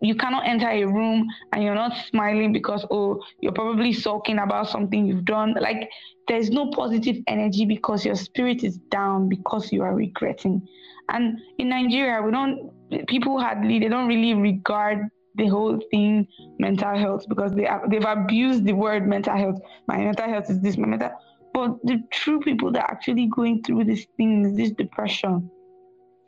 you 0.00 0.14
cannot 0.14 0.46
enter 0.46 0.68
a 0.68 0.84
room 0.84 1.28
and 1.52 1.62
you're 1.62 1.74
not 1.74 1.92
smiling 2.08 2.52
because 2.52 2.84
oh 2.90 3.22
you're 3.40 3.52
probably 3.52 3.92
sulking 3.92 4.38
about 4.38 4.68
something 4.68 5.06
you've 5.06 5.24
done. 5.24 5.54
Like 5.60 5.90
there's 6.28 6.50
no 6.50 6.70
positive 6.70 7.16
energy 7.26 7.64
because 7.66 8.04
your 8.04 8.14
spirit 8.14 8.64
is 8.64 8.78
down 8.90 9.28
because 9.28 9.72
you 9.72 9.82
are 9.82 9.94
regretting. 9.94 10.66
And 11.08 11.38
in 11.58 11.68
nigeria 11.68 12.22
we 12.22 12.30
don't 12.30 12.70
people 13.06 13.38
hardly 13.38 13.78
they 13.78 13.88
don't 13.88 14.08
really 14.08 14.34
regard 14.34 15.08
the 15.36 15.46
whole 15.46 15.78
thing 15.90 16.26
mental 16.58 16.96
health 16.96 17.24
because 17.28 17.54
they 17.54 17.64
have, 17.64 17.88
they've 17.88 18.04
abused 18.04 18.64
the 18.64 18.72
word 18.72 19.06
mental 19.06 19.36
health. 19.36 19.60
My 19.86 19.98
mental 19.98 20.28
health 20.28 20.50
is 20.50 20.60
this 20.60 20.76
my 20.76 20.86
mental 20.86 21.10
but 21.52 21.78
the 21.84 22.02
true 22.12 22.40
people 22.40 22.70
that 22.72 22.84
are 22.84 22.90
actually 22.90 23.26
going 23.26 23.62
through 23.62 23.84
these 23.84 24.06
things 24.16 24.56
this 24.56 24.70
depression 24.70 25.50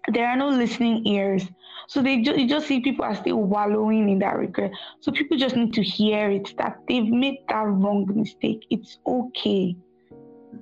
there 0.08 0.28
are 0.28 0.36
no 0.36 0.48
listening 0.48 1.06
ears. 1.06 1.46
So 1.88 2.02
they 2.02 2.22
ju- 2.22 2.38
you 2.38 2.48
just 2.48 2.66
see 2.66 2.80
people 2.80 3.04
are 3.04 3.14
still 3.14 3.36
wallowing 3.36 4.08
in 4.08 4.18
that 4.20 4.36
regret. 4.36 4.72
So 5.00 5.12
people 5.12 5.36
just 5.36 5.56
need 5.56 5.74
to 5.74 5.82
hear 5.82 6.30
it 6.30 6.54
that 6.58 6.78
they've 6.88 7.06
made 7.06 7.38
that 7.48 7.66
wrong 7.66 8.06
mistake. 8.14 8.64
It's 8.70 8.98
okay. 9.06 9.76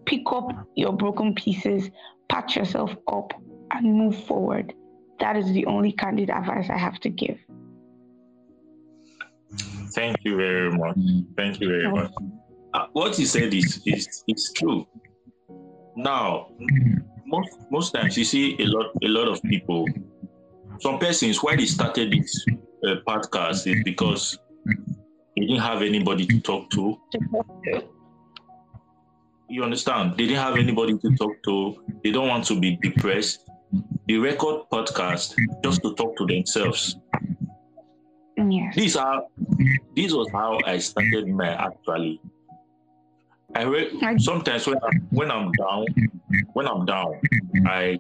Pick 0.07 0.23
up 0.27 0.51
your 0.77 0.93
broken 0.93 1.35
pieces, 1.35 1.91
patch 2.29 2.57
yourself 2.57 2.95
up, 3.07 3.33
and 3.73 3.95
move 3.95 4.25
forward. 4.25 4.73
That 5.21 5.37
is 5.37 5.53
the 5.53 5.67
only 5.67 5.93
candid 5.93 6.31
advice 6.31 6.69
I 6.71 6.79
have 6.79 6.99
to 7.01 7.09
give. 7.09 7.39
Thank 9.93 10.17
you 10.25 10.37
very 10.37 10.71
much. 10.71 10.97
Thank 11.37 11.61
you 11.61 11.69
very 11.69 11.91
much. 11.91 12.13
Uh, 12.73 12.87
what 12.93 13.19
you 13.19 13.27
said 13.27 13.53
is 13.53 13.81
is 13.85 14.23
is 14.29 14.53
true. 14.57 14.87
Now, 15.97 16.49
most 17.31 17.51
most 17.71 17.95
times 17.95 18.19
you 18.19 18.25
see 18.25 18.57
a 18.59 18.67
lot 18.67 18.87
a 19.03 19.09
lot 19.09 19.29
of 19.29 19.43
people. 19.43 19.87
Some 20.81 20.99
persons 20.99 21.43
why 21.43 21.57
they 21.57 21.67
started 21.67 22.13
this 22.13 22.45
uh, 22.85 22.97
podcast 23.07 23.67
is 23.67 23.83
because 23.85 24.39
they 25.37 25.47
didn't 25.47 25.63
have 25.63 25.83
anybody 25.83 26.27
to 26.27 26.41
talk 26.41 26.71
to. 26.71 26.99
You 29.53 29.65
understand? 29.65 30.13
They 30.17 30.29
didn't 30.29 30.45
have 30.45 30.57
anybody 30.57 30.97
to 30.97 31.17
talk 31.17 31.33
to. 31.47 31.83
They 32.05 32.13
don't 32.13 32.29
want 32.29 32.45
to 32.45 32.61
be 32.61 32.79
depressed. 32.81 33.51
They 34.07 34.15
record 34.15 34.71
podcast 34.73 35.35
just 35.65 35.83
to 35.83 35.93
talk 35.95 36.17
to 36.19 36.27
themselves. 36.27 36.95
Yes. 38.37 38.77
This 38.77 38.95
how 38.95 39.27
this 39.97 40.13
was 40.13 40.29
how 40.31 40.61
I 40.65 40.79
started 40.79 41.27
my 41.27 41.49
actually. 41.49 42.21
I 43.57 43.63
re- 43.65 44.19
sometimes 44.19 44.69
when 44.69 44.79
I'm, 44.85 45.09
when 45.11 45.31
I'm 45.33 45.51
down, 45.51 45.85
when 46.53 46.67
I'm 46.69 46.85
down, 46.85 47.21
I 47.67 47.99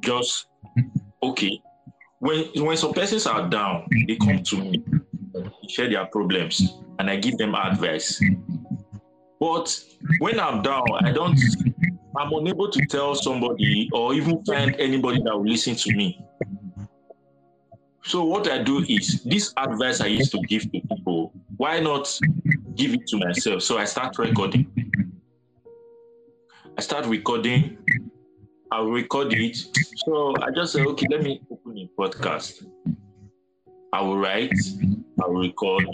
just 0.00 0.46
okay. 1.22 1.60
When 2.18 2.46
when 2.56 2.76
some 2.76 2.92
persons 2.92 3.26
are 3.26 3.48
down, 3.48 3.86
they 4.08 4.16
come 4.16 4.42
to 4.42 4.56
me, 4.56 4.84
share 5.68 5.88
their 5.88 6.06
problems, 6.06 6.62
and 6.98 7.10
I 7.10 7.16
give 7.16 7.36
them 7.38 7.54
advice. 7.54 8.20
But 9.38 9.78
when 10.18 10.40
I'm 10.40 10.62
down, 10.62 10.86
I 11.00 11.12
don't. 11.12 11.38
I'm 12.18 12.32
unable 12.32 12.70
to 12.70 12.86
tell 12.86 13.14
somebody 13.14 13.90
or 13.92 14.14
even 14.14 14.42
find 14.44 14.74
anybody 14.78 15.20
that 15.22 15.36
will 15.36 15.46
listen 15.46 15.74
to 15.74 15.92
me. 15.94 16.18
So 18.04 18.24
what 18.24 18.50
I 18.50 18.62
do 18.62 18.84
is 18.88 19.22
this 19.24 19.52
advice 19.56 20.00
I 20.00 20.06
used 20.06 20.30
to 20.32 20.40
give 20.48 20.62
to 20.72 20.80
people. 20.80 21.32
Why 21.56 21.80
not 21.80 22.18
give 22.74 22.94
it 22.94 23.06
to 23.08 23.18
myself? 23.18 23.62
So 23.62 23.78
I 23.78 23.84
start 23.84 24.16
recording. 24.18 24.70
I 26.78 26.82
start 26.82 27.06
recording. 27.06 27.78
I'll 28.70 28.90
record 28.90 29.32
it. 29.32 29.56
So 30.04 30.34
I 30.42 30.50
just 30.50 30.74
say, 30.74 30.82
okay, 30.82 31.06
let 31.10 31.22
me 31.22 31.40
open 31.50 31.78
a 31.78 31.88
podcast. 31.98 32.66
I 33.94 34.02
will 34.02 34.18
write. 34.18 34.52
I 35.22 35.26
will 35.26 35.40
record. 35.40 35.86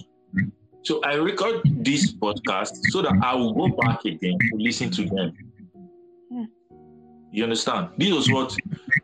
So 0.83 1.01
I 1.05 1.15
record 1.15 1.61
this 1.65 2.13
podcast 2.13 2.73
so 2.91 3.01
that 3.03 3.15
I 3.23 3.33
will 3.37 3.53
go 3.53 3.69
back 3.77 4.05
again 4.05 4.37
to 4.51 4.57
listen 4.57 4.91
to 4.91 5.05
them. 5.05 5.33
Hmm. 6.29 6.45
You 7.31 7.45
understand? 7.45 7.91
This 7.97 8.13
was 8.13 8.29
what 8.33 8.57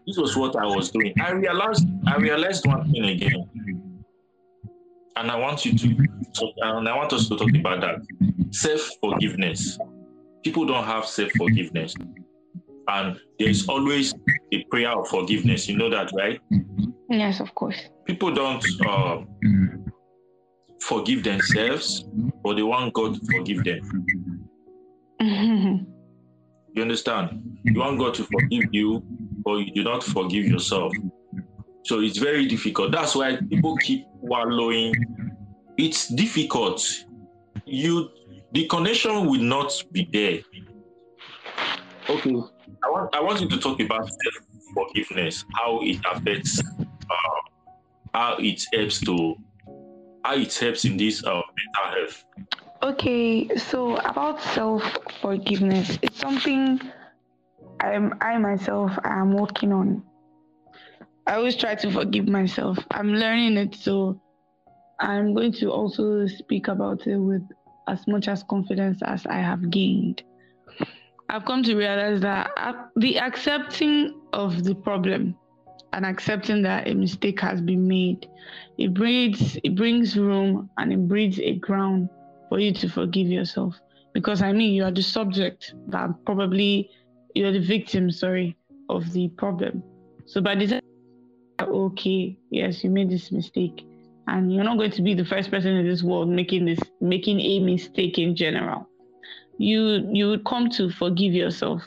this 0.05 0.17
was 0.17 0.37
what 0.37 0.57
I 0.57 0.65
was 0.65 0.91
doing. 0.91 1.15
I 1.21 1.31
realized 1.31 1.87
I 2.09 2.17
realized 2.17 2.67
one 2.67 2.91
thing 2.91 3.05
again, 3.05 4.05
and 5.15 5.31
I 5.31 5.37
want 5.37 5.65
you 5.65 5.79
to 5.79 6.07
talk, 6.35 6.55
and 6.61 6.89
I 6.89 6.97
want 6.97 7.13
us 7.13 7.29
to 7.29 7.37
talk 7.37 7.55
about 7.55 7.83
that 7.83 8.01
self 8.51 8.81
forgiveness. 9.01 9.79
People 10.45 10.67
don't 10.67 10.85
have 10.85 11.07
self 11.07 11.31
forgiveness, 11.33 11.95
and 12.89 13.19
there 13.39 13.49
is 13.49 13.69
always 13.69 14.15
a 14.53 14.65
prayer 14.71 14.91
of 14.99 15.09
forgiveness. 15.09 15.69
You 15.69 15.77
know 15.77 15.91
that, 15.91 16.11
right? 16.15 16.41
Yes, 17.11 17.41
of 17.41 17.55
course. 17.55 17.79
People 18.07 18.33
don't 18.33 18.65
uh, 18.87 19.19
forgive 20.83 21.23
themselves, 21.25 22.05
but 22.43 22.55
they 22.55 22.63
want 22.63 22.95
God 22.95 23.15
to 23.15 23.21
forgive 23.33 23.65
them. 23.65 23.81
You 26.75 26.83
understand? 26.83 27.59
You 27.65 27.81
want 27.81 27.99
God 27.99 28.15
to 28.15 28.25
forgive 28.25 28.69
you, 28.73 29.03
but 29.45 29.57
you 29.57 29.73
do 29.75 29.85
not 29.85 30.05
forgive 30.05 30.47
yourself. 30.47 30.93
So 31.85 32.01
it's 32.01 32.19
very 32.19 32.47
difficult. 32.47 32.93
That's 32.93 33.15
why 33.15 33.37
people 33.37 33.77
keep 33.79 34.05
wallowing. 34.21 34.95
It's 35.77 36.09
difficult. 36.09 36.83
You 37.65 38.11
the 38.53 38.67
connection 38.67 39.27
will 39.27 39.41
not 39.41 39.73
be 39.93 40.09
there. 40.13 40.41
Okay. 42.09 42.35
I 42.85 42.91
want 42.91 43.15
I 43.15 43.21
want 43.21 43.41
you 43.41 43.49
to 43.49 43.59
talk 43.59 43.81
about 43.81 44.09
self-forgiveness, 44.09 45.45
how 45.55 45.81
it 45.83 45.99
affects 46.11 46.61
uh, 46.79 47.15
how 48.15 48.37
it 48.39 48.63
helps 48.73 49.01
to 49.01 49.37
how 50.25 50.35
it 50.35 50.55
helps 50.55 50.85
in 50.85 50.97
this 50.97 51.25
uh, 51.25 51.41
mental 51.59 52.01
health. 52.01 52.25
Okay, 52.83 53.49
so 53.57 53.97
about 53.97 54.41
self 54.41 54.83
forgiveness, 55.21 55.99
it's 56.03 56.19
something 56.19 56.81
I'm 57.81 58.15
I 58.21 58.39
myself 58.39 58.93
am 59.05 59.33
working 59.33 59.73
on. 59.73 60.03
I 61.27 61.35
always 61.35 61.57
try 61.57 61.75
to 61.75 61.91
forgive 61.91 62.27
myself. 62.29 62.79
I'm 62.91 63.13
learning 63.13 63.57
it, 63.59 63.75
so 63.75 64.21
I'm 65.01 65.35
going 65.35 65.53
to 65.55 65.71
also 65.71 66.27
speak 66.27 66.69
about 66.69 67.07
it 67.07 67.19
with 67.19 67.43
as 67.89 68.07
much 68.07 68.29
as 68.29 68.43
confidence 68.45 69.01
as 69.03 69.27
I 69.27 69.39
have 69.39 69.71
gained. 69.71 70.23
I've 71.31 71.45
come 71.45 71.63
to 71.65 71.77
realize 71.77 72.21
that 72.23 72.51
the 72.97 73.19
accepting 73.19 74.21
of 74.33 74.65
the 74.65 74.75
problem 74.75 75.37
and 75.93 76.07
accepting 76.07 76.63
that 76.63 76.89
a 76.89 76.95
mistake 76.95 77.41
has 77.41 77.61
been 77.61 77.87
made, 77.87 78.29
it 78.79 78.95
breeds 78.95 79.59
it 79.63 79.75
brings 79.75 80.17
room 80.17 80.71
and 80.79 80.93
it 80.93 81.09
breeds 81.09 81.39
a 81.39 81.57
ground 81.57 82.09
for 82.49 82.59
you 82.59 82.73
to 82.75 82.89
forgive 82.89 83.29
yourself. 83.29 83.75
Because 84.15 84.43
I 84.43 84.53
mean 84.53 84.73
you 84.75 84.85
are 84.85 84.91
the 84.91 85.03
subject 85.03 85.75
that 85.89 86.11
probably 86.25 86.91
you're 87.35 87.53
the 87.53 87.61
victim, 87.61 88.11
sorry, 88.11 88.57
of 88.89 89.13
the 89.13 89.29
problem. 89.29 89.83
So 90.27 90.41
by 90.41 90.55
the 90.55 90.67
time 90.67 90.83
okay, 91.61 92.39
yes, 92.51 92.85
you 92.85 92.91
made 92.91 93.11
this 93.11 93.33
mistake. 93.33 93.88
And 94.29 94.53
you're 94.53 94.65
not 94.65 94.77
going 94.77 94.91
to 94.93 95.03
be 95.03 95.15
the 95.15 95.25
first 95.25 95.51
person 95.51 95.75
in 95.75 95.87
this 95.89 96.03
world 96.03 96.29
making 96.29 96.67
this 96.67 96.79
making 97.01 97.41
a 97.41 97.61
mistake 97.61 98.19
in 98.19 98.37
general. 98.37 98.87
You 99.59 100.09
you 100.13 100.29
would 100.29 100.45
come 100.45 100.69
to 100.71 100.91
forgive 100.91 101.33
yourself. 101.33 101.83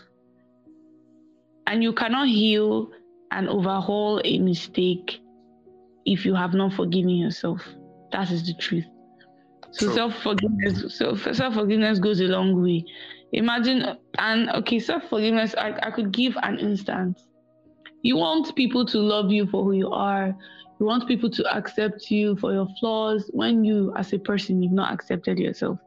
And 1.67 1.83
you 1.83 1.93
cannot 1.93 2.27
heal 2.27 2.91
and 3.31 3.47
overhaul 3.47 4.21
a 4.25 4.39
mistake 4.39 5.21
if 6.05 6.25
you 6.25 6.33
have 6.35 6.53
not 6.53 6.73
forgiven 6.73 7.11
yourself. 7.11 7.61
That 8.11 8.31
is 8.31 8.45
the 8.45 8.55
truth. 8.55 8.85
So 9.71 9.85
True. 9.85 9.95
self 9.95 10.13
forgiveness, 10.21 10.97
self 10.97 11.21
self 11.33 11.53
forgiveness 11.53 11.99
goes 11.99 12.19
a 12.19 12.25
long 12.25 12.61
way. 12.61 12.83
Imagine, 13.33 13.97
and 14.17 14.49
okay, 14.49 14.79
self 14.79 15.03
forgiveness, 15.09 15.55
I, 15.57 15.73
I 15.83 15.91
could 15.91 16.11
give 16.11 16.35
an 16.43 16.59
instance. 16.59 17.25
You 18.01 18.17
want 18.17 18.55
people 18.55 18.85
to 18.87 18.97
love 18.97 19.31
you 19.31 19.47
for 19.47 19.63
who 19.63 19.73
you 19.73 19.91
are. 19.91 20.35
You 20.81 20.87
want 20.87 21.07
people 21.07 21.29
to 21.29 21.55
accept 21.55 22.09
you 22.09 22.35
for 22.37 22.53
your 22.53 22.67
flaws 22.79 23.29
when 23.33 23.63
you, 23.63 23.93
as 23.95 24.13
a 24.13 24.17
person, 24.17 24.63
you've 24.63 24.71
not 24.71 24.91
accepted 24.91 25.37
yourself. 25.37 25.77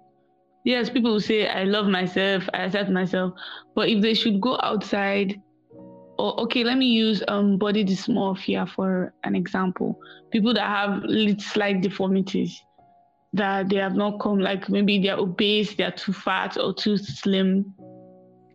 Yes, 0.63 0.89
people 0.89 1.11
will 1.11 1.21
say, 1.21 1.49
I 1.49 1.65
love 1.65 1.89
myself, 1.89 2.49
I 2.55 2.59
accept 2.59 2.91
myself. 2.91 3.35
But 3.75 3.89
if 3.89 4.01
they 4.01 4.15
should 4.15 4.41
go 4.41 4.57
outside, 4.63 5.43
or 6.17 6.41
okay, 6.43 6.63
let 6.63 6.79
me 6.79 6.87
use 6.87 7.25
um, 7.27 7.59
body 7.59 7.85
dysmorphia 7.85 8.69
for 8.69 9.13
an 9.25 9.35
example. 9.35 9.99
People 10.31 10.55
that 10.55 10.69
have 10.69 11.03
slight 11.41 11.81
deformities 11.81 12.63
that 13.33 13.71
they 13.71 13.79
have 13.79 13.97
not 13.97 14.21
come, 14.21 14.39
like 14.39 14.69
maybe 14.69 15.03
they're 15.03 15.19
obese, 15.19 15.75
they're 15.75 15.91
too 15.91 16.13
fat 16.13 16.57
or 16.57 16.73
too 16.73 16.97
slim. 16.99 17.75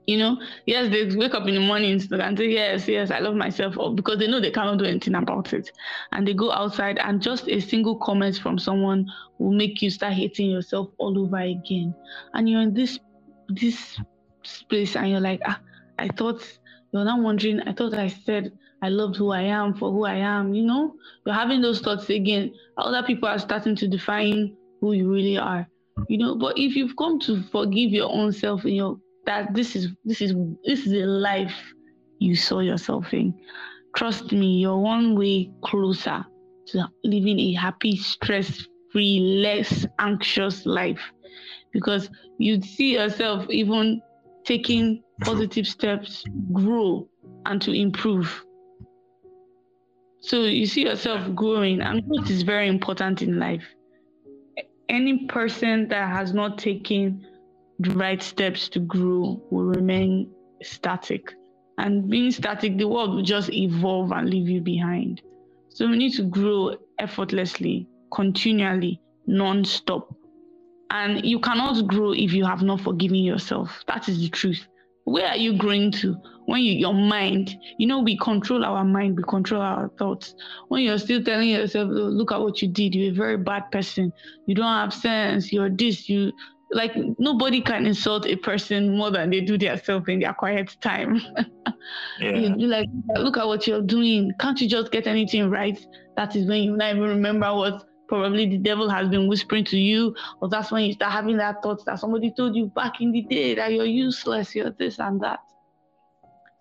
You 0.07 0.17
know, 0.17 0.41
yes, 0.65 0.89
they 0.91 1.15
wake 1.15 1.35
up 1.35 1.47
in 1.47 1.53
the 1.53 1.59
morning 1.59 1.91
and 1.91 2.37
say, 2.37 2.47
Yes, 2.49 2.87
yes, 2.87 3.11
I 3.11 3.19
love 3.19 3.35
myself, 3.35 3.75
because 3.95 4.17
they 4.17 4.27
know 4.27 4.39
they 4.39 4.51
cannot 4.51 4.79
do 4.79 4.85
anything 4.85 5.15
about 5.15 5.53
it. 5.53 5.71
And 6.11 6.27
they 6.27 6.33
go 6.33 6.51
outside, 6.51 6.97
and 6.97 7.21
just 7.21 7.47
a 7.47 7.59
single 7.59 7.95
comment 7.97 8.37
from 8.37 8.57
someone 8.57 9.05
will 9.37 9.51
make 9.51 9.81
you 9.81 9.89
start 9.89 10.13
hating 10.13 10.49
yourself 10.49 10.89
all 10.97 11.17
over 11.19 11.37
again. 11.37 11.93
And 12.33 12.49
you're 12.49 12.61
in 12.61 12.73
this 12.73 12.99
this 13.49 13.99
place, 14.69 14.95
and 14.95 15.09
you're 15.11 15.19
like, 15.19 15.41
ah, 15.45 15.59
I 15.99 16.07
thought 16.07 16.41
you're 16.91 17.05
not 17.05 17.21
wondering, 17.21 17.61
I 17.61 17.73
thought 17.73 17.93
I 17.93 18.07
said 18.07 18.51
I 18.81 18.89
loved 18.89 19.17
who 19.17 19.31
I 19.31 19.41
am 19.41 19.75
for 19.75 19.91
who 19.91 20.05
I 20.05 20.15
am, 20.15 20.53
you 20.53 20.63
know? 20.63 20.95
You're 21.25 21.35
having 21.35 21.61
those 21.61 21.81
thoughts 21.81 22.09
again. 22.09 22.53
Other 22.77 23.05
people 23.05 23.27
are 23.27 23.37
starting 23.37 23.75
to 23.75 23.87
define 23.87 24.55
who 24.79 24.93
you 24.93 25.11
really 25.11 25.37
are 25.37 25.67
you 26.07 26.17
know 26.17 26.35
but 26.35 26.57
if 26.57 26.75
you've 26.75 26.95
come 26.95 27.19
to 27.19 27.43
forgive 27.51 27.91
your 27.91 28.11
own 28.11 28.31
self 28.31 28.65
in 28.65 28.75
your 28.75 28.99
that 29.29 29.53
this 29.53 29.75
is 29.75 29.89
this 30.03 30.21
is 30.21 30.33
this 30.65 30.87
is 30.87 30.93
a 30.93 31.05
life 31.05 31.57
you 32.17 32.35
saw 32.35 32.59
yourself 32.59 33.13
in. 33.13 33.33
Trust 33.95 34.31
me 34.31 34.57
you're 34.57 34.77
one 34.77 35.15
way 35.15 35.51
closer 35.63 36.25
to 36.67 36.89
living 37.03 37.39
a 37.39 37.53
happy 37.53 37.95
stress-free 37.95 39.19
less 39.43 39.85
anxious 39.99 40.65
life. 40.65 40.99
Because 41.71 42.09
you'd 42.39 42.65
see 42.65 42.93
yourself 42.95 43.47
even 43.51 44.01
taking 44.45 45.03
positive 45.21 45.67
steps 45.67 46.23
grow 46.51 47.07
and 47.45 47.61
to 47.61 47.71
improve. 47.71 48.43
So 50.21 50.45
you 50.45 50.65
see 50.65 50.85
yourself 50.85 51.35
growing 51.35 51.81
and 51.81 52.03
growth 52.07 52.31
is 52.31 52.41
very 52.41 52.67
important 52.67 53.21
in 53.21 53.37
life. 53.37 53.63
Any 54.89 55.27
person 55.27 55.87
that 55.89 56.09
has 56.09 56.33
not 56.33 56.57
taken 56.57 57.27
the 57.79 57.91
right 57.91 58.21
steps 58.21 58.69
to 58.69 58.79
grow 58.79 59.41
will 59.49 59.65
remain 59.65 60.29
static. 60.61 61.33
And 61.77 62.09
being 62.09 62.31
static, 62.31 62.77
the 62.77 62.87
world 62.87 63.15
will 63.15 63.23
just 63.23 63.49
evolve 63.53 64.11
and 64.11 64.29
leave 64.29 64.49
you 64.49 64.59
behind. 64.59 65.21
So 65.69 65.87
we 65.87 65.97
need 65.97 66.13
to 66.15 66.23
grow 66.23 66.75
effortlessly, 66.99 67.87
continually, 68.13 69.01
non-stop. 69.27 70.13
And 70.91 71.23
you 71.23 71.39
cannot 71.39 71.87
grow 71.87 72.11
if 72.11 72.33
you 72.33 72.43
have 72.43 72.63
not 72.63 72.81
forgiven 72.81 73.17
yourself. 73.17 73.83
That 73.87 74.09
is 74.09 74.19
the 74.19 74.29
truth. 74.29 74.67
Where 75.05 75.27
are 75.27 75.37
you 75.37 75.57
growing 75.57 75.91
to? 75.93 76.17
When 76.47 76.61
you, 76.61 76.73
your 76.73 76.93
mind, 76.93 77.55
you 77.77 77.87
know, 77.87 77.99
we 77.99 78.17
control 78.17 78.65
our 78.65 78.83
mind, 78.83 79.15
we 79.15 79.23
control 79.23 79.61
our 79.61 79.89
thoughts. 79.99 80.33
When 80.67 80.83
you're 80.83 80.97
still 80.97 81.23
telling 81.23 81.49
yourself, 81.49 81.89
look 81.91 82.31
at 82.31 82.41
what 82.41 82.61
you 82.61 82.67
did, 82.67 82.95
you're 82.95 83.11
a 83.11 83.15
very 83.15 83.37
bad 83.37 83.71
person, 83.71 84.11
you 84.47 84.55
don't 84.55 84.65
have 84.65 84.93
sense, 84.93 85.53
you're 85.53 85.69
this, 85.69 86.09
you 86.09 86.31
like 86.71 86.91
nobody 87.17 87.61
can 87.61 87.85
insult 87.85 88.25
a 88.25 88.35
person 88.35 88.95
more 88.95 89.11
than 89.11 89.29
they 89.29 89.41
do 89.41 89.57
themselves 89.57 90.07
in 90.07 90.19
their 90.19 90.33
quiet 90.33 90.75
time. 90.81 91.19
yeah. 92.19 92.31
you, 92.31 92.67
like, 92.67 92.87
look 93.15 93.37
at 93.37 93.47
what 93.47 93.65
you're 93.65 93.81
doing. 93.81 94.31
Can't 94.39 94.59
you 94.61 94.69
just 94.69 94.91
get 94.91 95.07
anything 95.07 95.49
right? 95.49 95.79
That 96.15 96.35
is 96.35 96.47
when 96.47 96.63
you 96.63 96.77
not 96.77 96.95
even 96.95 97.09
remember 97.09 97.53
what 97.55 97.85
probably 98.07 98.47
the 98.47 98.57
devil 98.57 98.89
has 98.89 99.07
been 99.07 99.27
whispering 99.27 99.65
to 99.65 99.77
you, 99.77 100.15
or 100.41 100.49
that's 100.49 100.71
when 100.71 100.83
you 100.83 100.93
start 100.93 101.11
having 101.11 101.37
that 101.37 101.61
thought 101.63 101.83
that 101.85 101.99
somebody 101.99 102.31
told 102.31 102.55
you 102.55 102.67
back 102.67 103.01
in 103.01 103.11
the 103.11 103.21
day 103.21 103.55
that 103.55 103.71
you're 103.71 103.85
useless, 103.85 104.53
you're 104.55 104.71
this 104.71 104.99
and 104.99 105.21
that. 105.21 105.39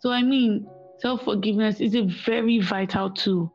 So, 0.00 0.10
I 0.10 0.22
mean, 0.22 0.66
self 0.98 1.24
forgiveness 1.24 1.80
is 1.80 1.94
a 1.94 2.02
very 2.24 2.60
vital 2.60 3.10
tool 3.10 3.52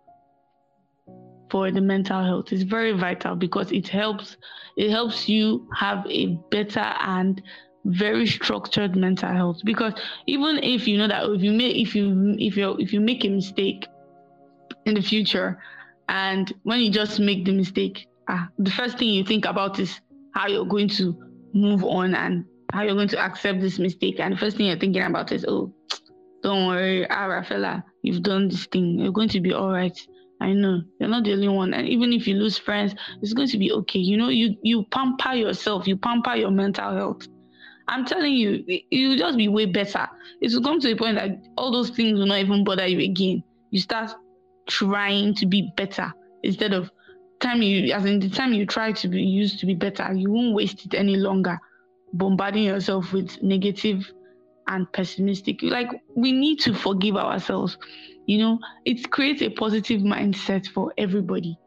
for 1.54 1.70
the 1.70 1.80
mental 1.80 2.24
health. 2.24 2.52
It's 2.52 2.64
very 2.64 2.94
vital 2.94 3.36
because 3.36 3.72
it 3.72 3.88
helps 3.88 4.38
it 4.76 4.90
helps 4.90 5.30
you 5.30 5.68
have 5.78 6.04
a 6.10 6.36
better 6.50 6.88
and 7.16 7.40
very 7.86 8.26
structured 8.26 8.96
mental 8.96 9.30
health 9.30 9.60
because 9.64 9.94
even 10.26 10.58
if 10.64 10.88
you 10.88 10.98
know 10.98 11.08
that 11.08 11.30
if 11.30 11.44
you 11.44 11.52
make 11.52 11.76
if 11.76 11.94
you 11.94 12.36
if 12.40 12.58
you 12.58 12.76
if 12.80 12.92
you 12.92 13.00
make 13.00 13.24
a 13.24 13.30
mistake 13.30 13.86
in 14.88 14.96
the 14.96 15.02
future 15.02 15.60
and 16.10 16.52
when 16.64 16.80
you 16.80 16.90
just 16.90 17.20
make 17.20 17.46
the 17.46 17.52
mistake, 17.52 18.08
ah, 18.28 18.50
the 18.58 18.72
first 18.72 18.98
thing 18.98 19.10
you 19.10 19.24
think 19.24 19.46
about 19.46 19.78
is 19.78 20.02
how 20.34 20.48
you're 20.48 20.66
going 20.66 20.90
to 20.90 21.06
move 21.54 21.84
on 21.84 22.16
and 22.16 22.46
how 22.72 22.82
you're 22.82 22.96
going 22.96 23.10
to 23.10 23.20
accept 23.20 23.62
this 23.62 23.78
mistake. 23.78 24.20
And 24.20 24.34
the 24.34 24.38
first 24.38 24.58
thing 24.58 24.66
you're 24.66 24.80
thinking 24.80 25.04
about 25.04 25.32
is, 25.32 25.46
oh, 25.48 25.72
don't 26.42 26.66
worry, 26.68 27.06
Arafella, 27.10 27.84
you've 28.02 28.24
done 28.24 28.50
this 28.50 28.66
thing. 28.66 29.00
You're 29.00 29.14
going 29.14 29.30
to 29.30 29.40
be 29.40 29.54
all 29.54 29.72
right. 29.72 29.98
I 30.44 30.52
know 30.52 30.82
you're 31.00 31.10
not 31.10 31.24
the 31.24 31.34
only 31.34 31.48
one. 31.48 31.74
And 31.74 31.88
even 31.88 32.12
if 32.12 32.28
you 32.28 32.36
lose 32.36 32.58
friends, 32.58 32.94
it's 33.22 33.34
going 33.34 33.48
to 33.48 33.58
be 33.58 33.72
okay. 33.72 34.00
You 34.00 34.18
know, 34.18 34.28
you 34.28 34.58
you 34.62 34.84
pamper 34.92 35.34
yourself, 35.34 35.88
you 35.88 35.96
pamper 35.96 36.36
your 36.36 36.52
mental 36.52 36.94
health. 36.94 37.28
I'm 37.88 38.06
telling 38.06 38.34
you, 38.34 38.64
you'll 38.92 39.18
just 39.18 39.38
be 39.38 39.48
way 39.48 39.66
better. 39.66 40.08
It 40.42 40.54
will 40.54 40.62
come 40.62 40.80
to 40.82 40.92
a 40.92 40.96
point 40.96 41.16
that 41.16 41.32
all 41.58 41.72
those 41.72 41.90
things 41.90 42.20
will 42.20 42.26
not 42.26 42.40
even 42.40 42.64
bother 42.64 42.88
you 42.88 43.00
again. 43.00 43.44
You 43.72 43.80
start 43.80 44.12
trying 44.68 45.34
to 45.36 45.46
be 45.46 45.72
better 45.76 46.14
instead 46.44 46.74
of 46.74 46.92
time 47.40 47.62
you 47.62 47.94
as 47.94 48.06
in 48.06 48.20
the 48.20 48.30
time 48.30 48.54
you 48.54 48.66
try 48.66 48.92
to 48.94 49.08
be 49.10 49.22
used 49.22 49.60
to 49.60 49.66
be 49.66 49.74
better 49.74 50.14
you 50.14 50.32
won't 50.32 50.56
waste 50.56 50.86
it 50.86 50.94
any 50.94 51.18
longer 51.18 51.60
bombarding 52.14 52.64
yourself 52.64 53.12
with 53.12 53.42
negative 53.44 54.10
and 54.68 54.90
pessimistic 54.94 55.62
like 55.62 55.90
we 56.16 56.32
need 56.32 56.58
to 56.58 56.74
forgive 56.74 57.18
ourselves 57.18 57.78
you 58.26 58.38
know 58.38 58.60
it 58.86 59.10
creates 59.12 59.42
a 59.42 59.50
positive 59.50 60.02
mindset 60.02 60.68
for 60.68 60.94
everybody 60.98 61.58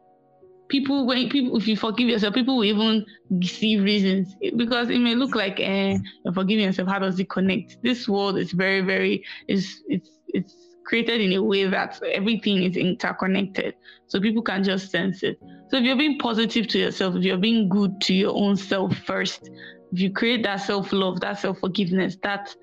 people 0.69 1.05
when 1.05 1.29
people 1.29 1.57
if 1.57 1.67
you 1.67 1.77
forgive 1.77 2.09
yourself 2.09 2.33
people 2.33 2.57
will 2.57 2.65
even 2.65 3.05
see 3.43 3.79
reasons 3.79 4.35
because 4.57 4.89
it 4.89 4.99
may 4.99 5.15
look 5.15 5.35
like 5.35 5.59
eh, 5.59 5.97
you're 6.25 6.33
forgiving 6.33 6.65
yourself 6.65 6.89
how 6.89 6.99
does 6.99 7.19
it 7.19 7.29
connect 7.29 7.77
this 7.83 8.07
world 8.07 8.37
is 8.37 8.51
very 8.51 8.81
very 8.81 9.23
is 9.47 9.81
it's 9.87 10.09
it's 10.27 10.67
created 10.87 11.19
in 11.19 11.33
a 11.33 11.43
way 11.43 11.65
that 11.65 11.99
everything 12.13 12.63
is 12.63 12.77
interconnected. 12.77 13.75
So 14.07 14.19
people 14.19 14.41
can 14.41 14.63
just 14.63 14.89
sense 14.89 15.21
it. 15.21 15.37
So 15.69 15.77
if 15.77 15.83
you're 15.83 15.97
being 15.97 16.17
positive 16.17 16.67
to 16.69 16.79
yourself, 16.79 17.15
if 17.15 17.23
you're 17.23 17.37
being 17.37 17.67
good 17.67 17.99
to 18.01 18.13
your 18.13 18.33
own 18.33 18.55
self 18.55 18.95
first, 18.99 19.49
if 19.91 19.99
you 19.99 20.11
create 20.11 20.43
that 20.43 20.61
self-love, 20.61 21.19
that 21.19 21.39
self-forgiveness, 21.39 22.17
that 22.23 22.55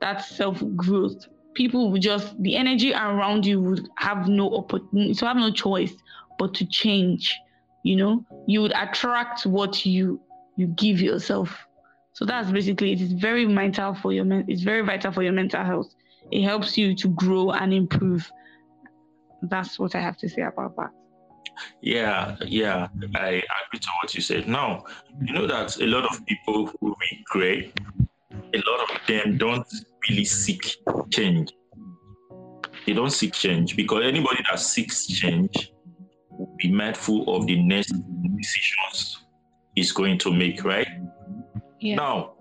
that 0.00 0.24
self-growth, 0.24 1.26
people 1.56 1.90
will 1.90 1.98
just 1.98 2.40
the 2.42 2.56
energy 2.56 2.92
around 2.92 3.44
you 3.46 3.60
would 3.60 3.88
have 3.98 4.28
no 4.28 4.54
opportunity, 4.56 5.14
so 5.14 5.26
have 5.26 5.36
no 5.36 5.50
choice 5.50 5.94
but 6.38 6.54
to 6.54 6.66
change. 6.66 7.34
You 7.82 7.96
know, 7.96 8.24
you 8.46 8.62
would 8.62 8.72
attract 8.74 9.46
what 9.46 9.84
you 9.84 10.20
you 10.56 10.68
give 10.68 11.00
yourself. 11.00 11.50
So 12.12 12.24
that's 12.24 12.50
basically 12.50 12.92
it 12.92 13.00
is 13.00 13.12
very 13.12 13.44
vital 13.44 13.94
for 13.94 14.12
your 14.12 14.24
men- 14.24 14.44
it's 14.48 14.62
very 14.62 14.82
vital 14.82 15.12
for 15.12 15.22
your 15.22 15.32
mental 15.32 15.64
health 15.64 15.92
it 16.30 16.42
helps 16.42 16.76
you 16.76 16.94
to 16.96 17.08
grow 17.08 17.50
and 17.50 17.72
improve. 17.72 18.30
That's 19.42 19.78
what 19.78 19.94
I 19.94 20.00
have 20.00 20.16
to 20.18 20.28
say 20.28 20.42
about 20.42 20.76
that. 20.76 20.90
Yeah, 21.80 22.36
yeah, 22.44 22.88
I 23.14 23.28
agree 23.28 23.80
to 23.80 23.88
what 24.02 24.14
you 24.14 24.20
said. 24.20 24.48
Now, 24.48 24.84
you 25.22 25.32
know 25.32 25.46
that 25.46 25.80
a 25.80 25.86
lot 25.86 26.04
of 26.04 26.24
people 26.26 26.72
who 26.80 26.94
regret, 27.12 27.72
a 28.54 28.58
lot 28.70 28.90
of 28.90 29.06
them 29.06 29.38
don't 29.38 29.66
really 30.08 30.24
seek 30.24 30.76
change. 31.10 31.52
They 32.86 32.92
don't 32.92 33.10
seek 33.10 33.32
change 33.32 33.76
because 33.76 34.04
anybody 34.04 34.42
that 34.48 34.60
seeks 34.60 35.06
change 35.06 35.72
will 36.30 36.54
be 36.58 36.70
mindful 36.70 37.34
of 37.34 37.46
the 37.46 37.60
next 37.62 37.92
decisions 38.36 39.18
he's 39.74 39.92
going 39.92 40.18
to 40.18 40.32
make, 40.32 40.64
right? 40.64 40.88
Yeah. 41.80 41.96
Now, 41.96 42.32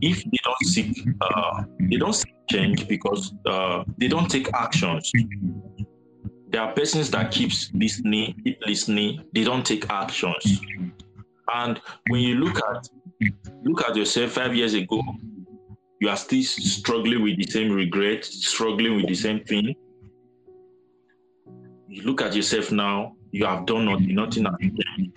if 0.00 0.22
they 0.24 0.38
don't 0.44 0.64
seek, 0.64 1.06
uh, 1.20 1.64
they 1.80 1.96
don't 1.96 2.14
seek 2.14 2.34
change 2.50 2.86
because 2.86 3.32
uh, 3.46 3.84
they 3.98 4.08
don't 4.08 4.30
take 4.30 4.52
actions. 4.54 5.10
There 6.50 6.60
are 6.60 6.72
persons 6.72 7.10
that 7.10 7.30
keeps 7.30 7.70
listening, 7.72 8.34
keep 8.44 8.60
listening. 8.66 9.24
They 9.32 9.44
don't 9.44 9.64
take 9.64 9.88
actions. 9.90 10.60
And 11.54 11.80
when 12.08 12.20
you 12.20 12.36
look 12.36 12.58
at 12.70 12.88
look 13.62 13.88
at 13.88 13.96
yourself 13.96 14.32
five 14.32 14.54
years 14.54 14.74
ago, 14.74 15.00
you 16.02 16.08
are 16.08 16.16
still 16.16 16.42
struggling 16.42 17.22
with 17.22 17.36
the 17.36 17.44
same 17.44 17.70
regret, 17.70 18.24
struggling 18.24 18.96
with 18.96 19.06
the 19.06 19.14
same 19.14 19.38
thing. 19.44 19.72
You 21.86 22.02
look 22.02 22.20
at 22.22 22.34
yourself 22.34 22.72
now, 22.72 23.14
you 23.30 23.46
have 23.46 23.66
done 23.66 23.84
nothing, 23.84 24.12
nothing 24.16 24.44
has 24.46 24.54
changed. 24.58 25.12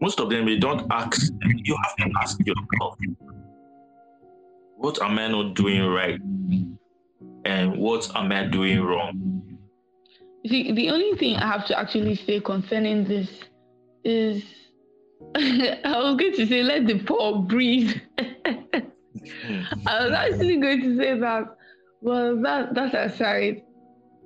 Most 0.00 0.18
of 0.18 0.30
them 0.30 0.46
they 0.46 0.56
don't 0.56 0.90
ask. 0.90 1.30
You 1.44 1.76
have 1.76 1.96
to 1.96 2.10
ask 2.22 2.38
yourself 2.46 2.96
what 4.76 5.02
am 5.02 5.18
I 5.18 5.28
not 5.28 5.54
doing 5.54 5.84
right? 5.84 6.18
And 7.44 7.76
what 7.76 8.10
am 8.16 8.32
I 8.32 8.46
doing 8.46 8.82
wrong? 8.82 9.58
The, 10.44 10.72
the 10.72 10.88
only 10.88 11.18
thing 11.18 11.36
I 11.36 11.46
have 11.48 11.66
to 11.66 11.78
actually 11.78 12.14
say 12.14 12.40
concerning 12.40 13.04
this 13.04 13.28
is 14.04 14.42
I 15.34 15.80
was 15.84 16.16
going 16.16 16.32
to 16.32 16.46
say, 16.46 16.62
let 16.62 16.86
the 16.86 16.98
poor 17.00 17.42
breathe. 17.42 17.94
I 19.86 20.04
was 20.04 20.12
actually 20.12 20.58
going 20.58 20.80
to 20.82 20.96
say 20.96 21.18
that. 21.18 21.44
Well, 22.00 22.40
that 22.42 22.74
that's 22.74 22.94
aside. 22.94 23.62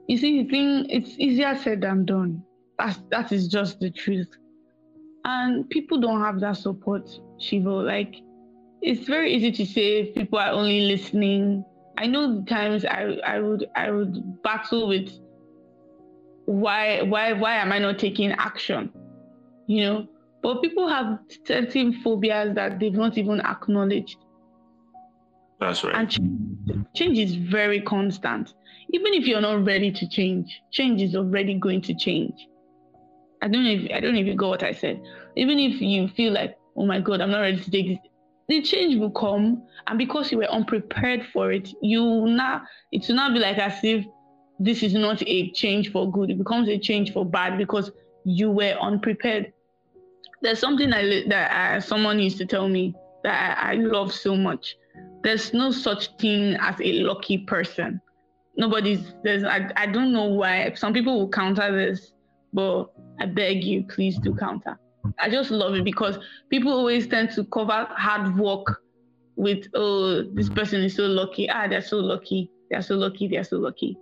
You 0.08 0.16
see, 0.16 0.42
the 0.42 0.48
thing 0.48 0.86
it's 0.88 1.18
easier 1.18 1.56
said 1.56 1.82
than 1.82 2.04
done. 2.04 2.42
That's 2.78 2.98
that 3.10 3.32
is 3.32 3.48
just 3.48 3.80
the 3.80 3.90
truth. 3.90 4.28
And 5.24 5.68
people 5.70 6.00
don't 6.00 6.20
have 6.20 6.40
that 6.40 6.56
support, 6.56 7.08
Shivo. 7.38 7.84
Like 7.84 8.16
it's 8.82 9.06
very 9.06 9.32
easy 9.32 9.52
to 9.52 9.66
say 9.66 10.12
people 10.12 10.38
are 10.38 10.50
only 10.50 10.80
listening. 10.82 11.64
I 11.98 12.06
know 12.06 12.40
the 12.40 12.46
times 12.46 12.84
I 12.84 13.18
I 13.26 13.40
would 13.40 13.66
I 13.76 13.90
would 13.90 14.42
battle 14.42 14.88
with 14.88 15.10
why 16.46 17.02
why 17.02 17.32
why 17.32 17.56
am 17.56 17.72
I 17.72 17.78
not 17.78 17.98
taking 17.98 18.32
action? 18.32 18.90
You 19.66 19.84
know, 19.84 20.08
but 20.42 20.62
people 20.62 20.88
have 20.88 21.20
certain 21.46 21.92
phobias 22.02 22.54
that 22.54 22.80
they've 22.80 22.92
not 22.92 23.18
even 23.18 23.40
acknowledged. 23.40 24.16
That's 25.60 25.84
right. 25.84 25.94
And 25.94 26.10
change, 26.10 26.86
change 26.94 27.18
is 27.18 27.34
very 27.34 27.80
constant. 27.80 28.54
Even 28.92 29.14
if 29.14 29.26
you're 29.26 29.40
not 29.40 29.64
ready 29.64 29.92
to 29.92 30.08
change, 30.08 30.60
change 30.72 31.02
is 31.02 31.14
already 31.14 31.54
going 31.54 31.82
to 31.82 31.94
change. 31.94 32.48
I 33.42 33.48
don't 33.48 33.64
know 33.64 33.70
if 33.70 33.90
I 33.92 34.00
don't 34.00 34.14
know 34.14 34.20
if 34.20 34.26
you 34.26 34.34
got 34.34 34.48
what 34.48 34.62
I 34.62 34.72
said. 34.72 35.00
Even 35.36 35.58
if 35.58 35.80
you 35.80 36.08
feel 36.08 36.32
like, 36.32 36.58
oh 36.76 36.86
my 36.86 37.00
god, 37.00 37.20
I'm 37.20 37.30
not 37.30 37.40
ready 37.40 37.60
to 37.60 37.70
take 37.70 37.88
this, 37.88 37.98
the 38.48 38.62
change 38.62 38.98
will 38.98 39.12
come, 39.12 39.62
and 39.86 39.96
because 39.96 40.32
you 40.32 40.38
were 40.38 40.50
unprepared 40.50 41.24
for 41.32 41.52
it, 41.52 41.72
you 41.82 42.26
now 42.26 42.62
it 42.90 43.06
will 43.06 43.14
not 43.14 43.32
be 43.32 43.38
like 43.38 43.58
as 43.58 43.78
if 43.84 44.04
this 44.58 44.82
is 44.82 44.92
not 44.94 45.22
a 45.26 45.50
change 45.52 45.92
for 45.92 46.10
good. 46.10 46.30
It 46.30 46.38
becomes 46.38 46.68
a 46.68 46.78
change 46.78 47.12
for 47.12 47.24
bad 47.24 47.56
because 47.56 47.90
you 48.24 48.50
were 48.50 48.76
unprepared. 48.80 49.52
There's 50.42 50.58
something 50.58 50.92
I, 50.92 51.24
that 51.28 51.76
uh, 51.76 51.80
someone 51.80 52.18
used 52.18 52.38
to 52.38 52.46
tell 52.46 52.68
me 52.68 52.94
that 53.22 53.58
I, 53.58 53.72
I 53.72 53.74
love 53.74 54.12
so 54.12 54.36
much. 54.36 54.76
There's 55.22 55.52
no 55.52 55.70
such 55.70 56.16
thing 56.18 56.56
as 56.60 56.80
a 56.80 56.92
lucky 57.00 57.38
person. 57.38 58.00
Nobody's 58.56 59.14
there's 59.22 59.44
I, 59.44 59.70
I 59.76 59.86
don't 59.86 60.12
know 60.12 60.24
why 60.24 60.72
some 60.74 60.92
people 60.92 61.18
will 61.18 61.28
counter 61.28 61.70
this, 61.74 62.12
but 62.52 62.86
I 63.20 63.26
beg 63.26 63.64
you, 63.64 63.84
please 63.84 64.18
do 64.18 64.34
counter. 64.34 64.78
I 65.18 65.30
just 65.30 65.50
love 65.50 65.74
it 65.74 65.84
because 65.84 66.18
people 66.50 66.72
always 66.72 67.06
tend 67.06 67.30
to 67.32 67.44
cover 67.44 67.86
hard 67.90 68.36
work 68.36 68.82
with 69.36 69.66
oh 69.74 70.22
this 70.34 70.50
person 70.50 70.82
is 70.82 70.94
so 70.94 71.04
lucky 71.06 71.48
ah 71.48 71.66
they're 71.66 71.80
so 71.80 71.96
lucky 71.96 72.50
they're 72.70 72.82
so 72.82 72.94
lucky 72.96 73.26
they're 73.26 73.44
so 73.44 73.56
lucky 73.56 73.96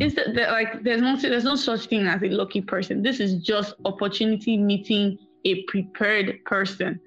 it's 0.00 0.14
that, 0.16 0.34
that 0.34 0.50
like 0.50 0.82
there's 0.82 1.00
no 1.00 1.16
there's 1.16 1.44
no 1.44 1.54
such 1.54 1.86
thing 1.86 2.06
as 2.06 2.22
a 2.22 2.28
lucky 2.28 2.60
person. 2.60 3.02
This 3.02 3.20
is 3.20 3.42
just 3.42 3.74
opportunity 3.84 4.56
meeting 4.56 5.18
a 5.44 5.62
prepared 5.64 6.44
person. 6.44 7.00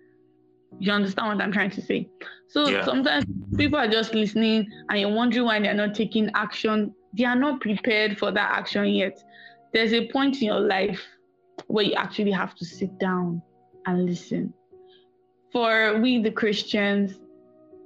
You 0.79 0.91
understand 0.91 1.27
what 1.27 1.43
I'm 1.43 1.51
trying 1.51 1.71
to 1.71 1.81
say? 1.81 2.09
So 2.49 2.67
yeah. 2.67 2.85
sometimes 2.85 3.25
people 3.55 3.79
are 3.79 3.87
just 3.87 4.13
listening 4.13 4.67
and 4.89 4.99
you're 4.99 5.13
wondering 5.13 5.45
why 5.45 5.59
they're 5.59 5.73
not 5.73 5.95
taking 5.95 6.29
action. 6.35 6.93
They 7.17 7.25
are 7.25 7.35
not 7.35 7.61
prepared 7.61 8.17
for 8.17 8.31
that 8.31 8.51
action 8.51 8.85
yet. 8.85 9.23
There's 9.73 9.93
a 9.93 10.07
point 10.09 10.37
in 10.37 10.43
your 10.43 10.59
life 10.59 11.03
where 11.67 11.85
you 11.85 11.93
actually 11.93 12.31
have 12.31 12.55
to 12.55 12.65
sit 12.65 12.97
down 12.99 13.41
and 13.85 14.05
listen. 14.05 14.53
For 15.51 15.99
we, 15.99 16.21
the 16.21 16.31
Christians, 16.31 17.19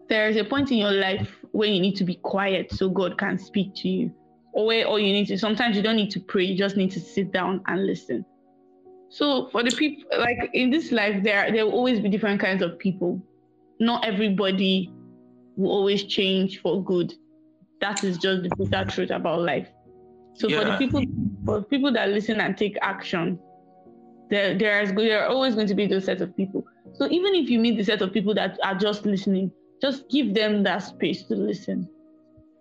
there's 0.10 0.36
a 0.36 0.44
point 0.44 0.72
in 0.72 0.78
your 0.78 0.92
life 0.92 1.38
where 1.52 1.70
you 1.70 1.80
need 1.80 1.96
to 1.96 2.04
be 2.04 2.16
quiet 2.16 2.72
so 2.72 2.90
God 2.90 3.18
can 3.18 3.38
speak 3.38 3.74
to 3.76 3.88
you 3.88 4.14
or 4.54 4.66
where 4.66 4.86
all 4.86 5.00
you 5.00 5.14
need 5.14 5.28
to 5.28 5.38
sometimes 5.38 5.76
you 5.76 5.82
don't 5.82 5.96
need 5.96 6.12
to 6.12 6.20
pray 6.20 6.44
you 6.44 6.58
just 6.58 6.78
need 6.78 6.92
to 6.92 7.00
sit 7.00 7.32
down 7.32 7.62
and 7.68 7.86
listen 7.86 8.26
so 9.12 9.50
for 9.52 9.64
the 9.64 9.72
people 9.72 10.04
like 10.20 10.50
in 10.54 10.70
this 10.70 10.92
life 10.92 11.22
there 11.24 11.52
there 11.52 11.66
will 11.66 11.74
always 11.74 12.00
be 12.00 12.10
different 12.10 12.40
kinds 12.40 12.62
of 12.62 12.80
people 12.80 13.22
not 13.80 14.04
everybody 14.06 14.92
will 15.58 15.72
always 15.72 16.04
change 16.04 16.62
for 16.62 16.84
good 16.84 17.14
that 17.82 18.04
is 18.04 18.18
just 18.18 18.44
the 18.44 18.56
bitter 18.56 18.90
truth 18.90 19.12
about 19.12 19.42
life 19.42 19.68
so 20.34 20.48
yeah. 20.48 20.60
for 20.60 20.66
the 20.66 20.78
people 20.78 21.04
for 21.46 21.62
people 21.64 21.92
that 21.92 22.10
listen 22.10 22.40
and 22.40 22.58
take 22.58 22.78
action 22.82 23.38
there 24.30 24.58
there 24.58 24.82
is 24.82 24.94
there 24.94 25.24
are 25.24 25.30
always 25.30 25.56
going 25.56 25.68
to 25.68 25.76
be 25.76 25.86
those 25.86 26.06
set 26.06 26.22
of 26.22 26.36
people 26.38 26.66
so 26.94 27.06
even 27.12 27.36
if 27.36 27.50
you 27.50 27.60
meet 27.60 27.78
the 27.78 27.84
set 27.84 28.02
of 28.02 28.14
people 28.14 28.34
that 28.34 28.58
are 28.64 28.76
just 28.76 29.06
listening 29.06 29.52
just 29.82 30.10
give 30.10 30.34
them 30.34 30.64
that 30.64 30.80
space 30.80 31.24
to 31.24 31.36
listen 31.36 31.88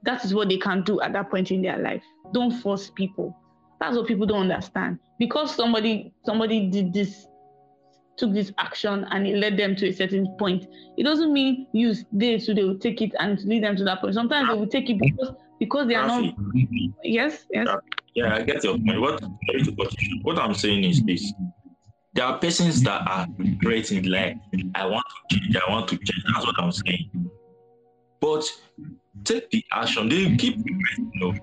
that 0.02 0.24
is 0.24 0.34
what 0.34 0.48
they 0.48 0.56
can 0.56 0.82
do 0.82 1.00
at 1.00 1.12
that 1.12 1.30
point 1.30 1.50
in 1.50 1.62
their 1.62 1.78
life. 1.78 2.02
Don't 2.32 2.50
force 2.50 2.90
people. 2.90 3.36
That's 3.80 3.96
what 3.96 4.06
people 4.06 4.26
don't 4.26 4.50
understand. 4.50 4.98
Because 5.18 5.54
somebody 5.54 6.12
somebody 6.24 6.68
did 6.68 6.92
this, 6.92 7.26
took 8.16 8.32
this 8.34 8.52
action 8.58 9.06
and 9.10 9.26
it 9.26 9.36
led 9.36 9.56
them 9.56 9.74
to 9.76 9.88
a 9.88 9.92
certain 9.92 10.28
point. 10.38 10.66
It 10.98 11.04
doesn't 11.04 11.32
mean 11.32 11.66
you 11.72 11.94
they 12.12 12.38
so 12.38 12.54
they 12.54 12.62
will 12.62 12.78
take 12.78 13.00
it 13.00 13.12
and 13.18 13.42
lead 13.44 13.64
them 13.64 13.76
to 13.76 13.84
that 13.84 14.00
point. 14.00 14.14
Sometimes 14.14 14.48
they 14.48 14.54
will 14.54 14.66
take 14.66 14.90
it 14.90 14.98
because 15.00 15.34
because 15.58 15.88
they 15.88 15.94
are 15.94 16.06
not 16.06 16.34
yes, 17.02 17.46
yes. 17.50 17.68
Yeah, 18.14 18.34
I 18.34 18.42
get 18.42 18.64
your 18.64 18.76
point. 18.76 19.00
What 19.00 19.22
what 20.22 20.38
I'm 20.38 20.54
saying 20.54 20.84
is 20.84 21.02
this. 21.02 21.32
There 22.12 22.24
are 22.24 22.38
persons 22.38 22.82
that 22.82 23.06
are 23.06 23.26
great 23.58 23.92
in 23.92 24.10
life. 24.10 24.36
I 24.74 24.84
want 24.84 25.04
to 25.30 25.38
change, 25.38 25.56
I 25.56 25.70
want 25.70 25.88
to 25.88 25.96
change. 25.96 26.24
That's 26.34 26.44
what 26.44 26.56
I'm 26.58 26.72
saying. 26.72 27.30
But 28.20 28.44
take 29.24 29.48
the 29.50 29.64
action. 29.72 30.08
They 30.08 30.34
keep 30.36 30.56
you 30.56 31.10
know, 31.14 31.34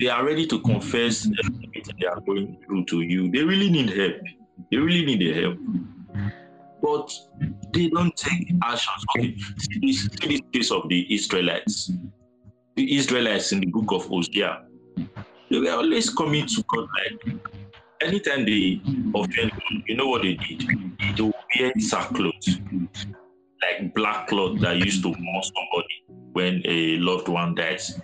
they 0.00 0.08
are 0.08 0.24
ready 0.24 0.46
to 0.46 0.60
confess 0.60 1.26
mm-hmm. 1.26 1.32
everything 1.44 1.96
they 2.00 2.06
are 2.06 2.20
going 2.20 2.58
through 2.64 2.84
to 2.86 3.00
you. 3.02 3.30
They 3.30 3.42
really 3.42 3.70
need 3.70 3.90
help. 3.90 4.22
They 4.70 4.76
really 4.78 5.04
need 5.04 5.20
the 5.20 5.40
help. 5.40 5.58
Mm-hmm. 5.58 6.28
But 6.82 7.10
they 7.72 7.88
don't 7.88 8.14
take 8.16 8.52
actions. 8.62 9.04
Okay, 9.16 9.36
see 9.58 9.80
this, 9.80 10.08
see 10.20 10.28
this 10.28 10.40
case 10.52 10.70
of 10.70 10.88
the 10.88 11.14
Israelites. 11.14 11.90
The 12.76 12.96
Israelites 12.96 13.52
in 13.52 13.60
the 13.60 13.66
book 13.66 13.92
of 13.92 14.06
Hosea. 14.06 14.64
They 15.50 15.58
were 15.60 15.70
always 15.70 16.10
coming 16.10 16.46
to 16.46 16.64
God 16.68 16.88
like 16.98 17.36
anytime 18.04 18.44
they 18.44 18.80
offend 19.14 19.52
you 19.86 19.96
know 19.96 20.08
what 20.08 20.22
they 20.22 20.34
did? 20.34 20.62
They 21.16 21.22
would 21.22 21.34
wear 21.58 21.72
sackcloth 21.78 22.34
like 23.62 23.94
black 23.94 24.28
cloth 24.28 24.60
that 24.60 24.76
used 24.76 25.02
to 25.02 25.08
mourn 25.08 25.42
somebody 25.42 26.04
when 26.32 26.62
a 26.64 26.96
loved 26.98 27.28
one 27.28 27.54
dies. 27.54 27.98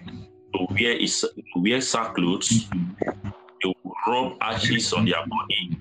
To 0.54 0.66
wear 0.70 0.92
is 0.92 1.20
to 1.20 1.60
wear 1.60 1.80
sackcloth, 1.80 2.48
they 2.48 3.74
will 3.84 3.94
rub 4.06 4.36
ashes 4.40 4.92
on 4.92 5.04
their 5.04 5.24
body. 5.26 5.78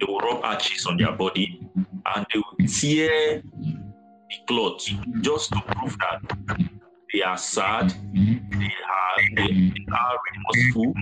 They 0.00 0.06
will 0.06 0.20
rub 0.20 0.44
ashes 0.44 0.86
on 0.86 0.96
their 0.96 1.12
body, 1.12 1.60
and 1.74 2.26
they 2.32 2.38
will 2.38 2.68
tear 2.68 3.42
the 3.42 4.36
cloth 4.46 4.86
just 5.20 5.50
to 5.52 5.60
prove 5.72 5.96
that 5.98 6.68
they 7.12 7.22
are 7.22 7.38
sad, 7.38 7.92
they 8.12 8.66
are 8.66 9.22
they, 9.36 9.46
they 9.46 9.84
are 9.92 10.18
remorseful, 10.54 10.94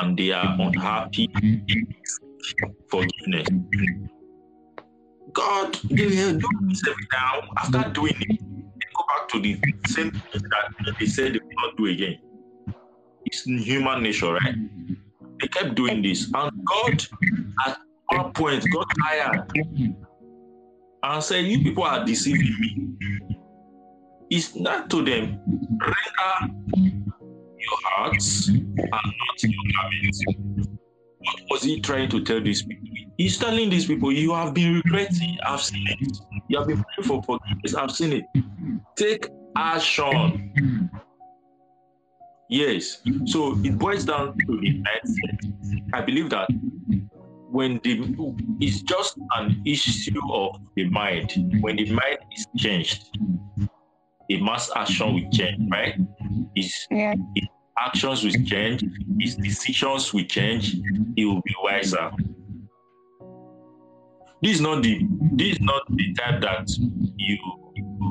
and 0.00 0.16
they 0.16 0.32
are 0.32 0.56
unhappy. 0.60 1.28
Forgiveness. 2.88 3.48
God, 5.32 5.74
they 5.90 6.06
will 6.06 6.38
do 6.38 6.48
this 6.62 6.82
every 6.88 7.06
time 7.12 7.48
after 7.56 7.90
doing 7.90 8.14
it. 8.20 8.40
Go 8.96 9.04
back 9.08 9.28
to 9.28 9.40
the 9.40 9.60
same 9.88 10.10
thing 10.10 10.42
that 10.86 10.94
they 10.98 11.06
said 11.06 11.34
they 11.34 11.38
will 11.38 11.50
not 11.64 11.76
do 11.76 11.86
again. 11.86 12.18
It's 13.26 13.44
human 13.44 14.02
nature, 14.02 14.32
right? 14.32 14.54
They 15.40 15.48
kept 15.48 15.74
doing 15.74 16.02
this, 16.02 16.30
and 16.32 16.50
God, 16.64 17.06
at 17.66 17.78
one 18.06 18.32
point, 18.32 18.64
got 18.72 18.86
tired 19.04 19.50
and 21.02 21.22
said, 21.22 21.44
"You 21.44 21.62
people 21.62 21.84
are 21.84 22.04
deceiving 22.04 22.54
me." 22.60 22.88
It's 24.30 24.56
not 24.56 24.90
to 24.90 25.04
them. 25.04 25.40
Render 25.80 26.54
your 27.58 27.78
hearts 27.84 28.48
and 28.48 28.66
not 28.90 29.42
your 29.42 29.52
garments. 29.76 30.75
What 31.26 31.42
was 31.50 31.62
he 31.62 31.80
trying 31.80 32.08
to 32.10 32.22
tell 32.22 32.40
these 32.40 32.62
people? 32.62 32.88
He's 33.18 33.38
telling 33.38 33.68
these 33.70 33.86
people, 33.86 34.12
you 34.12 34.32
have 34.34 34.54
been 34.54 34.74
regretting. 34.74 35.38
I've 35.44 35.60
seen 35.60 35.84
it. 35.88 36.18
You 36.48 36.58
have 36.58 36.68
been 36.68 36.82
praying 36.82 37.08
for 37.08 37.22
forgiveness. 37.22 37.74
I've 37.74 37.90
seen 37.90 38.12
it. 38.12 38.24
Take 38.96 39.28
action. 39.56 40.90
Yes. 42.48 43.02
So 43.24 43.58
it 43.64 43.76
boils 43.78 44.04
down 44.04 44.38
to 44.38 44.60
the 44.60 44.82
mindset. 44.82 45.90
I 45.92 46.02
believe 46.02 46.30
that 46.30 46.48
when 47.50 47.80
the 47.82 48.14
it's 48.60 48.82
just 48.82 49.18
an 49.36 49.62
issue 49.64 50.20
of 50.32 50.60
the 50.76 50.88
mind. 50.90 51.32
When 51.60 51.76
the 51.76 51.90
mind 51.90 52.18
is 52.36 52.46
changed, 52.56 53.18
a 54.30 54.40
mass 54.40 54.70
action 54.76 55.14
will 55.14 55.30
change, 55.30 55.68
right? 55.70 55.94
Is 56.54 56.86
yeah. 56.90 57.14
Actions 57.78 58.24
will 58.24 58.44
change, 58.44 58.84
his 59.18 59.36
decisions 59.36 60.12
will 60.12 60.24
change, 60.24 60.76
he 61.14 61.24
will 61.24 61.42
be 61.42 61.54
wiser. 61.62 62.10
This 64.42 64.56
is 64.56 64.60
not 64.60 64.82
the 64.82 65.00
this 65.32 65.56
is 65.56 65.60
not 65.60 65.82
the 65.90 66.14
type 66.14 66.40
that 66.42 66.68
you 67.16 67.38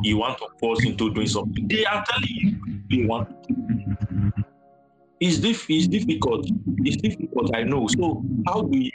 you 0.03 0.17
want 0.17 0.37
to 0.39 0.47
force 0.59 0.83
into 0.83 1.13
doing 1.13 1.27
something. 1.27 1.67
They 1.67 1.85
are 1.85 2.03
telling 2.07 2.27
you 2.27 2.57
they 2.89 3.05
want. 3.05 3.29
It's, 5.19 5.37
diff- 5.37 5.69
it's 5.69 5.87
difficult. 5.87 6.45
It's 6.79 6.97
difficult, 6.97 7.55
I 7.55 7.63
know. 7.63 7.87
So 7.87 8.23
how 8.45 8.63
do 8.63 8.77
you 8.77 8.91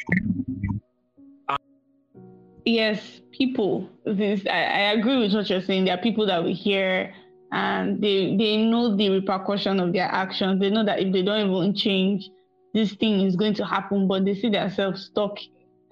yes, 2.64 3.20
people. 3.32 3.88
This 4.04 4.46
I, 4.46 4.62
I 4.62 4.80
agree 4.92 5.18
with 5.18 5.32
what 5.34 5.48
you're 5.48 5.62
saying. 5.62 5.84
There 5.84 5.94
are 5.94 6.02
people 6.02 6.26
that 6.26 6.42
we 6.44 6.52
hear 6.52 7.14
and 7.52 8.00
they 8.00 8.36
they 8.36 8.56
know 8.58 8.96
the 8.96 9.10
repercussion 9.10 9.80
of 9.80 9.92
their 9.92 10.06
actions. 10.06 10.60
They 10.60 10.70
know 10.70 10.84
that 10.84 11.00
if 11.00 11.12
they 11.12 11.22
don't 11.22 11.50
even 11.50 11.74
change, 11.74 12.30
this 12.74 12.92
thing 12.94 13.20
is 13.20 13.36
going 13.36 13.54
to 13.54 13.64
happen. 13.64 14.06
But 14.06 14.24
they 14.24 14.34
see 14.34 14.50
themselves 14.50 15.06
stuck 15.06 15.38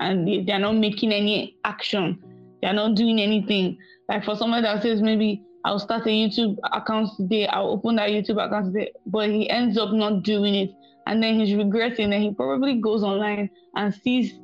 and 0.00 0.26
they, 0.26 0.42
they 0.44 0.52
are 0.52 0.58
not 0.58 0.76
making 0.76 1.12
any 1.12 1.56
action. 1.64 2.22
They 2.62 2.68
are 2.68 2.74
not 2.74 2.94
doing 2.96 3.20
anything. 3.20 3.78
Like 4.08 4.24
for 4.24 4.36
someone 4.36 4.62
that 4.62 4.82
says 4.82 5.02
maybe 5.02 5.42
I'll 5.64 5.78
start 5.78 6.06
a 6.06 6.10
YouTube 6.10 6.56
account 6.72 7.10
today, 7.16 7.46
I'll 7.46 7.70
open 7.70 7.96
that 7.96 8.10
YouTube 8.10 8.44
account 8.44 8.72
today, 8.72 8.92
but 9.06 9.28
he 9.28 9.50
ends 9.50 9.76
up 9.76 9.92
not 9.92 10.22
doing 10.22 10.54
it. 10.54 10.70
And 11.06 11.22
then 11.22 11.40
he's 11.40 11.54
regretting, 11.54 12.12
and 12.12 12.22
he 12.22 12.34
probably 12.34 12.80
goes 12.80 13.02
online 13.02 13.48
and 13.74 13.94
sees 13.94 14.38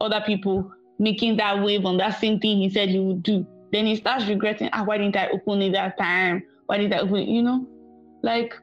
other 0.00 0.20
people 0.26 0.72
making 0.98 1.36
that 1.36 1.62
wave 1.62 1.84
on 1.86 1.98
that 1.98 2.20
same 2.20 2.40
thing 2.40 2.58
he 2.58 2.68
said 2.68 2.88
he 2.88 2.98
would 2.98 3.22
do. 3.22 3.46
Then 3.72 3.86
he 3.86 3.96
starts 3.96 4.26
regretting, 4.26 4.70
ah, 4.72 4.84
why 4.84 4.98
didn't 4.98 5.16
I 5.16 5.28
open 5.28 5.62
it 5.62 5.72
that 5.72 5.98
time? 5.98 6.42
Why 6.66 6.78
did 6.78 6.92
I 6.92 6.98
open 6.98 7.16
it? 7.16 7.28
You 7.28 7.42
know? 7.42 7.66
Like, 8.22 8.54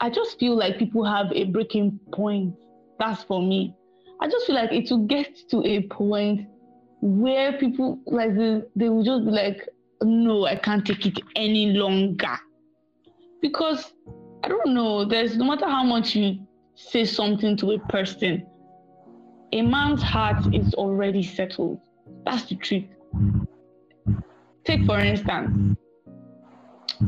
I 0.00 0.10
just 0.10 0.38
feel 0.38 0.56
like 0.56 0.78
people 0.78 1.04
have 1.04 1.32
a 1.32 1.44
breaking 1.44 1.98
point. 2.12 2.54
That's 2.98 3.22
for 3.24 3.42
me. 3.42 3.74
I 4.20 4.28
just 4.28 4.46
feel 4.46 4.54
like 4.54 4.72
it 4.72 4.90
will 4.90 5.06
get 5.06 5.36
to 5.50 5.62
a 5.64 5.82
point 5.88 6.46
where 7.00 7.58
people 7.58 7.98
like 8.06 8.36
they, 8.36 8.62
they 8.76 8.88
will 8.88 9.02
just 9.02 9.24
be 9.24 9.32
like, 9.32 9.68
no, 10.02 10.46
I 10.46 10.56
can't 10.56 10.86
take 10.86 11.06
it 11.06 11.18
any 11.34 11.72
longer. 11.72 12.38
Because 13.40 13.92
I 14.44 14.48
don't 14.48 14.72
know, 14.72 15.04
there's 15.04 15.36
no 15.36 15.44
matter 15.44 15.66
how 15.66 15.82
much 15.82 16.14
you 16.14 16.46
say 16.74 17.04
something 17.04 17.56
to 17.58 17.72
a 17.72 17.78
person, 17.78 18.46
a 19.52 19.62
man's 19.62 20.02
heart 20.02 20.54
is 20.54 20.74
already 20.74 21.22
settled. 21.22 21.80
That's 22.24 22.44
the 22.44 22.56
truth. 22.56 22.84
Take, 24.64 24.84
for 24.86 24.98
instance, 25.00 25.76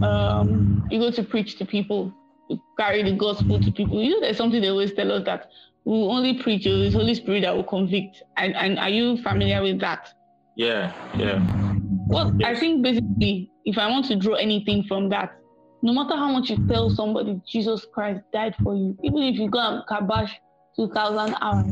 um, 0.02 0.86
you 0.90 0.98
go 0.98 1.10
to 1.10 1.22
preach 1.22 1.56
to 1.58 1.64
people, 1.64 2.12
you 2.50 2.60
carry 2.78 3.02
the 3.02 3.12
gospel 3.12 3.60
to 3.60 3.70
people. 3.70 4.02
You 4.02 4.10
know, 4.10 4.20
there's 4.20 4.36
something 4.36 4.60
they 4.60 4.68
always 4.68 4.92
tell 4.92 5.12
us 5.12 5.24
that 5.24 5.50
we 5.84 5.92
will 5.92 6.10
only 6.10 6.42
preach, 6.42 6.66
it's 6.66 6.94
Holy 6.94 7.14
Spirit 7.14 7.42
that 7.42 7.54
will 7.54 7.64
convict. 7.64 8.22
And, 8.36 8.56
and 8.56 8.78
are 8.78 8.88
you 8.88 9.22
familiar 9.22 9.62
with 9.62 9.80
that? 9.80 10.08
Yeah, 10.56 10.92
yeah. 11.16 11.44
Well, 12.06 12.34
yes. 12.38 12.56
I 12.56 12.60
think 12.60 12.82
basically, 12.82 13.50
if 13.64 13.78
I 13.78 13.88
want 13.88 14.06
to 14.06 14.16
draw 14.16 14.34
anything 14.34 14.84
from 14.84 15.08
that, 15.10 15.36
no 15.82 15.92
matter 15.92 16.16
how 16.16 16.30
much 16.32 16.50
you 16.50 16.66
tell 16.66 16.88
somebody 16.90 17.40
Jesus 17.46 17.86
Christ 17.92 18.20
died 18.32 18.54
for 18.62 18.74
you, 18.74 18.96
even 19.02 19.22
if 19.22 19.36
you 19.36 19.48
go 19.48 19.58
and 19.58 19.82
kabash 19.86 20.30
2,000 20.76 21.36
hours, 21.40 21.66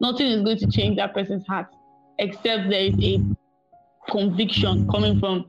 nothing 0.00 0.26
is 0.28 0.42
going 0.42 0.58
to 0.58 0.66
change 0.68 0.96
that 0.96 1.12
person's 1.12 1.46
heart 1.46 1.66
except 2.18 2.68
there 2.70 2.82
is 2.82 2.94
a 3.02 3.20
conviction 4.10 4.88
coming 4.88 5.18
from 5.20 5.44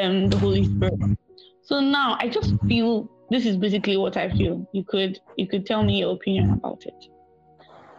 um, 0.00 0.28
the 0.28 0.38
Holy 0.38 0.64
Spirit. 0.64 1.18
So 1.62 1.80
now 1.80 2.16
I 2.20 2.28
just 2.28 2.54
feel 2.68 3.10
this 3.30 3.46
is 3.46 3.56
basically 3.56 3.96
what 3.96 4.16
I 4.16 4.30
feel. 4.30 4.68
You 4.72 4.84
could 4.84 5.18
you 5.36 5.46
could 5.46 5.66
tell 5.66 5.82
me 5.82 6.00
your 6.00 6.14
opinion 6.14 6.50
about 6.50 6.84
it. 6.84 6.94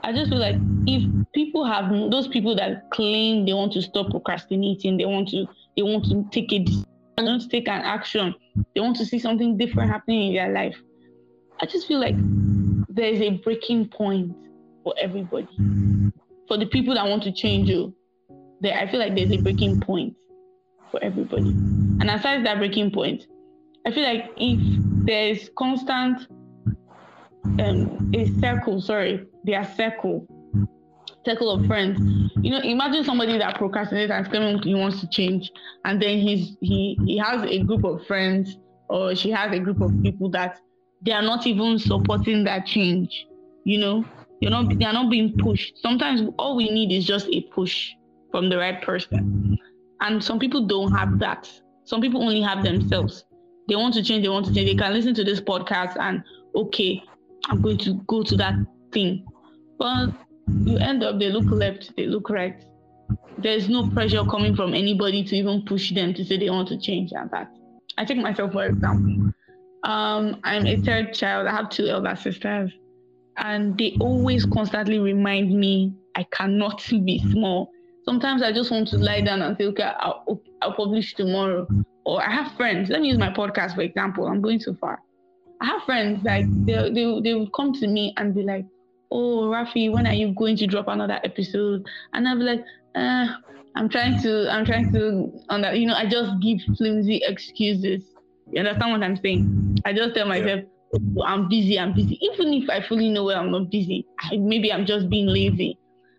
I 0.03 0.13
just 0.13 0.29
feel 0.29 0.39
like 0.39 0.55
if 0.85 1.03
people 1.33 1.65
have 1.65 1.89
those 2.11 2.27
people 2.27 2.55
that 2.55 2.89
claim 2.91 3.45
they 3.45 3.53
want 3.53 3.73
to 3.73 3.81
stop 3.81 4.11
procrastinating, 4.11 4.97
they 4.97 5.05
want 5.05 5.29
to 5.29 5.47
they 5.75 5.81
want 5.81 6.05
to 6.05 6.27
take 6.31 6.53
a 6.53 6.63
they 6.63 7.23
want 7.23 7.41
to 7.41 7.47
take 7.47 7.67
an 7.67 7.81
action, 7.81 8.35
they 8.75 8.81
want 8.81 8.97
to 8.97 9.05
see 9.05 9.19
something 9.19 9.57
different 9.57 9.89
happening 9.89 10.27
in 10.27 10.33
their 10.35 10.51
life. 10.51 10.77
I 11.59 11.65
just 11.65 11.87
feel 11.87 11.99
like 11.99 12.15
there 12.89 13.09
is 13.09 13.21
a 13.21 13.31
breaking 13.31 13.89
point 13.89 14.35
for 14.83 14.93
everybody. 14.99 15.47
For 16.47 16.57
the 16.57 16.67
people 16.67 16.93
that 16.93 17.07
want 17.07 17.23
to 17.23 17.31
change 17.31 17.69
you, 17.69 17.95
there 18.61 18.77
I 18.77 18.89
feel 18.89 18.99
like 18.99 19.15
there's 19.15 19.31
a 19.31 19.37
breaking 19.37 19.81
point 19.81 20.15
for 20.91 21.03
everybody. 21.03 21.49
And 21.49 22.09
aside 22.09 22.45
that 22.45 22.57
breaking 22.57 22.91
point, 22.91 23.27
I 23.85 23.91
feel 23.91 24.03
like 24.03 24.31
if 24.37 24.59
there's 25.05 25.49
constant 25.57 26.27
um 27.59 28.11
a 28.13 28.25
circle, 28.39 28.81
sorry, 28.81 29.25
their 29.43 29.63
circle, 29.75 30.27
circle 31.25 31.51
of 31.51 31.65
friends. 31.65 31.99
You 32.41 32.51
know, 32.51 32.59
imagine 32.59 33.03
somebody 33.03 33.37
that 33.37 33.57
procrastinates 33.57 34.11
and 34.33 34.63
he 34.63 34.75
wants 34.75 35.01
to 35.01 35.07
change, 35.07 35.51
and 35.83 36.01
then 36.01 36.19
he's 36.19 36.57
he 36.61 36.97
he 37.05 37.17
has 37.17 37.43
a 37.43 37.63
group 37.63 37.83
of 37.83 38.05
friends 38.05 38.57
or 38.89 39.15
she 39.15 39.31
has 39.31 39.51
a 39.51 39.59
group 39.59 39.81
of 39.81 39.91
people 40.03 40.29
that 40.29 40.59
they 41.05 41.11
are 41.11 41.21
not 41.21 41.45
even 41.47 41.79
supporting 41.79 42.43
that 42.45 42.65
change. 42.65 43.27
You 43.63 43.79
know, 43.79 44.05
you're 44.39 44.51
not 44.51 44.77
they 44.77 44.85
are 44.85 44.93
not 44.93 45.09
being 45.09 45.37
pushed. 45.37 45.77
Sometimes 45.79 46.29
all 46.37 46.55
we 46.55 46.69
need 46.69 46.91
is 46.91 47.05
just 47.05 47.27
a 47.29 47.41
push 47.53 47.91
from 48.35 48.49
the 48.49 48.57
right 48.57 48.81
person. 48.81 49.17
Mm-hmm. 49.17 49.53
And 50.01 50.21
some 50.21 50.39
people 50.39 50.67
don't 50.67 50.91
have 50.91 51.07
mm-hmm. 51.07 51.19
that. 51.19 51.49
Some 51.85 52.01
people 52.01 52.21
only 52.21 52.41
have 52.41 52.57
mm-hmm. 52.57 52.79
themselves. 52.79 53.23
They 53.69 53.77
want 53.77 53.93
to 53.93 54.03
change, 54.03 54.23
they 54.23 54.29
want 54.29 54.45
to 54.47 54.53
change. 54.53 54.69
They 54.69 54.75
can 54.75 54.93
listen 54.93 55.13
to 55.15 55.23
this 55.23 55.39
podcast 55.39 55.95
and 55.97 56.21
okay, 56.53 57.01
I'm 57.45 57.61
going 57.61 57.77
to 57.79 57.93
go 58.07 58.23
to 58.23 58.35
that 58.35 58.55
thing. 58.91 59.25
But 59.79 60.09
you 60.65 60.77
end 60.79 61.01
up 61.01 61.17
they 61.17 61.29
look 61.29 61.45
left, 61.45 61.95
they 61.95 62.07
look 62.07 62.29
right. 62.29 62.61
There's 63.37 63.69
no 63.69 63.89
pressure 63.89 64.25
coming 64.25 64.53
from 64.53 64.73
anybody 64.73 65.23
to 65.23 65.35
even 65.37 65.63
push 65.63 65.93
them 65.93 66.13
to 66.15 66.25
say 66.25 66.37
they 66.37 66.49
want 66.49 66.67
to 66.69 66.77
change 66.77 67.13
and 67.13 67.31
that. 67.31 67.49
I 67.97 68.03
take 68.03 68.17
myself 68.17 68.51
for 68.51 68.65
example. 68.65 69.31
Um, 69.85 70.41
I'm 70.43 70.67
a 70.67 70.75
third 70.81 71.13
child. 71.13 71.47
I 71.47 71.51
have 71.51 71.69
two 71.69 71.87
elder 71.87 72.15
sisters, 72.15 72.71
and 73.37 73.77
they 73.77 73.95
always 74.01 74.45
constantly 74.45 74.99
remind 74.99 75.57
me 75.57 75.93
I 76.15 76.23
cannot 76.31 76.85
be 76.89 77.19
small. 77.31 77.71
Sometimes 78.05 78.43
I 78.43 78.51
just 78.51 78.71
want 78.71 78.87
to 78.89 78.97
lie 78.97 79.17
mm-hmm. 79.17 79.25
down 79.25 79.41
and 79.41 79.57
say, 79.57 79.65
okay, 79.65 79.83
I'll, 79.83 80.41
I'll 80.61 80.73
publish 80.73 81.15
tomorrow. 81.15 81.65
Mm-hmm. 81.65 81.81
Or 82.05 82.21
I 82.21 82.31
have 82.31 82.55
friends. 82.55 82.89
Let 82.89 83.01
me 83.01 83.09
use 83.09 83.17
my 83.17 83.31
podcast 83.31 83.75
for 83.75 83.81
example. 83.81 84.27
I'm 84.27 84.41
going 84.41 84.59
so 84.59 84.75
far. 84.75 84.99
I 85.61 85.65
have 85.65 85.83
friends 85.83 86.23
like 86.23 86.45
mm-hmm. 86.45 86.65
they 86.65 86.91
they 86.91 87.21
they 87.21 87.33
would 87.33 87.51
come 87.53 87.73
to 87.73 87.87
me 87.87 88.13
and 88.17 88.35
be 88.35 88.43
like, 88.43 88.65
"Oh, 89.09 89.49
Rafi, 89.49 89.91
when 89.91 90.05
are 90.05 90.13
you 90.13 90.33
going 90.35 90.55
to 90.57 90.67
drop 90.67 90.87
another 90.87 91.19
episode?" 91.23 91.87
And 92.13 92.27
I'll 92.27 92.37
be 92.37 92.43
like, 92.43 92.63
uh, 92.93 93.27
"I'm 93.75 93.89
trying 93.89 94.21
to, 94.21 94.51
I'm 94.51 94.65
trying 94.65 94.93
to." 94.93 95.31
On 95.49 95.61
that, 95.61 95.79
you 95.79 95.87
know, 95.87 95.95
I 95.95 96.07
just 96.07 96.39
give 96.41 96.59
flimsy 96.77 97.21
excuses 97.25 98.03
you 98.51 98.59
understand 98.59 98.91
what 98.91 99.03
I'm 99.03 99.17
saying? 99.17 99.79
I 99.85 99.93
just 99.93 100.15
tell 100.15 100.27
myself, 100.27 100.61
yeah. 100.93 100.99
oh, 101.17 101.23
I'm 101.23 101.49
busy, 101.49 101.79
I'm 101.79 101.93
busy. 101.93 102.19
Even 102.21 102.53
if 102.53 102.69
I 102.69 102.85
fully 102.87 103.09
know 103.09 103.23
where 103.23 103.37
I'm 103.37 103.51
not 103.51 103.71
busy, 103.71 104.05
I, 104.19 104.37
maybe 104.37 104.71
I'm 104.71 104.85
just 104.85 105.09
being 105.09 105.27
lazy. 105.27 105.77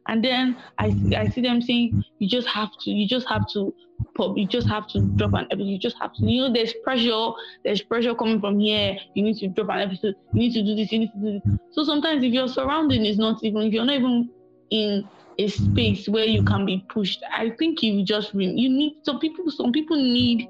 And 0.09 0.24
then 0.24 0.57
I, 0.78 0.94
I 1.16 1.28
see 1.28 1.40
them 1.40 1.61
saying, 1.61 2.04
you 2.18 2.28
just 2.28 2.46
have 2.48 2.70
to, 2.80 2.90
you 2.90 3.09
just 3.09 3.28
have 3.28 3.48
to 3.52 3.74
pop, 4.14 4.36
you 4.36 4.46
just 4.46 4.68
have 4.68 4.86
to 4.88 5.00
drop 5.16 5.34
an 5.34 5.46
episode, 5.50 5.64
you 5.64 5.78
just 5.78 5.96
have 6.00 6.14
to, 6.14 6.24
you 6.24 6.42
know, 6.42 6.52
there's 6.52 6.72
pressure, 6.84 7.30
there's 7.64 7.82
pressure 7.82 8.14
coming 8.14 8.40
from 8.40 8.59
here, 8.59 8.96
you 9.14 9.22
need 9.22 9.36
to 9.38 9.48
drop 9.48 9.70
an 9.70 9.80
episode, 9.80 10.14
you 10.32 10.40
need 10.40 10.52
to 10.54 10.62
do 10.62 10.74
this, 10.76 10.92
you 10.92 11.00
need 11.00 11.12
to 11.12 11.18
do 11.18 11.40
this. 11.44 11.59
So 11.72 11.84
sometimes 11.84 12.22
if 12.22 12.32
your 12.32 12.48
surrounding 12.48 13.04
is 13.04 13.18
not 13.18 13.42
even, 13.42 13.62
if 13.62 13.72
you're 13.72 13.84
not 13.84 13.96
even 13.96 14.30
in 14.70 15.09
a 15.38 15.48
space 15.48 16.09
where 16.09 16.24
you 16.24 16.42
can 16.42 16.64
be 16.64 16.84
pushed, 16.88 17.22
I 17.36 17.50
think 17.50 17.82
you 17.82 18.04
just, 18.04 18.34
you 18.34 18.68
need, 18.68 18.98
some 19.02 19.18
people, 19.18 19.50
some 19.50 19.72
people 19.72 19.96
need 19.96 20.48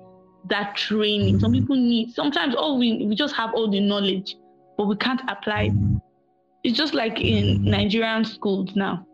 that 0.49 0.77
training. 0.77 1.41
Some 1.41 1.53
people 1.53 1.77
need 1.77 2.15
sometimes 2.15 2.55
all 2.55 2.79
we 2.79 3.07
we 3.07 3.15
just 3.15 3.35
have 3.35 3.55
all 3.55 3.71
the 3.71 3.81
knowledge, 3.81 4.37
but 4.77 4.87
we 4.87 4.97
can't 4.97 5.21
apply 5.29 5.63
it. 5.63 5.73
It's 6.65 6.77
just 6.77 6.95
like 6.95 7.21
in 7.21 7.65
Nigerian 7.65 8.25
schools 8.25 8.75
now. 8.75 9.07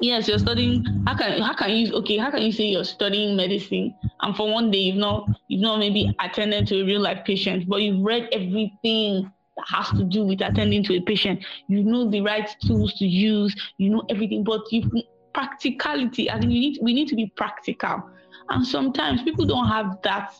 Yes, 0.00 0.28
you're 0.28 0.38
studying. 0.38 0.84
How 1.06 1.16
can 1.16 1.40
how 1.40 1.54
can 1.54 1.70
you 1.70 1.94
okay? 1.96 2.18
How 2.18 2.30
can 2.30 2.42
you 2.42 2.52
say 2.52 2.64
you're 2.64 2.84
studying 2.84 3.36
medicine 3.36 3.94
and 4.20 4.36
for 4.36 4.50
one 4.52 4.70
day 4.70 4.78
you've 4.78 4.96
not 4.96 5.28
you've 5.48 5.62
not 5.62 5.78
maybe 5.78 6.14
attended 6.20 6.66
to 6.68 6.82
a 6.82 6.84
real 6.84 7.00
life 7.00 7.24
patient, 7.24 7.68
but 7.68 7.82
you've 7.82 8.04
read 8.04 8.28
everything 8.32 9.30
that 9.56 9.66
has 9.68 9.88
to 9.90 10.04
do 10.04 10.24
with 10.24 10.42
attending 10.42 10.84
to 10.84 10.96
a 10.96 11.00
patient. 11.00 11.44
You 11.68 11.82
know 11.82 12.10
the 12.10 12.20
right 12.20 12.48
tools 12.66 12.94
to 12.94 13.06
use. 13.06 13.54
You 13.78 13.90
know 13.90 14.02
everything, 14.10 14.44
but 14.44 14.70
you 14.70 14.90
practicality. 15.32 16.30
I 16.30 16.38
think 16.38 16.52
you 16.52 16.60
need 16.60 16.78
we 16.82 16.92
need 16.92 17.08
to 17.08 17.16
be 17.16 17.32
practical, 17.36 18.02
and 18.50 18.66
sometimes 18.66 19.22
people 19.22 19.46
don't 19.46 19.68
have 19.68 19.96
that 20.02 20.34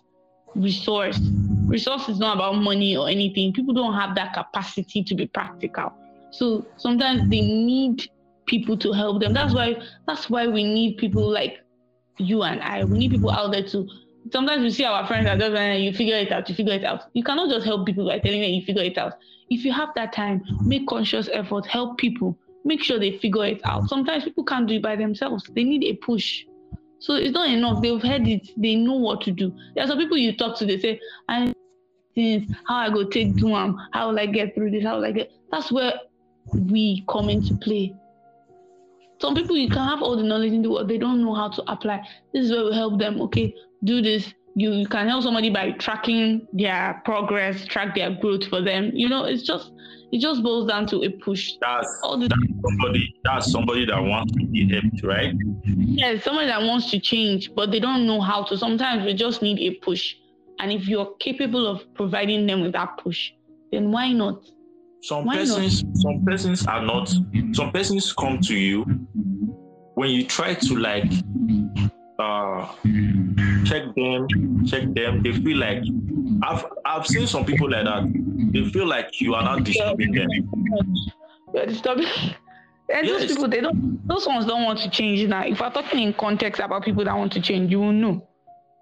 resource. 0.54 1.18
Resource 1.66 2.08
is 2.08 2.18
not 2.18 2.36
about 2.36 2.56
money 2.56 2.96
or 2.96 3.08
anything. 3.08 3.52
People 3.54 3.72
don't 3.74 3.94
have 3.94 4.14
that 4.16 4.34
capacity 4.34 5.02
to 5.04 5.14
be 5.14 5.26
practical. 5.26 5.92
So 6.30 6.66
sometimes 6.76 7.30
they 7.30 7.40
need 7.40 8.08
people 8.46 8.76
to 8.78 8.92
help 8.92 9.20
them. 9.20 9.32
That's 9.32 9.52
mm-hmm. 9.52 9.80
why 9.80 9.86
that's 10.06 10.30
why 10.30 10.46
we 10.46 10.64
need 10.64 10.98
people 10.98 11.22
mm-hmm. 11.22 11.34
like 11.34 11.60
you 12.18 12.42
and 12.42 12.62
I. 12.62 12.84
We 12.84 12.98
need 12.98 13.10
people 13.10 13.30
out 13.30 13.52
there 13.52 13.66
to 13.68 13.88
sometimes 14.32 14.62
we 14.62 14.70
see 14.70 14.84
our 14.84 15.06
friends 15.06 15.28
are 15.28 15.36
just 15.36 15.52
like 15.52 15.80
you 15.80 15.92
figure 15.92 16.16
it 16.16 16.32
out, 16.32 16.48
you 16.48 16.54
figure 16.54 16.74
it 16.74 16.84
out. 16.84 17.04
You 17.14 17.22
cannot 17.22 17.50
just 17.50 17.66
help 17.66 17.86
people 17.86 18.06
by 18.06 18.18
telling 18.18 18.40
them 18.40 18.50
you 18.50 18.64
figure 18.64 18.82
it 18.82 18.98
out. 18.98 19.14
If 19.50 19.64
you 19.64 19.72
have 19.72 19.90
that 19.94 20.12
time, 20.12 20.42
make 20.64 20.86
conscious 20.86 21.28
effort, 21.32 21.66
help 21.66 21.98
people, 21.98 22.36
make 22.64 22.82
sure 22.82 22.98
they 22.98 23.18
figure 23.18 23.44
it 23.44 23.60
out. 23.64 23.80
Mm-hmm. 23.82 23.88
Sometimes 23.88 24.24
people 24.24 24.44
can't 24.44 24.66
do 24.66 24.74
it 24.74 24.82
by 24.82 24.96
themselves. 24.96 25.44
They 25.54 25.64
need 25.64 25.84
a 25.84 25.94
push. 25.94 26.44
So 26.98 27.14
it's 27.14 27.32
not 27.32 27.48
enough. 27.48 27.82
They've 27.82 28.02
heard 28.02 28.26
it. 28.26 28.48
They 28.56 28.74
know 28.74 28.94
what 28.94 29.20
to 29.22 29.30
do. 29.30 29.54
There 29.74 29.84
are 29.84 29.86
some 29.86 29.98
people 29.98 30.16
you 30.16 30.36
talk 30.36 30.56
to. 30.58 30.66
They 30.66 30.78
say, 30.78 31.00
"I 31.28 31.52
things 32.14 32.50
how 32.66 32.76
I 32.76 32.90
go 32.90 33.04
take 33.04 33.36
do 33.36 33.50
them. 33.50 33.78
How 33.92 34.08
will 34.08 34.18
I 34.18 34.26
get 34.26 34.54
through 34.54 34.70
this? 34.70 34.82
How 34.82 34.96
will 34.96 35.04
I 35.04 35.12
get?" 35.12 35.30
That's 35.50 35.70
where 35.70 36.00
we 36.54 37.04
come 37.08 37.28
into 37.28 37.54
play. 37.56 37.94
Some 39.18 39.34
people 39.34 39.56
you 39.56 39.68
can 39.68 39.86
have 39.86 40.02
all 40.02 40.16
the 40.16 40.22
knowledge 40.22 40.52
in 40.52 40.62
the 40.62 40.70
world, 40.70 40.88
they 40.88 40.98
don't 40.98 41.22
know 41.22 41.34
how 41.34 41.48
to 41.48 41.62
apply. 41.70 42.06
This 42.32 42.46
is 42.46 42.50
where 42.50 42.64
we 42.64 42.74
help 42.74 42.98
them. 42.98 43.20
Okay, 43.22 43.54
do 43.84 44.02
this. 44.02 44.32
You, 44.54 44.72
you 44.72 44.86
can 44.86 45.06
help 45.06 45.22
somebody 45.22 45.50
by 45.50 45.72
tracking 45.72 46.46
their 46.52 47.02
progress, 47.04 47.66
track 47.66 47.94
their 47.94 48.10
growth 48.10 48.46
for 48.46 48.62
them. 48.62 48.90
You 48.94 49.08
know, 49.08 49.24
it's 49.24 49.42
just 49.42 49.72
it 50.12 50.20
just 50.20 50.42
boils 50.42 50.68
down 50.68 50.86
to 50.88 51.02
a 51.02 51.10
push. 51.10 51.52
That's, 51.60 52.00
the, 52.02 52.28
that's 52.28 52.62
somebody 52.62 53.14
that's 53.24 53.50
somebody 53.50 53.86
that 53.86 54.00
wants 54.02 54.32
to 54.34 54.46
be 54.46 54.68
helped, 54.68 55.02
right? 55.02 55.34
Yeah, 55.64 56.18
somebody 56.20 56.46
that 56.46 56.62
wants 56.62 56.90
to 56.90 57.00
change, 57.00 57.54
but 57.54 57.70
they 57.70 57.80
don't 57.80 58.06
know 58.06 58.20
how 58.20 58.44
to. 58.44 58.56
Sometimes 58.56 59.04
we 59.04 59.14
just 59.14 59.42
need 59.42 59.58
a 59.58 59.74
push. 59.84 60.14
And 60.58 60.72
if 60.72 60.88
you're 60.88 61.14
capable 61.20 61.66
of 61.66 61.82
providing 61.94 62.46
them 62.46 62.62
with 62.62 62.72
that 62.72 62.96
push, 62.98 63.32
then 63.72 63.90
why 63.90 64.12
not? 64.12 64.42
Some 65.06 65.24
why 65.24 65.36
persons 65.36 65.84
not? 65.84 65.96
some 65.98 66.24
persons 66.24 66.66
are 66.66 66.82
not 66.82 67.08
some 67.52 67.70
persons 67.70 68.12
come 68.12 68.40
to 68.40 68.56
you 68.56 68.82
when 69.94 70.10
you 70.10 70.26
try 70.26 70.54
to 70.54 70.76
like 70.76 71.08
uh, 72.18 72.66
check 73.64 73.84
them, 73.94 74.66
check 74.66 74.82
them. 74.94 75.22
They 75.22 75.32
feel 75.32 75.58
like 75.58 75.84
I've 76.42 76.66
I've 76.84 77.06
seen 77.06 77.28
some 77.28 77.44
people 77.44 77.70
like 77.70 77.84
that. 77.84 78.02
They 78.52 78.68
feel 78.70 78.86
like 78.86 79.20
you 79.20 79.36
are 79.36 79.44
not 79.44 79.62
disturbing 79.62 80.10
them. 80.10 80.28
You're 81.54 81.66
disturbing. 81.66 82.08
And 82.88 83.04
yes. 83.04 83.20
those 83.20 83.32
people, 83.32 83.48
they 83.48 83.60
don't. 83.60 84.06
Those 84.06 84.28
ones 84.28 84.46
don't 84.46 84.62
want 84.62 84.78
to 84.78 84.90
change. 84.90 85.28
Now, 85.28 85.44
if 85.44 85.60
we're 85.60 85.70
talking 85.70 85.98
in 85.98 86.14
context 86.14 86.60
about 86.60 86.84
people 86.84 87.04
that 87.04 87.16
want 87.16 87.32
to 87.32 87.40
change, 87.40 87.68
you 87.72 87.80
will 87.80 87.90
know. 87.92 88.28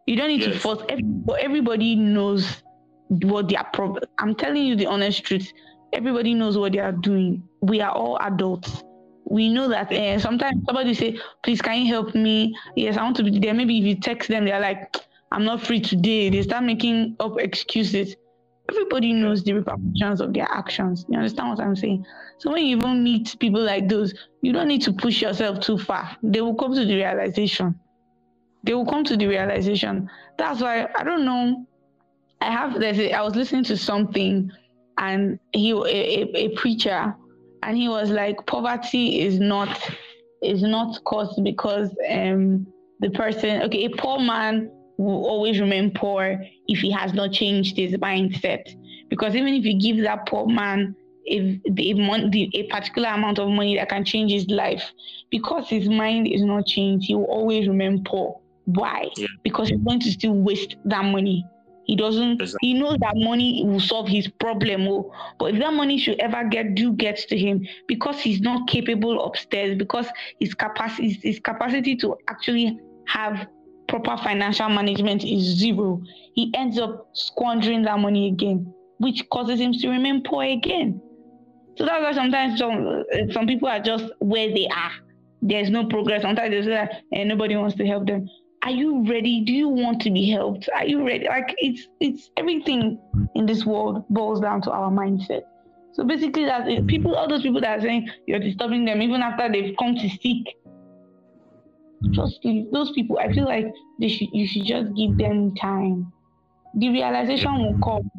You 0.07 0.16
don't 0.16 0.29
need 0.29 0.43
yes. 0.43 0.53
to 0.53 0.59
force. 0.59 0.81
Everybody, 0.91 1.43
everybody 1.43 1.97
knows 1.97 2.62
what 3.09 3.49
their 3.49 3.64
problem. 3.72 4.05
I'm 4.18 4.35
telling 4.35 4.66
you 4.66 4.77
the 4.77 4.85
honest 4.85 5.25
truth. 5.25 5.51
Everybody 5.95 6.34
knows 6.34 6.59
what 6.59 6.72
they 6.72 6.80
are 6.80 6.92
doing. 6.92 7.49
We 7.62 7.80
are 7.80 7.92
all 7.92 8.18
adults 8.20 8.82
we 9.26 9.49
know 9.49 9.68
that 9.68 9.92
uh, 9.92 10.18
sometimes 10.18 10.62
somebody 10.66 10.95
say, 10.95 11.18
please, 11.42 11.62
can 11.62 11.80
you 11.80 11.86
help 11.92 12.14
me? 12.14 12.55
Yes, 12.76 12.97
I 12.97 13.03
want 13.03 13.16
to 13.16 13.24
be 13.24 13.38
there. 13.38 13.55
Maybe 13.55 13.78
if 13.78 13.84
you 13.84 13.97
text 13.97 14.28
them, 14.28 14.45
they're 14.45 14.61
like, 14.61 14.97
I'm 15.32 15.45
not 15.45 15.62
free 15.62 15.80
today. 15.80 16.30
They 16.30 16.42
start 16.42 16.64
making 16.64 17.16
up 17.20 17.38
excuses. 17.38 18.14
Everybody 18.70 19.12
knows 19.12 19.42
the 19.42 19.55
repercussions 19.55 20.20
of 20.20 20.32
their 20.32 20.47
actions. 20.51 21.05
You 21.09 21.18
understand 21.18 21.51
what 21.51 21.61
I'm 21.61 21.76
saying? 21.76 22.05
So 22.38 22.53
when 22.53 22.64
you 22.64 22.76
even 22.76 23.03
meet 23.03 23.36
people 23.40 23.61
like 23.61 23.88
those, 23.88 24.14
you 24.42 24.53
don't 24.53 24.68
need 24.68 24.82
to 24.82 24.92
push 24.92 25.20
yourself 25.20 25.61
too 25.61 25.78
far. 25.78 26.16
They 26.22 26.40
will 26.40 26.55
come 26.55 26.74
to 26.74 26.84
the 26.84 26.95
realization. 26.95 27.78
They 28.62 28.74
will 28.74 28.86
come 28.86 29.05
to 29.05 29.16
the 29.16 29.26
realization. 29.26 30.09
That's 30.38 30.61
why 30.61 30.88
I 30.97 31.05
don't 31.05 31.24
know. 31.24 31.66
I 32.40 32.51
have 32.51 32.78
there's 32.78 32.99
a, 32.99 33.12
I 33.12 33.22
was 33.22 33.34
listening 33.34 33.64
to 33.64 33.76
something 33.76 34.51
and 34.99 35.38
he 35.53 35.70
a, 35.72 35.76
a, 35.76 36.32
a 36.34 36.49
preacher 36.57 37.14
and 37.62 37.76
he 37.76 37.88
was 37.88 38.11
like 38.11 38.36
poverty 38.47 39.20
is 39.20 39.40
not 39.40 39.90
is 40.42 40.62
not 40.62 41.03
caused 41.05 41.42
because 41.42 41.90
um 42.11 42.66
the 43.01 43.11
person 43.11 43.62
okay 43.62 43.84
a 43.86 43.90
poor 43.97 44.18
man 44.20 44.70
will 44.99 45.26
always 45.26 45.61
remain 45.61 45.90
poor 45.90 46.38
if 46.68 46.78
he 46.78 46.90
has 46.90 47.12
not 47.12 47.32
changed 47.32 47.76
his 47.76 47.92
mindset. 47.95 48.62
Because 49.11 49.34
even 49.34 49.55
if 49.55 49.64
you 49.64 49.78
give 49.78 50.03
that 50.05 50.26
poor 50.26 50.47
man 50.47 50.95
if 51.26 51.62
the, 51.64 51.95
the, 52.30 52.51
a 52.55 52.66
particular 52.68 53.09
amount 53.09 53.38
of 53.38 53.49
money 53.49 53.76
that 53.76 53.88
can 53.88 54.05
change 54.05 54.30
his 54.30 54.47
life 54.49 54.92
because 55.30 55.68
his 55.70 55.88
mind 55.88 56.28
is 56.28 56.42
not 56.42 56.66
changed 56.66 57.07
he 57.07 57.14
will 57.14 57.24
always 57.24 57.66
remain 57.66 58.05
poor. 58.05 58.40
Why? 58.66 59.09
Yeah. 59.16 59.26
because 59.42 59.68
he's 59.68 59.80
going 59.80 60.01
to 60.01 60.11
still 60.11 60.34
waste 60.34 60.76
that 60.86 61.05
money 61.05 61.45
he 61.87 61.97
doesn't. 61.97 62.41
Exactly. 62.41 62.68
He 62.68 62.74
knows 62.74 62.99
that 63.01 63.14
money 63.16 63.62
will 63.64 63.80
solve 63.80 64.09
his 64.09 64.28
problem. 64.28 64.89
Oh, 64.89 65.12
but 65.39 65.55
if 65.55 65.61
that 65.61 65.72
money 65.72 65.99
should 65.99 66.18
ever 66.20 66.45
get 66.49 66.74
do 66.74 66.93
get 66.93 67.18
to 67.28 67.39
him, 67.39 67.66
because 67.89 68.20
he's 68.20 68.41
not 68.41 68.68
capable 68.68 69.24
upstairs, 69.24 69.76
because 69.76 70.07
his 70.41 70.55
capacity 70.55 71.18
his 71.22 71.39
capacity 71.41 71.97
to 71.97 72.16
actually 72.28 72.78
have 73.07 73.47
proper 73.89 74.16
financial 74.16 74.68
management 74.68 75.24
is 75.24 75.43
zero, 75.59 76.03
he 76.35 76.51
ends 76.55 76.78
up 76.78 77.09
squandering 77.12 77.82
that 77.82 77.99
money 77.99 78.28
again, 78.28 78.72
which 78.99 79.28
causes 79.30 79.61
him 79.61 79.72
to 79.72 79.89
remain 79.91 80.22
poor 80.22 80.45
again. 80.45 81.01
So 81.76 81.85
that's 81.85 82.03
why 82.03 82.12
sometimes 82.12 82.59
some 82.59 82.87
uh, 83.12 83.32
some 83.32 83.47
people 83.47 83.68
are 83.68 83.80
just 83.80 84.07
where 84.20 84.49
they 84.49 84.66
are. 84.68 84.93
There's 85.43 85.68
no 85.70 85.87
progress. 85.87 86.22
Sometimes 86.22 86.51
they 86.51 86.62
say 86.62 86.70
that 86.70 87.03
and 87.12 87.28
nobody 87.28 87.57
wants 87.57 87.76
to 87.76 87.87
help 87.87 88.07
them 88.07 88.26
are 88.64 88.70
you 88.70 89.04
ready? 89.06 89.42
Do 89.42 89.52
you 89.52 89.68
want 89.68 90.00
to 90.02 90.10
be 90.10 90.30
helped? 90.30 90.70
Are 90.74 90.86
you 90.86 91.06
ready? 91.06 91.26
Like 91.26 91.54
it's 91.58 91.86
it's 92.00 92.30
everything 92.38 92.98
in 93.34 93.44
this 93.44 93.66
world 93.66 94.04
boils 94.08 94.40
down 94.40 94.62
to 94.62 94.70
our 94.70 94.90
mindset. 94.90 95.42
So 95.92 96.02
basically 96.02 96.46
that 96.46 96.86
people 96.86 97.14
all 97.14 97.28
those 97.28 97.42
people 97.42 97.60
that 97.60 97.78
are 97.78 97.82
saying 97.82 98.08
you're 98.26 98.38
disturbing 98.38 98.86
them 98.86 99.02
even 99.02 99.20
after 99.20 99.52
they've 99.52 99.76
come 99.78 99.94
to 99.94 100.08
seek 100.08 100.56
just 102.10 102.40
those 102.70 102.92
people 102.92 103.18
i 103.18 103.32
feel 103.32 103.44
like 103.44 103.66
they 103.98 104.08
should 104.08 104.28
you 104.32 104.46
should 104.46 104.64
just 104.64 104.94
give 104.96 105.16
them 105.18 105.54
time. 105.54 106.10
The 106.76 106.88
realization 106.88 107.52
will 107.62 107.78
come. 107.84 108.10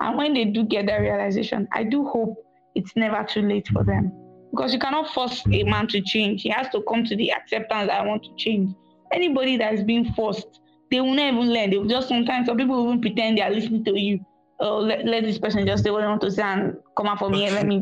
And 0.00 0.16
when 0.16 0.34
they 0.34 0.44
do 0.44 0.64
get 0.64 0.86
that 0.86 0.98
realization 0.98 1.66
i 1.72 1.82
do 1.82 2.06
hope 2.06 2.36
it's 2.74 2.94
never 2.94 3.24
too 3.24 3.42
late 3.42 3.68
for 3.68 3.84
them. 3.84 4.12
Because 4.50 4.72
you 4.72 4.78
cannot 4.78 5.12
force 5.14 5.42
a 5.50 5.64
man 5.64 5.88
to 5.88 6.00
change. 6.02 6.42
He 6.42 6.50
has 6.50 6.68
to 6.68 6.82
come 6.88 7.04
to 7.04 7.16
the 7.16 7.32
acceptance 7.32 7.90
i 7.90 8.04
want 8.04 8.22
to 8.24 8.30
change 8.36 8.74
anybody 9.14 9.56
that 9.56 9.74
is 9.74 9.82
being 9.82 10.12
forced, 10.12 10.60
they 10.90 11.00
will 11.00 11.14
not 11.14 11.32
even 11.32 11.52
learn. 11.52 11.70
They 11.70 11.78
will 11.78 11.88
just 11.88 12.08
sometimes 12.08 12.46
some 12.46 12.56
people 12.56 12.84
even 12.84 13.00
pretend 13.00 13.38
they 13.38 13.42
are 13.42 13.50
listening 13.50 13.84
to 13.84 13.98
you. 13.98 14.24
Oh, 14.60 14.78
let, 14.78 15.04
let 15.04 15.24
this 15.24 15.38
person 15.38 15.66
just 15.66 15.82
say 15.82 15.90
what 15.90 16.04
I 16.04 16.08
want 16.08 16.20
to 16.20 16.30
say 16.30 16.42
and 16.42 16.76
come 16.96 17.06
out 17.06 17.18
for 17.18 17.28
me 17.28 17.46
and 17.46 17.56
let 17.56 17.66
me 17.66 17.78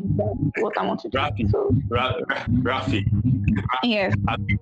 what 0.59 0.77
I 0.79 0.87
want 0.87 1.01
to 1.01 1.11
do. 1.11 1.19
Rafi, 1.19 1.51
so, 1.51 1.71
Rafi, 1.91 3.05
yes. 3.83 4.15
Have 4.27 4.41
you, 4.49 4.59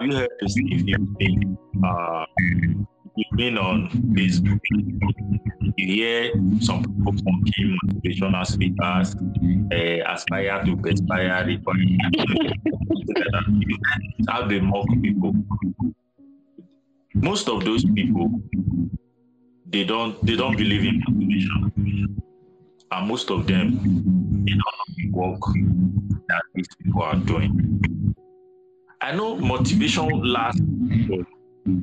have 0.00 0.08
you 0.08 0.16
heard 0.16 0.28
this 0.40 0.54
you've 0.56 1.18
been, 1.18 1.56
uh, 1.82 2.26
you've 3.16 3.36
been 3.36 3.56
on 3.56 3.88
Facebook? 4.14 4.60
You 5.76 5.86
hear 5.86 6.30
some 6.60 6.84
people 6.84 7.14
mocking 7.24 7.78
motivational 7.86 8.46
speakers, 8.46 9.16
uh, 9.72 10.02
aspire 10.12 10.62
to 10.66 10.76
perspire, 10.76 11.34
how 14.28 14.46
they 14.46 14.60
mock 14.60 14.86
people 15.02 15.32
most 17.14 17.48
of 17.48 17.64
those 17.64 17.84
people 17.84 18.40
they 19.66 19.84
don't 19.84 20.24
they 20.26 20.36
don't 20.36 20.56
believe 20.56 20.84
in 20.84 21.02
motivation 21.06 22.22
and 22.90 23.08
most 23.08 23.30
of 23.30 23.46
them 23.46 23.72
they 24.46 24.52
don't 24.52 24.60
know 24.60 24.94
the 24.96 25.10
work 25.10 25.40
that 26.28 26.42
these 26.54 26.68
people 26.82 27.02
are 27.02 27.16
doing. 27.16 28.14
I 29.00 29.14
know 29.14 29.36
motivation 29.36 30.08
lasts 30.22 30.60
for 31.08 31.24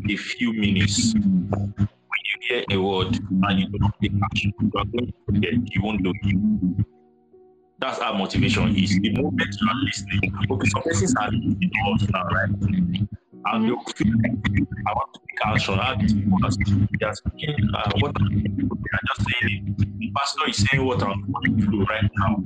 a 0.09 0.15
few 0.15 0.53
minutes. 0.53 1.13
When 1.13 2.21
you 2.25 2.37
hear 2.47 2.63
a 2.71 2.77
word 2.77 3.19
and 3.43 3.59
you 3.59 3.67
don't 3.69 3.93
take 4.01 4.13
action 4.23 4.53
you 4.61 4.71
are 4.75 4.85
going 4.85 5.07
to 5.07 5.13
forget 5.25 5.53
you 5.53 5.81
won't 5.83 6.03
do 6.03 6.13
it 6.23 6.85
that's 7.79 7.99
how 7.99 8.13
motivation 8.13 8.75
is. 8.75 8.91
The 9.01 9.11
moment 9.11 9.55
you 9.59 9.67
are 9.67 9.83
listening 9.83 10.33
okay 10.51 10.69
some 10.69 10.83
are 11.17 11.31
listening 11.31 11.71
to 11.71 11.91
us 11.93 12.09
now 12.09 12.23
right 12.25 13.07
and 13.45 13.65
you 13.67 13.79
feel 13.95 14.13
like 14.23 14.31
I 14.87 14.93
want 14.93 15.13
to 15.13 15.19
take 15.19 15.45
action. 15.45 15.79
I 15.79 15.95
they 16.99 17.05
are 17.05 17.15
speaking 17.15 17.55
uh, 17.73 17.91
what 17.99 18.15
they 18.15 18.27
are 18.27 19.05
just 19.07 19.29
saying. 19.29 19.75
The 19.77 20.11
pastor 20.15 20.49
is 20.49 20.57
saying 20.69 20.85
what 20.85 21.01
I'm 21.03 21.31
going 21.31 21.61
through 21.61 21.85
right 21.85 22.09
now. 22.17 22.43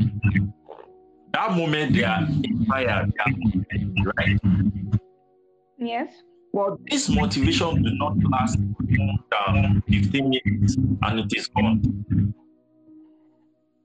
That 1.33 1.51
moment 1.51 1.93
they 1.93 2.03
are 2.03 2.25
inspired, 2.43 3.13
they 3.13 3.31
are 3.31 4.13
right? 4.17 4.39
Yes. 5.77 6.23
Well, 6.53 6.79
this 6.89 7.09
motivation 7.09 7.83
will 7.83 7.97
not 7.97 8.17
last 8.31 8.57
more 8.57 9.15
than 9.31 9.83
15 9.89 10.29
minutes 10.29 10.75
and 10.77 11.19
it 11.19 11.33
is 11.35 11.47
gone. 11.47 12.33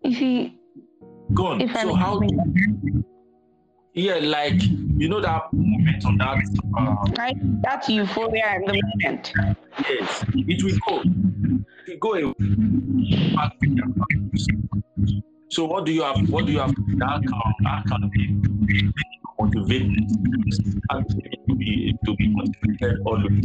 If 0.02 0.16
he 0.16 0.56
gone. 1.34 1.68
So 1.68 1.94
how 1.94 2.20
do 2.20 3.04
yeah, 3.94 4.18
like 4.22 4.62
you 4.96 5.08
know 5.08 5.20
that 5.20 5.52
moment 5.52 6.04
on 6.04 6.18
that. 6.18 6.38
Uh, 6.76 6.96
right, 7.18 7.36
that 7.62 7.88
euphoria 7.88 8.44
at 8.44 8.66
the 8.66 8.80
moment. 8.80 9.32
Yes, 9.88 10.24
it 10.34 10.62
will 10.62 10.78
go. 10.86 11.02
It 11.86 11.88
will 11.88 11.98
go 11.98 12.12
away. 12.14 12.34
So 15.48 15.64
what 15.64 15.84
do 15.86 15.92
you 15.92 16.02
have? 16.02 16.28
What 16.30 16.46
do 16.46 16.52
you 16.52 16.60
have? 16.60 16.74
That 16.74 17.22
can 17.22 17.54
that 17.64 17.84
can 17.88 18.08
be 18.10 18.92
motivated 19.38 20.08
to 21.48 21.54
be 21.56 21.96
to 22.04 22.14
be 22.14 22.28
motivated 22.28 23.00
always. 23.04 23.44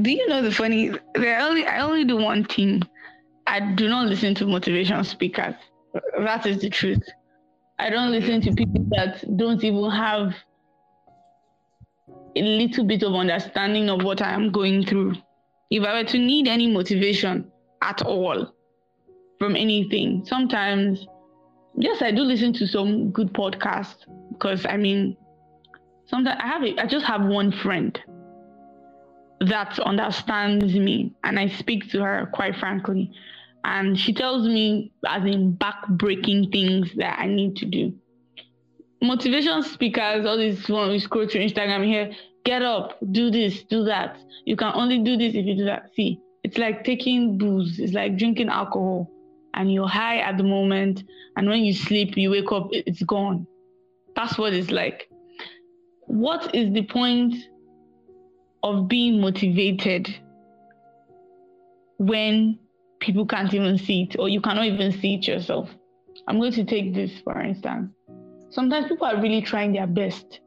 Do 0.00 0.10
you 0.10 0.26
know 0.28 0.42
the 0.42 0.50
funny? 0.50 0.92
I 1.16 1.40
only 1.42 1.66
I 1.66 1.80
only 1.80 2.04
do 2.04 2.16
one 2.16 2.44
thing. 2.44 2.82
I 3.46 3.60
do 3.74 3.88
not 3.88 4.06
listen 4.06 4.34
to 4.36 4.44
motivational 4.46 5.04
speakers. 5.04 5.54
That 6.18 6.46
is 6.46 6.60
the 6.60 6.70
truth. 6.70 7.02
I 7.78 7.90
don't 7.90 8.10
listen 8.10 8.40
to 8.42 8.54
people 8.54 8.86
that 8.90 9.36
don't 9.36 9.62
even 9.62 9.90
have 9.90 10.34
a 12.36 12.42
little 12.42 12.84
bit 12.84 13.02
of 13.02 13.14
understanding 13.14 13.90
of 13.90 14.02
what 14.02 14.22
I 14.22 14.32
am 14.32 14.50
going 14.50 14.84
through. 14.86 15.14
If 15.70 15.84
I 15.84 16.00
were 16.00 16.08
to 16.08 16.18
need 16.18 16.48
any 16.48 16.70
motivation 16.70 17.50
at 17.82 18.02
all 18.02 18.54
from 19.38 19.56
anything, 19.56 20.24
sometimes, 20.24 21.06
yes, 21.76 22.00
I 22.00 22.12
do 22.12 22.22
listen 22.22 22.52
to 22.54 22.66
some 22.66 23.10
good 23.10 23.32
podcasts 23.32 24.06
because 24.32 24.64
I 24.66 24.76
mean, 24.76 25.16
sometimes 26.06 26.40
I 26.42 26.46
have 26.46 26.62
a, 26.62 26.78
I 26.78 26.86
just 26.86 27.04
have 27.04 27.24
one 27.26 27.52
friend 27.52 27.98
that 29.40 29.78
understands 29.80 30.74
me 30.74 31.12
and 31.24 31.38
I 31.38 31.48
speak 31.48 31.90
to 31.90 32.02
her 32.02 32.30
quite 32.32 32.56
frankly. 32.56 33.10
And 33.68 33.98
she 33.98 34.12
tells 34.14 34.46
me, 34.46 34.92
as 35.04 35.24
in 35.24 35.56
back-breaking 35.56 36.52
things 36.52 36.94
that 36.98 37.18
I 37.18 37.26
need 37.26 37.56
to 37.56 37.66
do. 37.66 37.92
Motivation 39.02 39.64
speakers, 39.64 40.24
all 40.24 40.38
these 40.38 40.68
one 40.68 40.90
we 40.90 41.00
scroll 41.00 41.26
through 41.26 41.40
Instagram 41.40 41.84
here, 41.84 42.12
get 42.44 42.62
up, 42.62 42.96
do 43.10 43.28
this, 43.28 43.64
do 43.64 43.82
that. 43.84 44.18
You 44.44 44.54
can 44.54 44.72
only 44.72 45.00
do 45.00 45.16
this 45.16 45.34
if 45.34 45.44
you 45.44 45.56
do 45.56 45.64
that. 45.64 45.90
See, 45.96 46.20
it's 46.44 46.58
like 46.58 46.84
taking 46.84 47.38
booze, 47.38 47.80
it's 47.80 47.92
like 47.92 48.16
drinking 48.16 48.50
alcohol, 48.50 49.10
and 49.54 49.72
you're 49.72 49.88
high 49.88 50.18
at 50.18 50.36
the 50.36 50.44
moment, 50.44 51.02
and 51.36 51.48
when 51.48 51.64
you 51.64 51.74
sleep, 51.74 52.16
you 52.16 52.30
wake 52.30 52.52
up, 52.52 52.68
it's 52.70 53.02
gone. 53.02 53.48
That's 54.14 54.38
what 54.38 54.52
it's 54.52 54.70
like. 54.70 55.10
What 56.02 56.54
is 56.54 56.72
the 56.72 56.84
point 56.84 57.34
of 58.62 58.86
being 58.86 59.20
motivated 59.20 60.14
when 61.98 62.60
people 63.06 63.24
can't 63.24 63.54
even 63.54 63.78
see 63.78 64.02
it 64.02 64.18
or 64.18 64.28
you 64.28 64.40
cannot 64.40 64.66
even 64.66 64.92
see 64.92 65.14
it 65.14 65.26
yourself. 65.26 65.70
I'm 66.28 66.38
going 66.38 66.52
to 66.52 66.64
take 66.64 66.94
this 66.94 67.12
for 67.24 67.40
instance. 67.40 67.92
Sometimes 68.50 68.88
people 68.88 69.06
are 69.06 69.20
really 69.20 69.42
trying 69.42 69.72
their 69.72 69.86
best, 69.86 70.40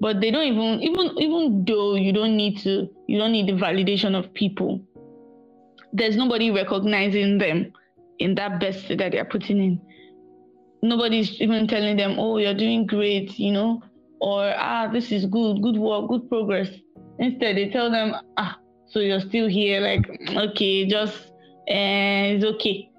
but 0.00 0.20
they 0.20 0.30
don't 0.30 0.44
even 0.44 0.82
even 0.82 1.18
even 1.18 1.64
though 1.64 1.94
you 1.94 2.12
don't 2.12 2.36
need 2.36 2.58
to 2.58 2.88
you 3.06 3.18
don't 3.18 3.32
need 3.32 3.48
the 3.48 3.52
validation 3.52 4.14
of 4.18 4.32
people. 4.34 4.80
There's 5.92 6.16
nobody 6.16 6.50
recognizing 6.50 7.38
them 7.38 7.72
in 8.18 8.34
that 8.34 8.60
best 8.60 8.88
that 8.88 9.12
they're 9.12 9.24
putting 9.24 9.58
in. 9.58 9.80
Nobody's 10.82 11.40
even 11.40 11.66
telling 11.66 11.96
them, 11.96 12.18
"Oh, 12.18 12.38
you're 12.38 12.54
doing 12.54 12.86
great," 12.86 13.38
you 13.38 13.52
know, 13.52 13.82
or 14.20 14.52
"Ah, 14.56 14.88
this 14.92 15.12
is 15.12 15.26
good, 15.26 15.62
good 15.62 15.76
work, 15.76 16.08
good 16.08 16.28
progress." 16.28 16.68
Instead, 17.18 17.56
they 17.56 17.70
tell 17.70 17.90
them, 17.90 18.14
ah, 18.36 18.58
so 18.86 18.98
you're 18.98 19.20
still 19.20 19.48
here, 19.48 19.80
like, 19.80 20.04
okay, 20.36 20.84
just, 20.86 21.30
uh, 21.68 22.34
it's 22.36 22.44
okay. 22.44 22.90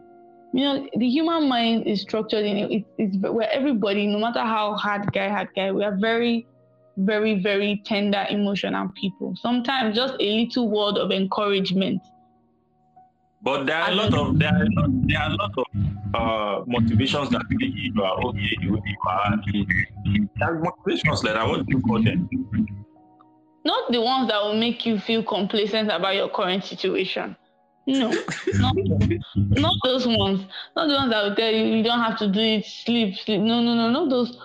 You 0.53 0.63
know, 0.63 0.89
the 0.97 1.07
human 1.07 1.49
mind 1.49 1.85
is 1.85 2.01
structured 2.01 2.45
in 2.45 2.57
it, 2.57 2.85
it's 2.97 3.17
where 3.17 3.51
everybody, 3.51 4.07
no 4.07 4.19
matter 4.19 4.39
how 4.39 4.73
hard 4.75 5.11
guy, 5.11 5.27
hard 5.29 5.49
guy, 5.55 5.71
we 5.71 5.83
are 5.83 5.97
very, 5.97 6.47
very, 6.97 7.41
very 7.41 7.81
tender, 7.85 8.25
emotional 8.29 8.89
people. 8.99 9.35
Sometimes 9.35 9.95
just 9.95 10.13
a 10.19 10.43
little 10.45 10.69
word 10.69 10.97
of 10.97 11.11
encouragement. 11.11 12.01
But 13.43 13.65
there 13.65 13.77
are 13.77 13.91
a 13.91 13.95
lot 13.95 14.13
of 14.13 14.39
there 14.39 14.49
are 14.49 14.63
a 14.63 14.69
lot, 14.79 14.89
there 15.07 15.19
are 15.19 15.29
a 15.29 15.35
lot 15.35 15.51
of 15.57 15.65
uh, 16.15 16.63
motivations 16.65 17.29
that 17.29 17.43
you 17.49 18.03
are 18.03 18.25
okay, 18.25 18.57
you 18.61 18.81
are 19.07 19.35
There 20.39 20.49
are 20.49 20.59
motivations 20.59 21.23
like 21.23 21.35
I 21.35 21.45
want 21.45 21.67
to 21.69 21.81
call 21.81 22.01
them 22.01 22.29
not 23.65 23.91
the 23.91 23.99
ones 23.99 24.29
that 24.29 24.41
will 24.41 24.55
make 24.55 24.85
you 24.85 24.99
feel 24.99 25.23
complacent 25.23 25.91
about 25.91 26.15
your 26.15 26.29
current 26.29 26.63
situation. 26.63 27.35
No, 27.87 28.09
not, 28.55 28.75
not 29.35 29.73
those 29.83 30.07
ones. 30.07 30.45
Not 30.75 30.87
the 30.87 30.93
ones 30.93 31.11
that 31.11 31.23
will 31.23 31.35
tell 31.35 31.51
you 31.51 31.65
you 31.65 31.83
don't 31.83 31.99
have 31.99 32.17
to 32.19 32.27
do 32.27 32.39
it, 32.39 32.65
sleep, 32.65 33.15
sleep. 33.15 33.41
No, 33.41 33.61
no, 33.61 33.75
no, 33.75 33.89
not 33.89 34.09
those. 34.09 34.35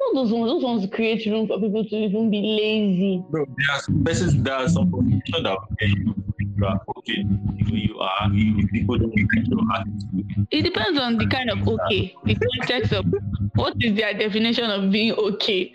Not 0.00 0.14
those 0.14 0.32
ones. 0.32 0.50
Those 0.50 0.62
ones 0.62 0.88
create 0.92 1.26
room 1.26 1.46
for 1.46 1.58
people 1.60 1.84
to 1.84 1.96
even 1.96 2.30
be 2.30 2.40
lazy. 2.40 3.24
Bro, 3.30 3.46
there 3.46 3.76
are 3.76 3.80
some 3.80 4.04
persons, 4.04 4.42
there 4.42 4.54
are 4.54 4.68
some 4.68 4.90
positions 4.90 5.42
that 5.42 5.50
will 5.50 5.76
tell 5.78 5.88
you 5.88 6.14
you 6.56 6.66
are 6.66 6.80
okay, 6.98 7.24
you 7.66 7.98
are, 7.98 8.28
you, 8.32 8.66
people 8.68 8.98
don't 8.98 9.14
get 9.14 9.46
your 9.46 9.60
attitude. 9.74 10.46
It 10.50 10.62
depends 10.62 10.98
on 10.98 11.16
the 11.16 11.26
kind 11.26 11.50
of 11.50 11.66
okay, 11.66 12.14
the 12.24 12.34
context 12.34 12.92
of 12.92 13.06
what 13.54 13.74
is 13.80 13.96
their 13.96 14.12
definition 14.12 14.70
of 14.70 14.90
being 14.90 15.12
okay. 15.12 15.72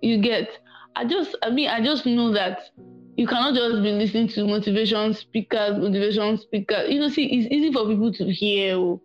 You 0.00 0.20
get 0.20 0.58
I 0.96 1.04
just, 1.04 1.36
I 1.42 1.50
mean, 1.50 1.68
I 1.68 1.84
just 1.84 2.06
know 2.06 2.32
that 2.32 2.70
you 3.16 3.26
cannot 3.26 3.54
just 3.54 3.82
be 3.82 3.92
listening 3.92 4.28
to 4.28 4.44
motivation 4.46 5.14
speakers, 5.14 5.78
motivation 5.78 6.36
speakers. 6.38 6.90
You 6.90 7.00
know, 7.00 7.08
see, 7.08 7.26
it's 7.26 7.52
easy 7.52 7.72
for 7.72 7.86
people 7.86 8.12
to 8.12 8.30
hear. 8.30 8.76
Oh. 8.76 9.02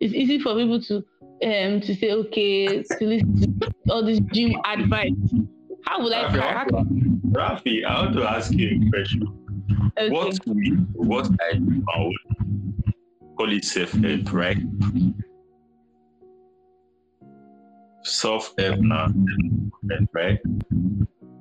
It's 0.00 0.14
easy 0.14 0.38
for 0.38 0.54
people 0.54 0.80
to 0.82 0.96
um 1.42 1.80
to 1.82 1.94
say, 1.94 2.12
okay, 2.12 2.82
to 2.82 3.04
listen 3.04 3.58
to 3.60 3.72
all 3.90 4.04
this 4.04 4.20
gym 4.32 4.54
advice. 4.64 5.12
How 5.84 6.02
would 6.02 6.12
I? 6.12 6.24
Rafi, 6.32 7.32
Rafi, 7.32 7.84
I 7.84 8.02
want 8.02 8.16
to 8.16 8.24
ask 8.24 8.52
you 8.52 8.80
a 8.86 8.90
question. 8.90 9.22
Okay. 9.98 10.08
What 10.08 10.38
what 10.94 11.28
I 11.40 11.52
found 11.58 12.14
call 13.36 13.52
it 13.52 13.64
self 13.64 13.92
help, 13.92 14.32
right? 14.32 14.58
Self 18.04 18.54
help 18.58 18.80
now, 18.80 19.12
right? 20.14 20.38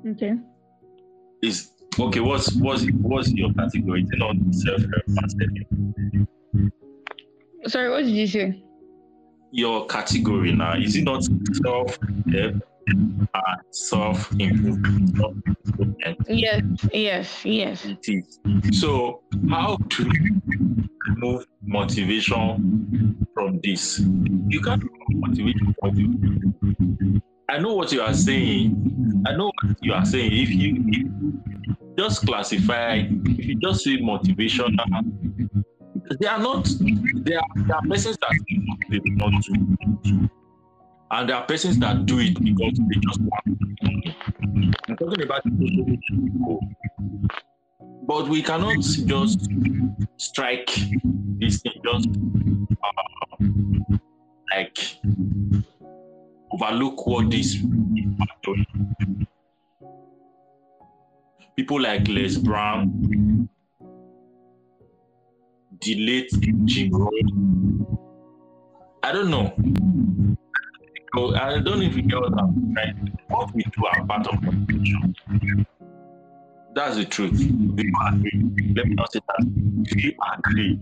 Okay. 0.06 0.34
Is 1.42 1.72
okay. 1.98 2.20
What's 2.20 2.54
what's 2.56 2.86
what's 3.02 3.32
your 3.32 3.54
category? 3.54 4.04
Is 4.04 4.10
it 4.12 4.20
not 4.20 4.36
self 4.52 4.82
help 4.82 5.04
Sorry, 7.68 7.90
what 7.90 8.04
did 8.04 8.12
you 8.12 8.28
say? 8.28 8.64
Your 9.52 9.86
category 9.88 10.54
now 10.54 10.76
is 10.76 10.96
it 10.96 11.04
not 11.04 11.24
self 11.64 11.98
help 12.32 12.56
and 12.88 13.30
self 13.72 14.32
improvement? 14.40 15.44
Yes, 16.28 16.62
yes, 16.94 17.46
yes. 17.46 17.86
It 17.86 18.00
is. 18.08 18.40
So 18.80 19.22
how 19.50 19.78
to 19.78 20.12
remove 21.08 21.46
motivation 21.64 23.28
from 23.34 23.60
this? 23.64 24.00
You 24.00 24.62
can't 24.62 24.84
remove 24.84 25.28
motivation 25.28 25.76
from 25.80 25.96
you 25.96 27.22
I 27.50 27.58
know 27.58 27.74
what 27.74 27.92
you 27.92 28.02
are 28.02 28.14
saying. 28.14 29.24
I 29.26 29.36
know 29.36 29.52
what 29.62 29.78
you 29.82 29.94
are 29.94 30.06
saying. 30.06 30.32
If 30.32 30.50
you, 30.52 30.84
if 30.88 31.98
just 31.98 32.26
classify, 32.26 33.08
if 33.26 33.46
you 33.46 33.56
just 33.56 33.84
say 33.84 33.98
motivational, 33.98 34.70
they 36.20 36.28
are 36.28 36.40
not. 36.40 36.70
They 37.26 37.36
are, 37.36 37.44
there 37.56 37.76
are 37.76 37.82
persons 37.90 38.18
that 38.22 38.36
they 38.90 39.00
do 39.00 39.12
not 39.16 39.42
do, 39.42 40.30
and 41.12 41.30
there 41.30 41.36
are 41.36 41.46
persons 41.46 41.80
that 41.80 42.06
do 42.06 42.20
it 42.20 42.40
because 42.42 42.74
they 42.78 43.00
just 43.02 43.20
want. 43.22 43.44
I'm 44.88 44.98
talking 44.98 45.24
about 45.24 45.44
people. 45.44 46.60
But 48.04 48.28
we 48.28 48.44
cannot 48.44 48.82
just 48.82 49.50
strike 50.18 50.70
this 51.40 51.62
thing 51.62 51.74
just 51.84 52.10
uh, 52.84 53.48
like 54.52 55.00
overlook 56.60 57.06
what 57.08 57.30
these 57.30 57.64
people 61.56 61.82
like 61.82 62.08
Les 62.08 62.38
Brown, 62.38 63.50
the 65.82 65.96
late 65.96 66.32
Jim 66.66 66.92
Rohn. 66.92 67.98
I 69.04 69.12
don't 69.12 69.30
know. 69.32 69.54
I 71.36 71.60
don't 71.60 71.82
even 71.82 72.08
know 72.08 72.22
get 72.22 72.32
what 72.32 72.42
I'm 72.42 72.74
trying. 72.74 73.18
What 73.30 73.56
we 73.56 73.64
do 73.64 73.86
are 73.86 74.06
part 74.06 74.28
of 74.28 74.42
motivation. 74.44 75.16
That's 76.76 76.98
the 76.98 77.06
truth. 77.06 77.40
Let 78.76 78.88
me 78.88 78.96
not 78.96 79.12
say 79.12 79.20
that. 79.28 79.46
We 79.96 80.18
agree. 80.38 80.80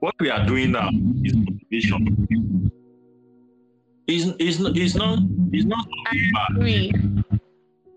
What 0.00 0.14
we 0.20 0.30
are 0.30 0.44
doing 0.46 0.72
now 0.72 0.88
is 1.22 1.34
motivation. 1.36 2.70
He's 4.06 4.32
he's 4.38 4.60
not 4.60 4.76
he's 4.76 4.94
not 4.94 5.18
he's 5.50 5.64
not 5.64 5.86
I 6.06 6.16
agree. 6.50 6.92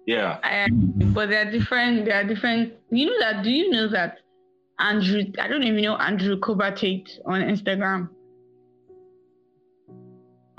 Yeah. 0.05 0.39
I 0.41 0.66
agree. 0.66 1.05
But 1.14 1.30
they 1.30 1.36
are 1.36 1.51
different. 1.51 2.05
They 2.05 2.12
are 2.12 2.24
different. 2.24 2.74
You 2.89 3.08
know 3.08 3.20
that? 3.20 3.43
Do 3.43 3.51
you 3.51 3.70
know 3.70 3.89
that 3.89 4.20
Andrew? 4.80 5.24
I 5.38 5.47
don't 5.47 5.64
even 5.64 5.84
know 5.84 5.97
Andrew 5.97 6.39
Tate 6.76 7.20
on 7.26 7.41
Instagram. 7.41 8.10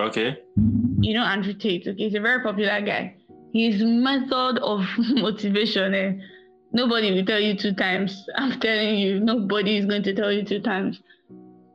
Okay. 0.00 0.36
You 1.00 1.14
know 1.14 1.24
Andrew 1.24 1.54
Tate. 1.54 1.88
Okay, 1.88 2.04
he's 2.04 2.14
a 2.14 2.20
very 2.20 2.42
popular 2.42 2.80
guy. 2.82 3.16
His 3.54 3.82
method 3.82 4.58
of 4.58 4.84
motivation. 4.98 5.94
Eh, 5.94 6.12
nobody 6.72 7.12
will 7.12 7.24
tell 7.24 7.40
you 7.40 7.56
two 7.56 7.72
times. 7.72 8.26
I'm 8.36 8.60
telling 8.60 8.98
you, 8.98 9.18
nobody 9.18 9.78
is 9.78 9.86
going 9.86 10.02
to 10.02 10.14
tell 10.14 10.30
you 10.30 10.44
two 10.44 10.60
times. 10.60 11.00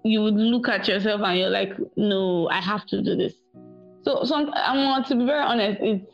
You 0.06 0.22
would 0.22 0.36
look 0.36 0.68
at 0.68 0.88
yourself 0.88 1.22
and 1.24 1.40
you're 1.40 1.50
like, 1.50 1.74
no, 1.98 2.48
I 2.50 2.62
have 2.62 2.86
to 2.88 3.02
do 3.02 3.16
this. 3.16 3.34
So, 4.04 4.24
some 4.24 4.52
I 4.54 4.76
want 4.76 5.08
to 5.08 5.16
be 5.16 5.26
very 5.26 5.44
honest. 5.44 5.80
It's 5.82 6.06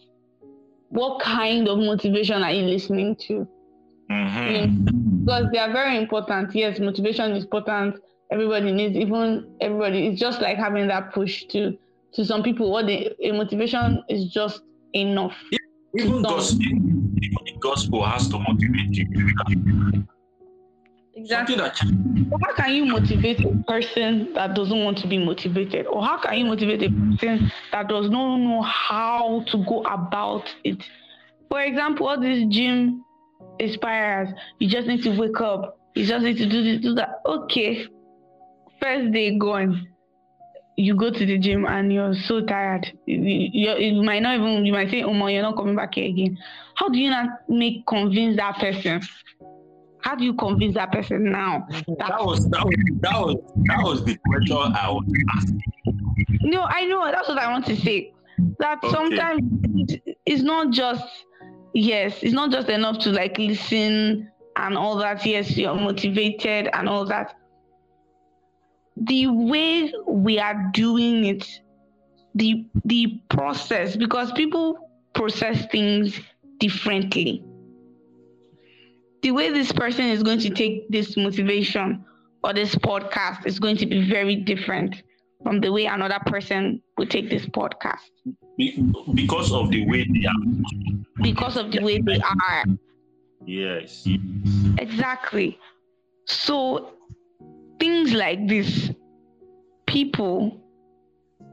what 0.89 1.21
kind 1.21 1.67
of 1.67 1.77
motivation 1.79 2.43
are 2.43 2.51
you 2.51 2.63
listening 2.63 3.15
to? 3.27 3.47
Mm-hmm. 4.11 5.23
because 5.23 5.51
they 5.51 5.59
are 5.59 5.71
very 5.71 5.95
important. 5.97 6.55
Yes, 6.55 6.79
motivation 6.79 7.31
is 7.33 7.43
important. 7.43 7.97
Everybody 8.31 8.71
needs, 8.71 8.97
even 8.97 9.55
everybody. 9.61 10.07
It's 10.07 10.19
just 10.19 10.41
like 10.41 10.57
having 10.57 10.87
that 10.87 11.13
push 11.13 11.43
to 11.45 11.77
to 12.13 12.25
some 12.25 12.41
people. 12.41 12.71
What 12.71 12.87
they, 12.87 13.13
a 13.23 13.31
motivation 13.31 14.03
is 14.09 14.31
just 14.31 14.61
enough. 14.93 15.35
Even 15.95 16.23
gospel, 16.23 16.61
even 16.61 17.17
the 17.21 17.53
gospel 17.59 18.03
has 18.03 18.27
to 18.29 18.39
motivate 18.39 18.95
you. 18.95 20.05
Exactly. 21.19 21.57
How 21.57 22.53
can 22.55 22.73
you 22.73 22.85
motivate 22.85 23.41
a 23.41 23.63
person 23.67 24.33
that 24.33 24.55
doesn't 24.55 24.83
want 24.83 24.97
to 24.99 25.07
be 25.07 25.17
motivated? 25.17 25.85
Or 25.85 26.01
how 26.01 26.17
can 26.17 26.37
you 26.37 26.45
motivate 26.45 26.81
a 26.83 26.89
person 26.89 27.51
that 27.73 27.89
does 27.89 28.09
not 28.09 28.37
know 28.37 28.61
how 28.61 29.43
to 29.51 29.65
go 29.65 29.81
about 29.83 30.47
it? 30.63 30.81
For 31.49 31.61
example, 31.61 32.07
all 32.07 32.19
this 32.19 32.45
gym 32.49 33.03
inspires, 33.59 34.29
you 34.59 34.69
just 34.69 34.87
need 34.87 35.03
to 35.03 35.19
wake 35.19 35.41
up, 35.41 35.77
you 35.93 36.05
just 36.05 36.23
need 36.23 36.37
to 36.37 36.47
do 36.47 36.63
this, 36.63 36.81
do 36.81 36.95
that. 36.95 37.21
Okay. 37.25 37.85
First 38.81 39.11
day 39.11 39.37
gone. 39.37 39.87
You 40.77 40.95
go 40.95 41.11
to 41.11 41.25
the 41.25 41.37
gym 41.37 41.65
and 41.65 41.91
you're 41.91 42.13
so 42.13 42.45
tired. 42.45 42.89
You, 43.05 43.75
you, 43.75 44.01
might 44.03 44.21
not 44.21 44.39
even, 44.39 44.65
you 44.65 44.71
might 44.71 44.89
say, 44.89 45.03
Oh, 45.03 45.27
you're 45.27 45.41
not 45.41 45.57
coming 45.57 45.75
back 45.75 45.95
here 45.95 46.07
again. 46.07 46.37
How 46.75 46.87
do 46.87 46.97
you 46.97 47.09
not 47.09 47.49
make 47.49 47.85
convince 47.85 48.37
that 48.37 48.55
person? 48.55 49.01
How 50.01 50.15
do 50.15 50.23
you 50.23 50.33
convince 50.33 50.75
that 50.75 50.91
person 50.91 51.31
now? 51.31 51.67
that 51.97 52.23
was 52.23 52.49
that 52.49 52.65
was 52.65 52.75
that 53.01 53.19
was 53.19 53.35
that 53.65 53.83
was 53.83 54.03
the 54.05 54.17
question 54.27 54.57
I 54.57 54.89
was 54.89 55.03
asking. 55.35 55.61
No, 56.41 56.63
I 56.63 56.85
know. 56.85 57.05
That's 57.11 57.27
what 57.27 57.37
I 57.37 57.51
want 57.51 57.65
to 57.67 57.75
say. 57.75 58.13
That 58.59 58.79
Okay. 58.83 58.89
sometimes 58.95 59.41
it's 60.25 60.41
not 60.41 60.71
just 60.71 61.05
yes, 61.73 62.23
it's 62.23 62.33
not 62.33 62.51
just 62.51 62.69
enough 62.69 62.99
to 62.99 63.11
like 63.11 63.37
listen 63.37 64.29
and 64.55 64.77
all 64.77 64.95
that. 64.97 65.25
Yes, 65.25 65.57
you're 65.57 65.75
motivated 65.75 66.69
and 66.73 66.87
all 66.87 67.05
that. 67.05 67.35
The 68.95 69.27
way 69.27 69.93
we 70.07 70.39
are 70.39 70.69
doing 70.73 71.25
it, 71.25 71.47
the 72.35 72.65
the 72.85 73.21
process, 73.29 73.95
because 73.95 74.31
people 74.33 74.89
process 75.13 75.65
things 75.71 76.19
differently. 76.59 77.43
The 79.21 79.31
way 79.31 79.49
this 79.49 79.71
person 79.71 80.05
is 80.05 80.23
going 80.23 80.39
to 80.39 80.49
take 80.49 80.89
this 80.89 81.17
motivation 81.17 82.05
or 82.43 82.53
this 82.53 82.75
podcast 82.75 83.45
is 83.45 83.59
going 83.59 83.77
to 83.77 83.85
be 83.85 84.09
very 84.09 84.35
different 84.35 85.03
from 85.43 85.59
the 85.59 85.71
way 85.71 85.85
another 85.85 86.19
person 86.25 86.81
would 86.97 87.09
take 87.09 87.29
this 87.29 87.45
podcast 87.45 88.09
because 89.13 89.51
of 89.53 89.69
the 89.71 89.85
way 89.87 90.03
they 90.03 90.25
are. 90.25 91.21
because 91.21 91.57
of 91.57 91.71
the 91.71 91.81
way 91.81 92.01
they 92.01 92.19
are. 92.19 92.63
Yes. 93.45 94.07
Exactly. 94.77 95.57
So 96.25 96.93
things 97.79 98.13
like 98.13 98.47
this, 98.47 98.91
people 99.87 100.61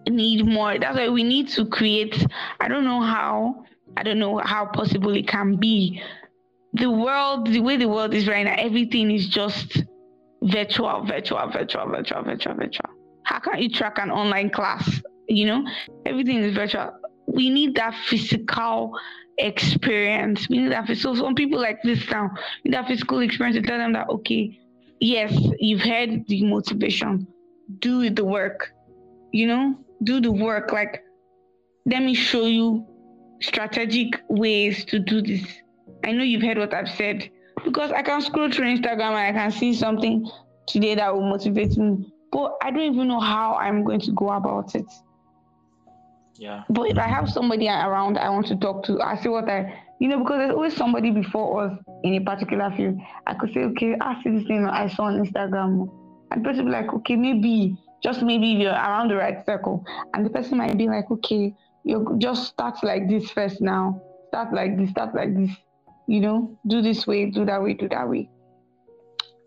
need 0.09 0.45
more. 0.45 0.79
That's 0.79 0.97
why 0.97 1.09
we 1.09 1.23
need 1.23 1.49
to 1.51 1.64
create. 1.67 2.27
I 2.61 2.69
don't 2.69 2.85
know 2.85 3.01
how. 3.01 3.64
I 3.97 4.03
don't 4.03 4.19
know 4.19 4.39
how 4.39 4.67
possible 4.67 5.17
it 5.17 5.27
can 5.27 5.57
be. 5.57 6.03
The 6.77 6.91
world, 6.91 7.47
the 7.47 7.61
way 7.61 7.77
the 7.77 7.89
world 7.89 8.12
is 8.12 8.29
right 8.29 8.45
now, 8.45 8.55
everything 8.59 9.11
is 9.11 9.29
just 9.29 9.83
virtual, 10.43 11.05
virtual, 11.05 11.47
virtual, 11.51 11.89
virtual, 11.89 12.22
virtual, 12.22 12.55
virtual. 12.55 12.91
How 13.24 13.39
can 13.39 13.61
you 13.61 13.70
track 13.70 13.99
an 13.99 14.11
online 14.11 14.51
class? 14.51 15.01
You 15.29 15.47
know, 15.47 15.66
everything 16.05 16.39
is 16.39 16.55
virtual. 16.55 16.93
We 17.27 17.51
need 17.51 17.74
that 17.77 17.95
physical 18.07 18.93
experience. 19.39 20.49
We 20.49 20.59
need 20.59 20.72
that. 20.72 20.95
So 20.97 21.14
some 21.14 21.35
people 21.35 21.61
like 21.61 21.83
this 21.83 22.09
now, 22.11 22.31
need 22.64 22.74
that 22.74 22.87
physical 22.89 23.20
experience 23.20 23.57
to 23.57 23.62
tell 23.62 23.79
them 23.79 23.93
that 23.95 24.09
okay, 24.09 24.59
yes, 25.01 25.33
you've 25.59 25.81
had 25.81 26.27
the 26.29 26.45
motivation, 26.45 27.27
do 27.79 28.11
the 28.11 28.24
work. 28.24 28.72
You 29.33 29.47
know, 29.47 29.74
do 30.05 30.20
the 30.20 30.31
work. 30.31 30.72
Like, 30.72 31.03
let 31.87 32.03
me 32.03 32.14
show 32.14 32.47
you 32.47 32.87
strategic 33.41 34.20
ways 34.29 34.85
to 34.87 34.99
do 34.99 35.22
this. 35.22 35.45
I 36.07 36.13
know 36.13 36.23
you've 36.23 36.43
heard 36.43 36.57
what 36.57 36.73
I've 36.73 36.89
said 36.89 37.29
because 37.65 37.91
I 37.91 38.03
can 38.03 38.21
scroll 38.21 38.51
through 38.51 38.77
Instagram 38.77 39.17
and 39.17 39.17
I 39.17 39.33
can 39.33 39.51
see 39.51 39.75
something 39.75 40.31
today 40.69 40.95
that 40.95 41.13
will 41.13 41.29
motivate 41.29 41.77
me, 41.77 42.13
but 42.31 42.53
I 42.63 42.71
don't 42.71 42.95
even 42.95 43.09
know 43.09 43.19
how 43.19 43.55
I'm 43.55 43.83
going 43.83 43.99
to 44.01 44.13
go 44.13 44.31
about 44.31 44.77
it. 44.77 44.87
Yeah. 46.37 46.63
But 46.71 46.91
if 46.91 46.99
I 46.99 47.09
have 47.09 47.29
somebody 47.29 47.67
around 47.67 48.19
I 48.19 48.29
want 48.29 48.47
to 48.49 48.57
talk 48.57 48.85
to, 48.85 49.01
I 49.01 49.17
see 49.17 49.29
what 49.29 49.49
I, 49.49 49.83
you 49.99 50.09
know, 50.09 50.19
because 50.19 50.39
there's 50.39 50.53
always 50.53 50.77
somebody 50.77 51.11
before 51.11 51.65
us 51.65 51.79
in 52.05 52.15
a 52.15 52.21
particular 52.21 52.71
field. 52.77 53.01
I 53.27 53.35
could 53.35 53.53
say, 53.53 53.65
okay, 53.65 53.97
I 54.01 54.23
see 54.23 54.31
this 54.31 54.47
thing 54.47 54.65
I 54.65 54.87
saw 54.89 55.05
on 55.05 55.25
Instagram. 55.25 55.91
And 56.31 56.45
the 56.45 56.49
person 56.49 56.67
be 56.67 56.71
like, 56.71 56.93
okay, 56.93 57.17
maybe, 57.17 57.77
just 58.01 58.23
maybe 58.23 58.53
if 58.53 58.61
you're 58.61 58.73
around 58.73 59.09
the 59.09 59.17
right 59.17 59.45
circle. 59.45 59.85
And 60.15 60.25
the 60.25 60.31
person 60.31 60.59
might 60.59 60.79
be 60.79 60.87
like, 60.87 61.11
okay, 61.11 61.53
you 61.85 62.17
just 62.19 62.49
start 62.49 62.85
like 62.85 63.09
this 63.09 63.29
first 63.31 63.61
now. 63.61 64.01
Start 64.29 64.53
like 64.53 64.77
this, 64.77 64.91
start 64.91 65.15
like 65.15 65.35
this. 65.37 65.51
You 66.07 66.21
know, 66.21 66.59
do 66.67 66.83
this 66.83 67.07
way, 67.07 67.31
do 67.31 67.45
that 67.45 67.63
way, 67.63 67.75
do 67.75 67.89
that 67.89 68.09
way. 68.09 68.29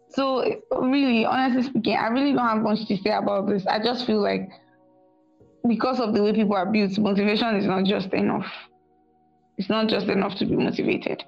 So 0.10 0.44
really, 0.72 1.26
honestly 1.26 1.64
speaking, 1.64 1.96
I 1.96 2.08
really 2.08 2.34
don't 2.34 2.48
have 2.48 2.62
much 2.62 2.88
to 2.88 2.98
say 2.98 3.12
about 3.12 3.48
this. 3.48 3.66
I 3.68 3.82
just 3.82 4.06
feel 4.06 4.22
like 4.22 4.50
because 5.68 6.00
of 6.00 6.14
the 6.14 6.24
way 6.24 6.34
people 6.34 6.56
are 6.56 6.66
built, 6.66 6.98
motivation 6.98 7.56
is 7.56 7.66
not 7.66 7.86
just 7.86 8.12
enough. 8.14 8.48
It's 9.58 9.70
not 9.70 9.88
just 9.88 10.08
enough 10.08 10.36
to 10.38 10.46
be 10.46 10.56
motivated. 10.56 11.24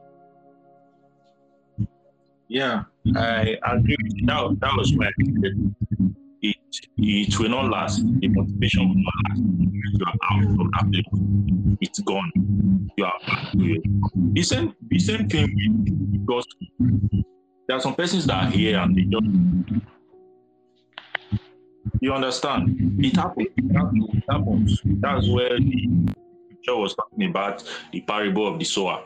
Yeah, 2.48 2.84
I 3.16 3.58
agree. 3.66 3.96
That, 4.26 4.58
that 4.60 4.74
was 4.78 4.94
my 4.94 5.12
it 6.42 6.58
it 6.98 7.40
will 7.40 7.50
not 7.50 7.70
last. 7.70 8.04
The 8.20 8.28
motivation 8.28 8.88
will 8.90 8.96
not 8.96 9.14
last. 9.30 9.42
You 9.42 10.06
are 10.06 10.14
out 10.32 10.60
of 10.60 10.72
that 10.72 10.92
place. 10.92 11.78
It's 11.82 12.00
gone. 12.00 12.32
You 12.98 13.06
are 13.06 13.20
back 13.28 13.52
to 13.52 13.60
it. 13.60 13.82
The 14.34 14.44
same 14.44 14.74
the 14.90 15.00
same 15.00 15.30
thing 15.30 15.48
with 16.12 16.26
gospel. 16.26 16.68
There 17.68 17.78
are 17.78 17.82
some 17.82 17.96
persons 17.96 18.26
that 18.26 18.44
are 18.44 18.50
here 18.50 18.80
and 18.80 18.96
they 18.96 19.04
just 19.04 19.26
you 22.02 22.14
understand? 22.14 22.96
It 23.00 23.16
happens. 23.16 23.48
It 23.58 24.24
happens. 24.30 24.82
That's 24.84 25.30
where 25.30 25.60
the 25.60 26.08
scripture 26.46 26.76
was 26.76 26.96
talking 26.96 27.30
about 27.30 27.64
the 27.92 28.02
parable 28.02 28.48
of 28.48 28.58
the 28.58 28.66
sower. 28.66 29.04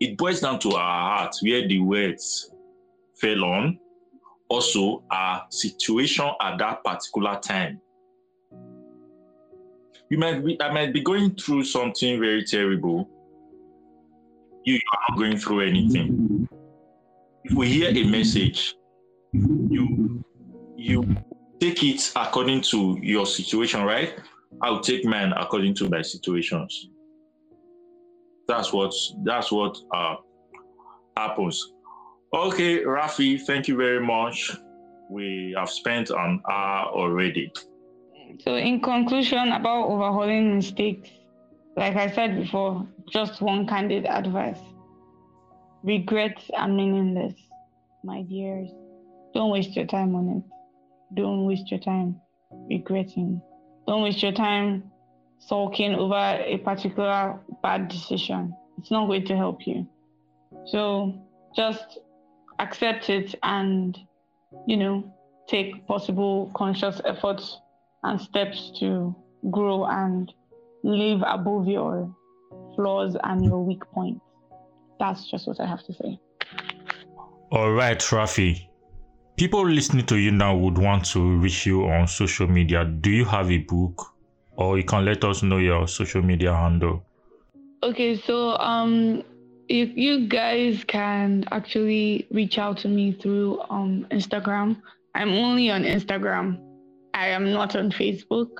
It 0.00 0.18
boils 0.18 0.40
down 0.40 0.58
to 0.60 0.72
our 0.72 1.18
hearts 1.18 1.42
where 1.42 1.66
the 1.66 1.80
words 1.80 2.50
fell 3.20 3.44
on, 3.44 3.78
also 4.50 5.02
our 5.10 5.46
situation 5.50 6.28
at 6.42 6.58
that 6.58 6.84
particular 6.84 7.38
time. 7.42 7.80
You 10.10 10.18
might 10.18 10.44
be, 10.44 10.60
I 10.60 10.72
might 10.72 10.92
be 10.92 11.02
going 11.02 11.36
through 11.36 11.64
something 11.64 12.18
very 12.18 12.44
terrible. 12.44 13.08
You, 14.64 14.74
you 14.74 14.80
are 14.92 14.98
not 15.08 15.18
going 15.18 15.38
through 15.38 15.60
anything. 15.60 16.48
If 17.44 17.56
we 17.56 17.68
hear 17.68 17.90
a 17.90 18.04
message, 18.04 18.74
you 19.32 20.22
you 20.76 21.16
take 21.60 21.84
it 21.84 22.12
according 22.16 22.62
to 22.62 22.98
your 23.00 23.26
situation, 23.26 23.82
right? 23.84 24.18
I'll 24.62 24.80
take 24.80 25.04
mine 25.04 25.32
according 25.36 25.74
to 25.76 25.88
my 25.88 26.02
situations. 26.02 26.88
That's 28.48 28.72
what 28.72 28.92
that's 29.24 29.52
what 29.52 29.78
uh, 29.94 30.16
happens. 31.16 31.72
Okay, 32.32 32.84
Rafi, 32.84 33.40
thank 33.40 33.66
you 33.68 33.76
very 33.76 34.04
much. 34.04 34.56
We 35.10 35.54
have 35.58 35.70
spent 35.70 36.10
an 36.10 36.40
hour 36.48 36.86
already. 36.86 37.52
So, 38.40 38.54
in 38.54 38.80
conclusion, 38.80 39.50
about 39.52 39.88
overhauling 39.88 40.56
mistakes, 40.56 41.10
like 41.76 41.96
I 41.96 42.10
said 42.10 42.36
before, 42.36 42.86
just 43.12 43.40
one 43.40 43.66
candid 43.66 44.06
advice 44.06 44.60
regrets 45.82 46.50
are 46.54 46.68
meaningless, 46.68 47.34
my 48.04 48.22
dears. 48.22 48.68
Don't 49.34 49.50
waste 49.50 49.76
your 49.76 49.86
time 49.86 50.14
on 50.14 50.28
it. 50.28 51.16
Don't 51.16 51.44
waste 51.46 51.70
your 51.70 51.80
time 51.80 52.20
regretting. 52.68 53.40
Don't 53.86 54.02
waste 54.02 54.22
your 54.22 54.32
time 54.32 54.90
sulking 55.38 55.94
over 55.94 56.14
a 56.44 56.58
particular 56.58 57.40
bad 57.62 57.88
decision. 57.88 58.54
It's 58.78 58.90
not 58.90 59.06
going 59.06 59.26
to 59.26 59.36
help 59.36 59.66
you. 59.66 59.86
So 60.66 61.14
just 61.56 61.98
accept 62.60 63.10
it 63.10 63.34
and, 63.42 63.98
you 64.66 64.76
know, 64.76 65.12
take 65.48 65.86
possible 65.86 66.50
conscious 66.54 67.00
efforts 67.04 67.58
and 68.04 68.20
steps 68.20 68.72
to 68.78 69.14
grow 69.50 69.86
and 69.86 70.32
live 70.84 71.22
above 71.26 71.66
your 71.66 72.14
flaws 72.76 73.16
and 73.24 73.44
your 73.44 73.64
weak 73.64 73.82
points. 73.92 74.20
That's 74.98 75.30
just 75.30 75.46
what 75.46 75.60
I 75.60 75.66
have 75.66 75.82
to 75.84 75.92
say. 75.92 76.18
All 77.50 77.72
right, 77.72 77.98
Rafi. 77.98 78.66
People 79.36 79.66
listening 79.66 80.06
to 80.06 80.16
you 80.16 80.30
now 80.30 80.54
would 80.54 80.76
want 80.76 81.04
to 81.06 81.38
reach 81.38 81.66
you 81.66 81.88
on 81.88 82.06
social 82.06 82.46
media. 82.46 82.84
Do 82.84 83.10
you 83.10 83.24
have 83.24 83.50
a 83.50 83.58
book? 83.58 84.06
Or 84.56 84.76
you 84.76 84.84
can 84.84 85.06
let 85.06 85.24
us 85.24 85.42
know 85.42 85.56
your 85.56 85.88
social 85.88 86.20
media 86.20 86.54
handle. 86.54 87.02
Okay, 87.82 88.16
so 88.16 88.58
um 88.58 89.24
if 89.70 89.96
you 89.96 90.26
guys 90.26 90.82
can 90.84 91.44
actually 91.52 92.26
reach 92.32 92.58
out 92.58 92.76
to 92.78 92.88
me 92.88 93.12
through 93.12 93.60
um 93.70 94.06
Instagram. 94.10 94.82
I'm 95.14 95.30
only 95.30 95.70
on 95.70 95.84
Instagram. 95.84 96.60
I 97.14 97.28
am 97.28 97.52
not 97.52 97.74
on 97.76 97.90
Facebook. 97.90 98.50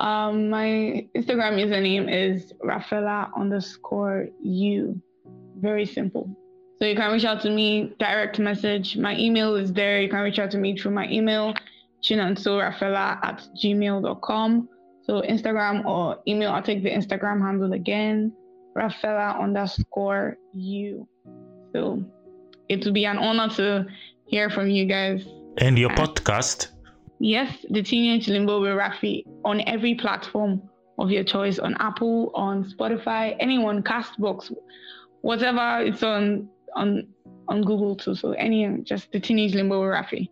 Um, 0.00 0.50
my 0.50 1.06
Instagram 1.16 1.54
username 1.62 2.06
is 2.08 2.52
Rafaela 2.62 3.30
underscore 3.36 4.28
U. 4.42 5.00
Very 5.60 5.86
simple. 5.86 6.28
So 6.78 6.86
you 6.86 6.96
can 6.96 7.12
reach 7.12 7.24
out 7.24 7.40
to 7.42 7.50
me, 7.50 7.94
direct 7.98 8.38
message. 8.38 8.96
My 8.96 9.16
email 9.16 9.54
is 9.56 9.72
there. 9.72 10.00
You 10.00 10.08
can 10.08 10.20
reach 10.20 10.38
out 10.38 10.50
to 10.52 10.58
me 10.58 10.76
through 10.76 10.90
my 10.92 11.08
email, 11.08 11.54
chinonsorafela 12.02 13.24
at 13.24 13.46
gmail.com. 13.62 14.68
So 15.06 15.22
Instagram 15.22 15.84
or 15.84 16.18
email, 16.26 16.50
I'll 16.50 16.62
take 16.62 16.82
the 16.82 16.90
Instagram 16.90 17.40
handle 17.40 17.72
again, 17.72 18.32
Rafaela 18.74 19.38
underscore 19.40 20.36
you. 20.52 21.08
So 21.72 22.04
it 22.68 22.84
will 22.84 22.92
be 22.92 23.04
an 23.06 23.18
honor 23.18 23.48
to 23.54 23.86
hear 24.26 24.50
from 24.50 24.68
you 24.68 24.86
guys. 24.86 25.26
And 25.58 25.78
your 25.78 25.90
podcast? 25.90 26.68
Yes, 27.20 27.64
the 27.70 27.82
Teenage 27.82 28.28
Limbo 28.28 28.60
with 28.60 28.70
Rafi 28.70 29.24
on 29.44 29.62
every 29.66 29.94
platform 29.94 30.62
of 30.98 31.10
your 31.10 31.24
choice 31.24 31.58
on 31.58 31.74
Apple, 31.78 32.30
on 32.34 32.64
Spotify, 32.64 33.36
anyone, 33.40 33.82
Castbox, 33.82 34.52
whatever. 35.22 35.80
It's 35.84 36.02
on 36.02 36.48
on 36.74 37.06
on 37.48 37.62
Google 37.62 37.96
too. 37.96 38.14
So 38.14 38.32
any 38.32 38.80
just 38.82 39.12
the 39.12 39.20
Teenage 39.20 39.54
Limbo 39.54 39.80
with 39.80 39.90
Rafi. 39.90 40.28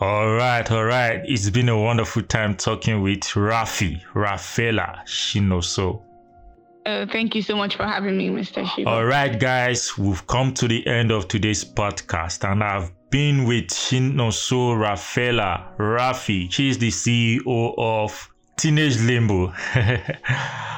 All 0.00 0.34
right, 0.34 0.70
all 0.70 0.84
right. 0.84 1.22
It's 1.24 1.48
been 1.48 1.70
a 1.70 1.80
wonderful 1.80 2.22
time 2.22 2.56
talking 2.56 3.00
with 3.00 3.20
Rafi, 3.20 4.02
Raphaella 4.14 5.02
Chinonso. 5.06 6.02
Uh, 6.86 7.04
thank 7.04 7.34
you 7.34 7.42
so 7.42 7.56
much 7.56 7.74
for 7.74 7.82
having 7.82 8.16
me, 8.16 8.28
Mr. 8.28 8.64
Shiva. 8.64 8.88
All 8.88 9.04
right, 9.04 9.40
guys, 9.40 9.98
we've 9.98 10.24
come 10.28 10.54
to 10.54 10.68
the 10.68 10.86
end 10.86 11.10
of 11.10 11.26
today's 11.26 11.64
podcast, 11.64 12.48
and 12.48 12.62
I've 12.62 12.92
been 13.10 13.44
with 13.44 13.66
Chinonso 13.66 14.78
Raphaella 14.78 15.76
Rafi. 15.78 16.48
She's 16.48 16.78
the 16.78 16.90
CEO 16.90 17.74
of 17.76 18.30
Teenage 18.56 19.00
Limbo. 19.00 19.46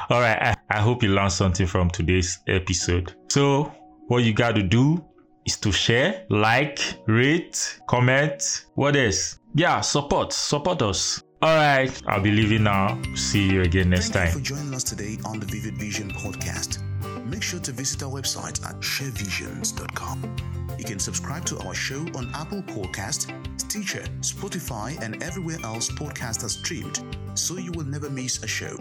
All 0.09 0.19
right, 0.19 0.41
I, 0.41 0.55
I 0.71 0.79
hope 0.79 1.03
you 1.03 1.09
learned 1.09 1.31
something 1.31 1.67
from 1.67 1.91
today's 1.91 2.39
episode. 2.47 3.13
So, 3.29 3.71
what 4.07 4.23
you 4.23 4.33
got 4.33 4.55
to 4.55 4.63
do 4.63 5.05
is 5.45 5.57
to 5.59 5.71
share, 5.71 6.25
like, 6.31 6.79
rate, 7.05 7.81
comment. 7.87 8.65
What 8.73 8.95
else? 8.95 9.37
Yeah, 9.53 9.81
support. 9.81 10.33
Support 10.33 10.81
us. 10.81 11.21
All 11.41 11.55
right, 11.55 11.89
I'll 12.05 12.19
be 12.21 12.31
leaving 12.31 12.63
now. 12.63 13.01
See 13.15 13.49
you 13.49 13.61
again 13.61 13.89
next 13.89 14.09
Thank 14.09 14.13
time. 14.13 14.27
you 14.27 14.33
for 14.33 14.39
joining 14.41 14.73
us 14.73 14.83
today 14.83 15.17
on 15.23 15.39
the 15.39 15.45
Vivid 15.45 15.77
Vision 15.77 16.11
podcast. 16.11 16.79
Make 17.25 17.43
sure 17.43 17.61
to 17.61 17.71
visit 17.71 18.03
our 18.03 18.09
website 18.09 18.61
at 18.67 18.75
sharevisions.com. 18.81 20.35
You 20.77 20.83
can 20.83 20.99
subscribe 20.99 21.45
to 21.45 21.57
our 21.59 21.73
show 21.73 22.01
on 22.15 22.29
Apple 22.35 22.61
Podcast, 22.63 23.31
Stitcher, 23.57 24.03
Spotify, 24.19 25.01
and 25.01 25.23
everywhere 25.23 25.59
else 25.63 25.89
podcasts 25.89 26.43
are 26.43 26.49
streamed, 26.49 27.01
so 27.35 27.55
you 27.55 27.71
will 27.71 27.85
never 27.85 28.09
miss 28.09 28.43
a 28.43 28.47
show. 28.47 28.75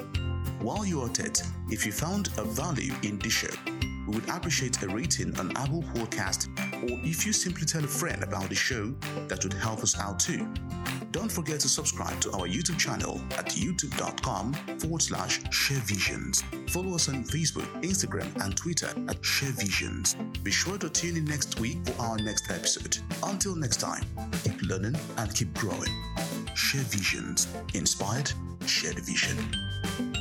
While 0.61 0.85
you're 0.85 1.09
at 1.09 1.21
it, 1.21 1.41
if 1.69 1.87
you 1.87 1.93
found 1.93 2.31
a 2.39 2.45
value 2.45 2.93
in 3.05 3.21
this 3.21 3.35
show, 3.35 3.55
we 4.09 4.15
would 4.15 4.29
appreciate 4.31 4.83
a 4.83 4.89
rating 4.89 5.39
on 5.39 5.55
Apple 5.57 5.83
Podcast, 5.95 6.49
or 6.83 6.99
if 7.07 7.27
you 7.27 7.33
simply 7.33 7.67
tell 7.67 7.85
a 7.85 7.89
friend 7.89 8.23
about 8.23 8.49
the 8.49 8.55
show, 8.55 8.95
that 9.29 9.45
would 9.45 9.53
help 9.53 9.81
us 9.81 9.99
out 9.99 10.19
too. 10.19 10.49
Don't 11.11 11.31
forget 11.31 11.61
to 11.61 11.69
subscribe 11.69 12.19
to 12.21 12.33
our 12.33 12.47
YouTube 12.47 12.79
channel 12.79 13.21
at 13.37 13.47
youtube.com 13.47 14.55
forward 14.79 15.03
slash 15.03 15.41
sharevisions. 15.45 16.43
Follow 16.71 16.95
us 16.95 17.09
on 17.09 17.25
Facebook, 17.25 17.67
Instagram, 17.83 18.35
and 18.45 18.57
Twitter 18.57 18.89
at 19.09 19.21
sharevisions. 19.21 20.17
Be 20.43 20.51
sure 20.51 20.79
to 20.79 20.89
tune 20.89 21.17
in 21.17 21.25
next 21.25 21.61
week 21.61 21.79
for 21.85 22.03
our 22.03 22.17
next 22.17 22.51
episode. 22.51 22.99
Until 23.23 23.57
next 23.57 23.79
time, 23.79 24.05
keep 24.43 24.61
learning 24.63 24.97
and 25.19 25.35
keep 25.35 25.53
growing. 25.55 25.93
Share 26.55 26.83
visions. 26.83 27.47
Inspired, 27.75 28.33
share 28.67 28.93
the 28.93 29.03
vision. 29.03 30.18